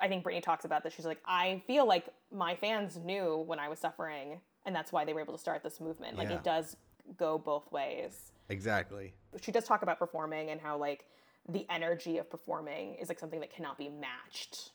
I 0.00 0.08
think 0.08 0.24
Britney 0.24 0.42
talks 0.42 0.64
about 0.64 0.82
this. 0.82 0.92
She's 0.92 1.06
like, 1.06 1.20
I 1.24 1.62
feel 1.66 1.86
like 1.86 2.06
my 2.32 2.56
fans 2.56 2.96
knew 2.96 3.44
when 3.46 3.58
I 3.60 3.68
was 3.68 3.78
suffering, 3.78 4.40
and 4.66 4.74
that's 4.74 4.92
why 4.92 5.04
they 5.04 5.12
were 5.12 5.20
able 5.20 5.34
to 5.34 5.38
start 5.40 5.62
this 5.62 5.80
movement. 5.80 6.16
Like 6.18 6.28
Yeah. 6.30 6.36
it 6.36 6.44
does 6.44 6.76
go 7.16 7.38
both 7.38 7.70
ways. 7.70 8.32
Exactly. 8.48 9.14
She 9.40 9.52
does 9.52 9.64
talk 9.64 9.82
about 9.82 9.98
performing 10.00 10.50
and 10.50 10.60
how 10.60 10.76
like 10.78 11.04
the 11.48 11.66
energy 11.70 12.18
of 12.18 12.30
performing 12.30 12.94
is 12.96 13.08
like 13.08 13.18
something 13.18 13.40
that 13.40 13.52
cannot 13.52 13.78
be 13.78 13.88
matched. 13.88 14.70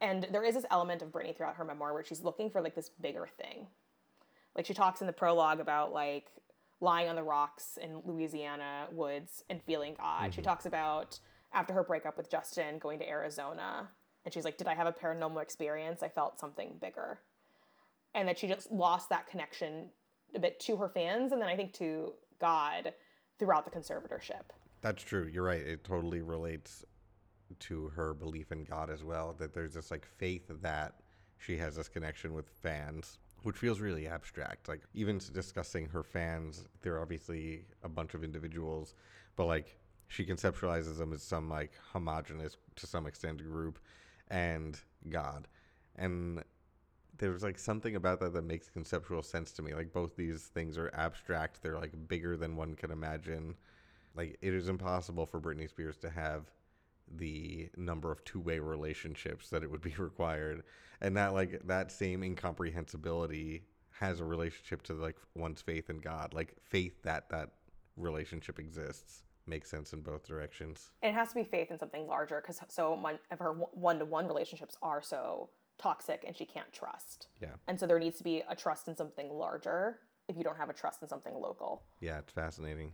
And 0.00 0.26
there 0.32 0.44
is 0.44 0.54
this 0.54 0.64
element 0.70 1.02
of 1.02 1.08
Britney 1.08 1.36
throughout 1.36 1.56
her 1.56 1.64
memoir 1.64 1.92
where 1.94 2.04
she's 2.04 2.22
looking 2.22 2.50
for 2.50 2.60
like 2.60 2.74
this 2.74 2.90
bigger 3.00 3.28
thing. 3.38 3.68
Like 4.56 4.66
she 4.66 4.74
talks 4.74 5.00
in 5.00 5.06
the 5.06 5.12
prologue 5.12 5.60
about 5.60 5.92
like 5.92 6.26
lying 6.80 7.08
on 7.08 7.16
the 7.16 7.22
rocks 7.22 7.78
in 7.80 8.02
Louisiana 8.04 8.86
woods 8.92 9.44
and 9.48 9.62
feeling 9.62 9.94
God. 9.96 10.34
She 10.34 10.40
mm-hmm. 10.40 10.48
talks 10.48 10.66
about 10.66 11.18
after 11.52 11.72
her 11.72 11.84
breakup 11.84 12.16
with 12.16 12.30
Justin 12.30 12.78
going 12.78 12.98
to 12.98 13.08
Arizona 13.08 13.88
and 14.24 14.32
she's 14.32 14.44
like, 14.44 14.56
Did 14.56 14.66
I 14.66 14.74
have 14.74 14.86
a 14.86 14.92
paranormal 14.92 15.42
experience? 15.42 16.02
I 16.02 16.08
felt 16.08 16.40
something 16.40 16.74
bigger. 16.80 17.20
And 18.14 18.28
that 18.28 18.38
she 18.38 18.48
just 18.48 18.70
lost 18.70 19.08
that 19.10 19.28
connection 19.28 19.90
a 20.34 20.38
bit 20.38 20.58
to 20.60 20.76
her 20.76 20.88
fans 20.88 21.32
and 21.32 21.40
then 21.40 21.48
I 21.48 21.56
think 21.56 21.72
to 21.74 22.14
God 22.40 22.92
throughout 23.38 23.64
the 23.64 23.70
conservatorship. 23.70 24.42
That's 24.84 25.02
true. 25.02 25.30
You're 25.32 25.44
right. 25.44 25.62
It 25.62 25.82
totally 25.82 26.20
relates 26.20 26.84
to 27.60 27.88
her 27.96 28.12
belief 28.12 28.52
in 28.52 28.64
God 28.64 28.90
as 28.90 29.02
well. 29.02 29.34
That 29.38 29.54
there's 29.54 29.72
this 29.72 29.90
like 29.90 30.04
faith 30.04 30.42
that 30.60 30.96
she 31.38 31.56
has 31.56 31.76
this 31.76 31.88
connection 31.88 32.34
with 32.34 32.50
fans, 32.50 33.16
which 33.44 33.56
feels 33.56 33.80
really 33.80 34.06
abstract. 34.06 34.68
Like 34.68 34.82
even 34.92 35.18
discussing 35.32 35.86
her 35.86 36.02
fans, 36.02 36.66
they're 36.82 37.00
obviously 37.00 37.64
a 37.82 37.88
bunch 37.88 38.12
of 38.12 38.22
individuals, 38.22 38.94
but 39.36 39.46
like 39.46 39.78
she 40.08 40.26
conceptualizes 40.26 40.98
them 40.98 41.14
as 41.14 41.22
some 41.22 41.48
like 41.48 41.72
homogenous 41.94 42.58
to 42.76 42.86
some 42.86 43.06
extent 43.06 43.38
group, 43.38 43.78
and 44.28 44.78
God, 45.08 45.48
and 45.96 46.44
there's 47.16 47.42
like 47.42 47.58
something 47.58 47.96
about 47.96 48.20
that 48.20 48.34
that 48.34 48.44
makes 48.44 48.68
conceptual 48.68 49.22
sense 49.22 49.50
to 49.52 49.62
me. 49.62 49.72
Like 49.72 49.94
both 49.94 50.14
these 50.14 50.42
things 50.42 50.76
are 50.76 50.90
abstract. 50.94 51.62
They're 51.62 51.78
like 51.78 51.94
bigger 52.06 52.36
than 52.36 52.54
one 52.54 52.74
can 52.74 52.90
imagine. 52.90 53.54
Like 54.14 54.38
it 54.40 54.54
is 54.54 54.68
impossible 54.68 55.26
for 55.26 55.40
Britney 55.40 55.68
Spears 55.68 55.96
to 55.98 56.10
have 56.10 56.50
the 57.16 57.68
number 57.76 58.10
of 58.10 58.24
two-way 58.24 58.58
relationships 58.58 59.50
that 59.50 59.62
it 59.62 59.70
would 59.70 59.82
be 59.82 59.94
required. 59.98 60.62
And 61.00 61.16
that 61.16 61.34
like 61.34 61.60
that 61.66 61.92
same 61.92 62.22
incomprehensibility 62.22 63.62
has 64.00 64.20
a 64.20 64.24
relationship 64.24 64.82
to 64.82 64.94
like 64.94 65.16
one's 65.34 65.62
faith 65.62 65.90
in 65.90 65.98
God. 65.98 66.34
Like 66.34 66.54
faith 66.62 67.02
that 67.02 67.28
that 67.30 67.50
relationship 67.96 68.58
exists 68.58 69.22
makes 69.46 69.70
sense 69.70 69.92
in 69.92 70.00
both 70.00 70.26
directions. 70.26 70.90
It 71.02 71.12
has 71.12 71.28
to 71.28 71.34
be 71.34 71.44
faith 71.44 71.70
in 71.70 71.78
something 71.78 72.06
larger 72.06 72.40
because 72.40 72.60
so 72.68 72.96
much 72.96 73.20
of 73.30 73.38
her 73.38 73.52
one 73.52 73.98
to 73.98 74.04
one 74.04 74.26
relationships 74.26 74.76
are 74.82 75.02
so 75.02 75.50
toxic 75.76 76.24
and 76.26 76.36
she 76.36 76.44
can't 76.46 76.72
trust. 76.72 77.28
yeah. 77.42 77.48
And 77.68 77.78
so 77.78 77.86
there 77.86 77.98
needs 77.98 78.16
to 78.18 78.24
be 78.24 78.42
a 78.48 78.54
trust 78.56 78.88
in 78.88 78.96
something 78.96 79.28
larger 79.30 79.98
if 80.28 80.36
you 80.36 80.44
don't 80.44 80.56
have 80.56 80.70
a 80.70 80.72
trust 80.72 81.02
in 81.02 81.08
something 81.08 81.34
local. 81.34 81.82
yeah 82.00 82.18
it's 82.18 82.32
fascinating 82.32 82.92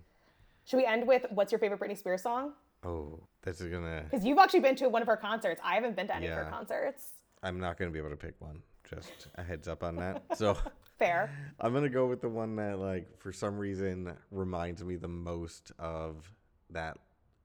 Should 0.70 0.76
we 0.76 0.86
end 0.86 1.04
with 1.04 1.26
what's 1.30 1.50
your 1.50 1.58
favorite 1.58 1.80
Britney 1.80 1.98
Spears 1.98 2.22
song? 2.22 2.52
oh 2.84 3.18
this 3.42 3.60
is 3.60 3.66
gonna 3.66 4.04
Because 4.08 4.24
you've 4.24 4.38
actually 4.38 4.60
been 4.60 4.76
to 4.76 4.88
one 4.88 5.02
of 5.02 5.08
her 5.08 5.16
concerts. 5.16 5.60
I 5.64 5.74
haven't 5.74 5.96
been 5.96 6.06
to 6.06 6.14
any 6.16 6.28
of 6.28 6.34
her 6.34 6.44
concerts. 6.50 7.08
i'm 7.42 7.58
not 7.58 7.76
gonna 7.76 7.90
be 7.90 7.98
able 7.98 8.08
to 8.10 8.16
pick 8.16 8.34
one 8.40 8.62
just 8.88 9.26
a 9.34 9.42
heads 9.42 9.66
up 9.68 9.82
on 9.82 9.96
that 9.96 10.22
so 10.38 10.56
Fair. 10.98 11.30
I'm 11.58 11.72
gonna 11.74 11.88
go 11.88 12.06
with 12.06 12.20
the 12.20 12.28
one 12.28 12.54
that, 12.56 12.78
like, 12.78 13.18
for 13.18 13.32
some 13.32 13.56
reason, 13.58 14.12
reminds 14.30 14.84
me 14.84 14.96
the 14.96 15.08
most 15.08 15.72
of 15.78 16.30
that 16.68 16.98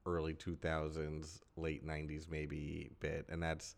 early 0.04 0.34
2000s, 0.34 1.40
late 1.56 1.84
90s, 1.86 2.28
maybe 2.30 2.90
bit, 3.00 3.24
and 3.30 3.42
that's 3.42 3.74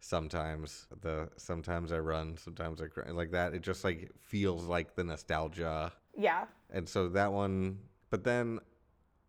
sometimes 0.00 0.86
the 1.00 1.28
sometimes 1.36 1.92
I 1.92 1.98
run, 2.00 2.36
sometimes 2.38 2.82
I 2.82 2.86
cry, 2.88 3.10
like 3.12 3.30
that. 3.30 3.54
It 3.54 3.62
just 3.62 3.84
like 3.84 4.10
feels 4.20 4.64
like 4.64 4.96
the 4.96 5.04
nostalgia, 5.04 5.92
Yeah. 6.16 6.46
and 6.70 6.88
so 6.88 7.08
that 7.10 7.32
one. 7.32 7.78
But 8.10 8.24
then 8.24 8.58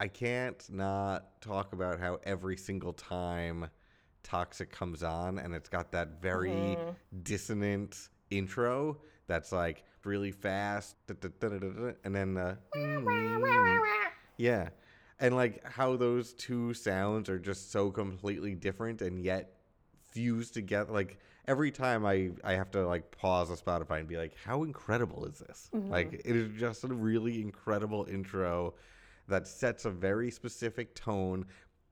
I 0.02 0.08
can't 0.08 0.68
not 0.68 1.40
talk 1.42 1.74
about 1.74 2.00
how 2.00 2.18
every 2.24 2.58
single 2.58 2.92
time 2.92 3.68
Toxic 4.24 4.72
comes 4.72 5.04
on, 5.04 5.38
and 5.38 5.54
it's 5.54 5.70
got 5.70 5.92
that 5.92 6.20
very 6.20 6.50
mm-hmm. 6.50 6.90
dissonant 7.22 8.10
intro 8.32 8.98
that's 9.28 9.52
like 9.52 9.84
really 10.04 10.32
fast, 10.32 10.96
and 11.08 12.16
then 12.16 12.34
the 12.34 12.58
mm-hmm. 12.76 13.78
yeah, 14.38 14.70
and 15.20 15.36
like 15.36 15.64
how 15.68 15.96
those 15.96 16.34
two 16.34 16.74
sounds 16.74 17.30
are 17.30 17.38
just 17.38 17.72
so 17.72 17.92
completely 17.92 18.56
different 18.56 19.04
and 19.04 19.24
yet 19.24 19.54
fused 20.10 20.56
together. 20.56 20.92
Like 20.92 21.20
every 21.48 21.70
time 21.70 22.08
I 22.08 22.32
I 22.44 22.54
have 22.54 22.72
to 22.72 22.88
like 22.88 23.12
pause 23.12 23.52
on 23.52 23.58
Spotify 23.58 24.00
and 24.00 24.08
be 24.08 24.18
like, 24.18 24.34
how 24.44 24.64
incredible 24.64 25.26
is 25.26 25.38
this? 25.38 25.70
Mm-hmm. 25.76 25.92
Like 25.92 26.14
it 26.26 26.36
is 26.36 26.60
just 26.60 26.86
a 26.86 26.88
really 26.88 27.40
incredible 27.40 28.08
intro 28.10 28.74
that 29.28 29.48
sets 29.48 29.86
a 29.86 29.90
very 29.92 30.32
specific 30.32 30.96
tone 30.96 31.46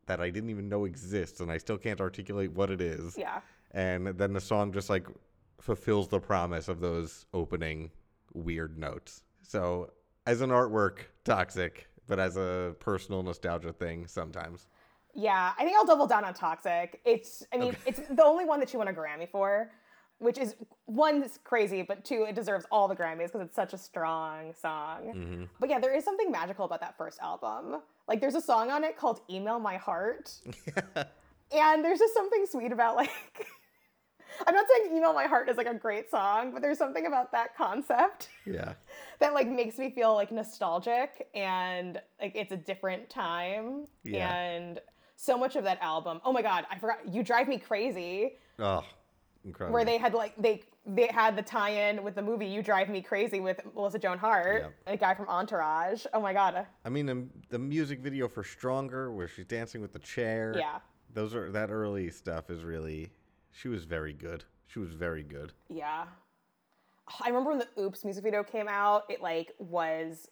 that 0.06 0.20
I 0.20 0.30
didn't 0.30 0.50
even 0.50 0.68
know 0.70 0.86
exists, 0.86 1.40
and 1.40 1.52
I 1.52 1.58
still 1.58 1.78
can't 1.78 2.02
articulate 2.02 2.52
what 2.52 2.72
it 2.72 2.82
is 2.82 3.18
Yeah. 3.18 3.42
and 3.72 4.08
then 4.08 4.34
the 4.34 4.42
song 4.42 4.72
just 4.74 4.90
like 4.90 5.08
fulfills 5.60 6.08
the 6.08 6.20
promise 6.20 6.68
of 6.68 6.80
those 6.80 7.26
opening 7.34 7.92
weird 8.34 8.78
notes. 8.78 9.24
So, 9.42 9.92
as 10.26 10.42
an 10.42 10.50
artwork, 10.50 11.00
toxic, 11.24 11.88
but 12.08 12.20
as 12.20 12.38
a 12.38 12.76
personal 12.80 13.24
nostalgia 13.24 13.74
thing, 13.74 14.08
sometimes. 14.08 14.68
Yeah, 15.14 15.54
I 15.58 15.64
think 15.64 15.76
I'll 15.76 15.86
double 15.86 16.06
down 16.08 16.24
on 16.24 16.34
Toxic. 16.34 17.02
It's, 17.04 17.44
I 17.52 17.58
mean, 17.58 17.76
it's 17.86 18.00
the 18.10 18.24
only 18.24 18.46
one 18.46 18.60
that 18.60 18.70
she 18.70 18.78
won 18.78 18.88
a 18.88 18.94
Grammy 18.94 19.28
for, 19.28 19.72
which 20.20 20.38
is 20.38 20.56
one, 20.86 21.24
is 21.24 21.40
crazy, 21.44 21.82
but 21.82 22.06
two, 22.06 22.26
it 22.28 22.36
deserves 22.36 22.66
all 22.72 22.88
the 22.88 22.96
Grammys 22.96 23.26
because 23.28 23.42
it's 23.42 23.56
such 23.56 23.74
a 23.74 23.78
strong 23.78 24.54
song. 24.54 25.14
Mm-hmm. 25.16 25.44
But 25.60 25.70
yeah, 25.70 25.80
there 25.80 25.96
is 25.96 26.04
something 26.04 26.32
magical 26.32 26.66
about 26.66 26.82
that 26.82 26.98
first 26.98 27.20
album. 27.20 27.82
Like, 28.08 28.22
there's 28.22 28.36
a 28.36 28.42
song 28.42 28.70
on 28.72 28.84
it 28.84 28.98
called 28.98 29.22
Email 29.30 29.60
My 29.60 29.78
Heart. 29.78 30.32
And 31.52 31.84
there's 31.84 32.00
just 32.00 32.14
something 32.14 32.46
sweet 32.46 32.72
about 32.72 32.96
like 32.96 33.10
I'm 34.48 34.54
not 34.54 34.66
saying 34.72 34.96
Email 34.96 35.14
My 35.14 35.26
Heart 35.26 35.50
is 35.50 35.58
like 35.58 35.68
a 35.68 35.74
great 35.74 36.10
song, 36.12 36.52
but 36.54 36.62
there's 36.62 36.78
something 36.78 37.08
about 37.08 37.32
that 37.32 37.58
concept 37.58 38.30
Yeah. 38.46 38.74
that 39.20 39.34
like 39.34 39.48
makes 39.48 39.78
me 39.78 39.90
feel 39.90 40.14
like 40.14 40.32
nostalgic 40.32 41.28
and 41.34 42.00
like 42.22 42.36
it's 42.36 42.52
a 42.52 42.58
different 42.58 43.10
time. 43.10 43.88
Yeah. 44.04 44.32
And 44.32 44.80
so 45.16 45.38
much 45.38 45.56
of 45.56 45.64
that 45.64 45.80
album. 45.82 46.22
Oh 46.24 46.32
my 46.32 46.42
god, 46.42 46.66
I 46.70 46.78
forgot 46.78 47.00
You 47.12 47.24
Drive 47.24 47.48
Me 47.48 47.58
Crazy, 47.58 48.34
Oh, 48.60 48.84
incredible. 49.46 49.74
where 49.74 49.86
they 49.86 49.98
had 49.98 50.14
like 50.14 50.34
they 50.38 50.64
they 50.86 51.08
had 51.08 51.36
the 51.36 51.42
tie-in 51.42 52.04
with 52.04 52.16
the 52.16 52.22
movie 52.22 52.48
You 52.48 52.64
Drive 52.64 52.90
Me 52.90 53.02
Crazy 53.02 53.40
with 53.40 53.60
Melissa 53.76 54.00
Joan 54.00 54.18
Hart, 54.18 54.62
Yep. 54.64 54.74
a 54.88 54.98
guy 54.98 55.14
from 55.14 55.28
Entourage. 55.28 56.06
Oh 56.14 56.22
my 56.22 56.34
god. 56.34 56.66
I 56.84 56.90
mean, 56.90 57.06
the, 57.06 57.28
the 57.50 57.60
music 57.60 58.00
video 58.00 58.28
for 58.28 58.44
Stronger, 58.44 59.12
where 59.12 59.28
she's 59.28 59.46
dancing 59.46 59.82
with 59.82 59.94
the 59.94 60.00
chair. 60.00 60.54
Yeah. 60.58 60.80
Those 61.14 61.36
are 61.36 61.52
that 61.52 61.70
early 61.72 62.10
stuff 62.10 62.50
is 62.50 62.64
really. 62.64 63.12
She 63.52 63.68
was 63.68 63.84
very 63.84 64.14
good. 64.14 64.44
She 64.68 64.80
was 64.80 64.90
very 64.94 65.24
good. 65.24 65.54
Yeah. 65.70 66.06
I 67.24 67.28
remember 67.28 67.50
when 67.52 67.60
the 67.60 67.82
Oops 67.82 68.04
music 68.06 68.24
video 68.24 68.44
came 68.44 68.68
out, 68.68 69.04
it 69.10 69.22
like 69.22 69.54
was 69.58 70.30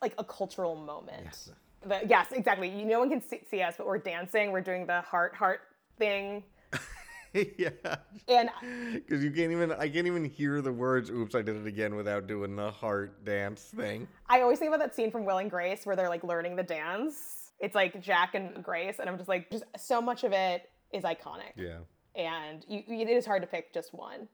like 0.00 0.14
a 0.18 0.24
cultural 0.24 0.74
moment. 0.74 1.22
Yes. 1.24 1.50
The, 1.84 2.00
yes, 2.08 2.26
exactly. 2.32 2.68
You, 2.68 2.84
no 2.84 2.98
one 3.00 3.08
can 3.10 3.20
see, 3.22 3.40
see 3.50 3.62
us, 3.62 3.74
but 3.78 3.86
we're 3.86 3.98
dancing. 3.98 4.50
We're 4.52 4.60
doing 4.60 4.86
the 4.86 5.00
heart 5.02 5.34
heart 5.34 5.60
thing. 5.98 6.42
yeah. 7.58 7.70
And 8.28 8.50
Because 8.94 9.24
you 9.24 9.30
can't 9.30 9.52
even. 9.52 9.72
I 9.72 9.88
can't 9.88 10.06
even 10.06 10.24
hear 10.24 10.60
the 10.60 10.72
words. 10.72 11.10
Oops! 11.10 11.34
I 11.34 11.42
did 11.42 11.56
it 11.56 11.66
again 11.66 11.94
without 11.94 12.26
doing 12.26 12.56
the 12.56 12.70
heart 12.70 13.24
dance 13.24 13.62
thing. 13.62 14.06
I 14.28 14.42
always 14.42 14.58
think 14.58 14.68
about 14.68 14.80
that 14.80 14.94
scene 14.94 15.10
from 15.10 15.24
Will 15.24 15.38
and 15.38 15.50
Grace 15.50 15.86
where 15.86 15.96
they're 15.96 16.08
like 16.08 16.24
learning 16.24 16.56
the 16.56 16.62
dance. 16.62 17.52
It's 17.60 17.74
like 17.74 18.02
Jack 18.02 18.34
and 18.34 18.62
Grace, 18.62 18.98
and 18.98 19.08
I'm 19.08 19.16
just 19.16 19.28
like, 19.28 19.50
just 19.50 19.64
so 19.76 20.02
much 20.02 20.24
of 20.24 20.32
it 20.32 20.68
is 20.92 21.04
iconic. 21.04 21.52
Yeah. 21.56 21.78
And 22.14 22.64
you, 22.68 22.82
it 22.88 23.08
is 23.08 23.24
hard 23.24 23.42
to 23.42 23.48
pick 23.48 23.72
just 23.72 23.94
one. 23.94 24.28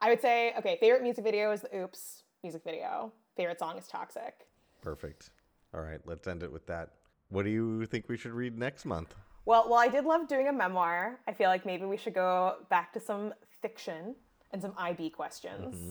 I 0.00 0.10
would 0.10 0.22
say, 0.22 0.54
okay, 0.58 0.78
favorite 0.80 1.02
music 1.02 1.24
video 1.24 1.50
is 1.50 1.60
the 1.60 1.76
Oops 1.76 2.22
music 2.42 2.62
video. 2.64 3.12
Favorite 3.36 3.58
song 3.58 3.76
is 3.76 3.86
Toxic. 3.88 4.46
Perfect. 4.80 5.30
All 5.74 5.80
right. 5.80 6.00
Let's 6.06 6.26
end 6.26 6.42
it 6.42 6.52
with 6.52 6.66
that. 6.66 6.90
What 7.30 7.44
do 7.44 7.50
you 7.50 7.84
think 7.86 8.08
we 8.08 8.16
should 8.16 8.32
read 8.32 8.56
next 8.56 8.84
month? 8.84 9.14
Well, 9.48 9.64
well, 9.66 9.78
I 9.78 9.88
did 9.88 10.04
love 10.04 10.28
doing 10.28 10.48
a 10.48 10.52
memoir. 10.52 11.20
I 11.26 11.32
feel 11.32 11.48
like 11.48 11.64
maybe 11.64 11.86
we 11.86 11.96
should 11.96 12.12
go 12.12 12.56
back 12.68 12.92
to 12.92 13.00
some 13.00 13.32
fiction 13.62 14.14
and 14.52 14.60
some 14.60 14.74
IB 14.76 15.08
questions. 15.08 15.74
Mm-hmm. 15.74 15.90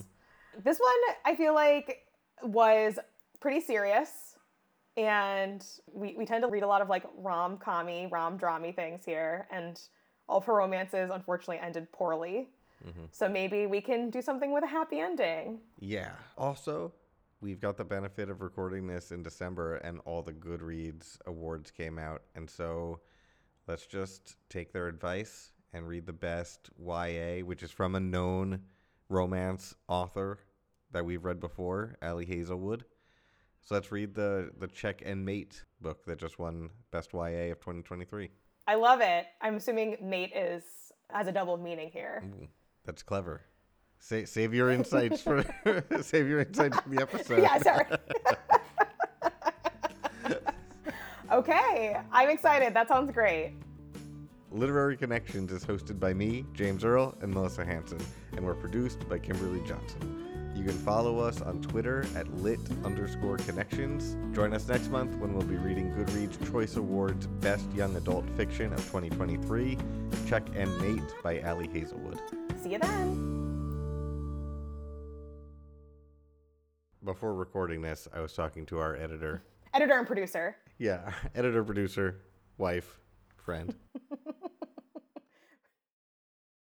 This 0.64 0.78
one, 0.78 1.16
I 1.26 1.36
feel 1.36 1.56
like, 1.56 2.06
was 2.44 3.00
pretty 3.40 3.60
serious. 3.60 4.36
And 4.96 5.66
we, 5.92 6.14
we 6.16 6.24
tend 6.24 6.44
to 6.44 6.48
read 6.48 6.62
a 6.62 6.68
lot 6.68 6.84
of 6.84 6.90
like 6.90 7.06
rom 7.18 7.58
commy, 7.58 8.12
rom 8.12 8.38
drammy 8.38 8.76
things 8.76 9.04
here. 9.04 9.48
And 9.50 9.82
all 10.30 10.38
of 10.38 10.46
her 10.46 10.54
romances, 10.54 11.10
unfortunately, 11.12 11.58
ended 11.58 11.92
poorly. 11.92 12.50
Mm-hmm. 12.88 13.06
So 13.10 13.28
maybe 13.28 13.66
we 13.66 13.82
can 13.82 14.12
do 14.12 14.22
something 14.22 14.54
with 14.54 14.66
a 14.66 14.68
happy 14.68 15.00
ending. 15.00 15.62
Yeah. 15.80 16.12
Also, 16.38 16.94
we've 17.42 17.60
got 17.60 17.76
the 17.76 17.86
benefit 17.86 18.30
of 18.30 18.42
recording 18.42 18.86
this 18.86 19.12
in 19.12 19.24
December, 19.24 19.78
and 19.78 20.00
all 20.06 20.22
the 20.22 20.34
Goodreads 20.34 21.18
awards 21.26 21.72
came 21.72 21.98
out, 21.98 22.22
and 22.36 22.48
so 22.48 23.00
let's 23.68 23.86
just 23.86 24.36
take 24.50 24.72
their 24.74 24.88
advice 24.88 25.52
and 25.74 25.88
read 25.88 26.06
the 26.06 26.14
best 26.14 26.70
YA, 26.80 27.40
which 27.44 27.64
is 27.64 27.72
from 27.72 27.96
a 27.96 28.00
known 28.00 28.62
romance 29.10 29.76
author 29.88 30.40
that 30.92 31.06
we've 31.06 31.24
read 31.24 31.40
before, 31.40 31.96
Ali 32.02 32.26
Hazelwood. 32.26 32.86
So 33.62 33.76
let's 33.76 33.92
read 33.92 34.16
the 34.16 34.52
the 34.58 34.68
Check 34.68 35.02
and 35.06 35.26
Mate 35.26 35.64
book 35.82 36.06
that 36.06 36.18
just 36.18 36.40
won 36.40 36.70
Best 36.92 37.14
YA 37.14 37.52
of 37.52 37.60
2023. 37.60 38.30
I 38.68 38.76
love 38.76 39.02
it. 39.02 39.28
I'm 39.42 39.56
assuming 39.56 39.98
mate 40.02 40.32
is 40.36 40.64
has 41.12 41.28
a 41.28 41.32
double 41.32 41.58
meaning 41.58 41.90
here. 41.92 42.24
That's 42.86 43.04
clever. 43.04 43.42
Sa- 44.00 44.26
save 44.26 44.54
your 44.54 44.72
insights 44.72 45.22
for 45.22 45.44
save 46.02 46.28
your 46.28 46.42
insights 46.42 46.80
for 46.80 46.90
the 46.90 47.02
episode. 47.02 47.42
yeah, 47.42 47.58
sorry. 47.60 47.86
okay, 51.32 51.98
I'm 52.12 52.30
excited. 52.30 52.74
That 52.74 52.88
sounds 52.88 53.12
great. 53.12 53.54
Literary 54.52 54.96
Connections 54.96 55.52
is 55.52 55.66
hosted 55.66 56.00
by 56.00 56.14
me, 56.14 56.46
James 56.54 56.84
Earl, 56.86 57.18
and 57.22 57.34
Melissa 57.34 57.66
Hanson, 57.66 58.00
and 58.36 58.46
we're 58.46 58.56
produced 58.56 59.08
by 59.10 59.20
Kimberly 59.20 59.62
Johnson. 59.68 60.54
You 60.56 60.64
can 60.64 60.74
follow 60.74 61.20
us 61.20 61.42
on 61.42 61.62
Twitter 61.62 62.06
at 62.16 62.34
lit 62.38 62.60
underscore 62.84 63.38
connections. 63.38 64.18
Join 64.36 64.54
us 64.54 64.68
next 64.68 64.90
month 64.90 65.16
when 65.18 65.34
we'll 65.34 65.46
be 65.46 65.58
reading 65.58 65.92
Goodreads 65.92 66.52
Choice 66.52 66.78
Awards 66.78 67.28
Best 67.28 67.72
Young 67.74 67.96
Adult 67.96 68.28
Fiction 68.32 68.74
of 68.74 68.80
2023, 68.86 69.78
Check 70.28 70.48
and 70.56 70.76
Mate 70.80 71.14
by 71.22 71.42
Ali 71.42 71.68
Hazelwood. 71.68 72.20
See 72.64 72.72
you 72.72 72.80
then. 72.80 73.38
Before 77.04 77.36
recording 77.36 77.82
this, 77.82 78.08
I 78.12 78.22
was 78.22 78.34
talking 78.34 78.66
to 78.66 78.80
our 78.80 78.96
editor. 78.96 79.44
Editor 79.78 80.00
and 80.00 80.08
producer. 80.08 80.56
Yeah, 80.80 81.12
editor, 81.36 81.64
producer, 81.64 82.22
wife, 82.58 83.00
friend. 83.36 83.76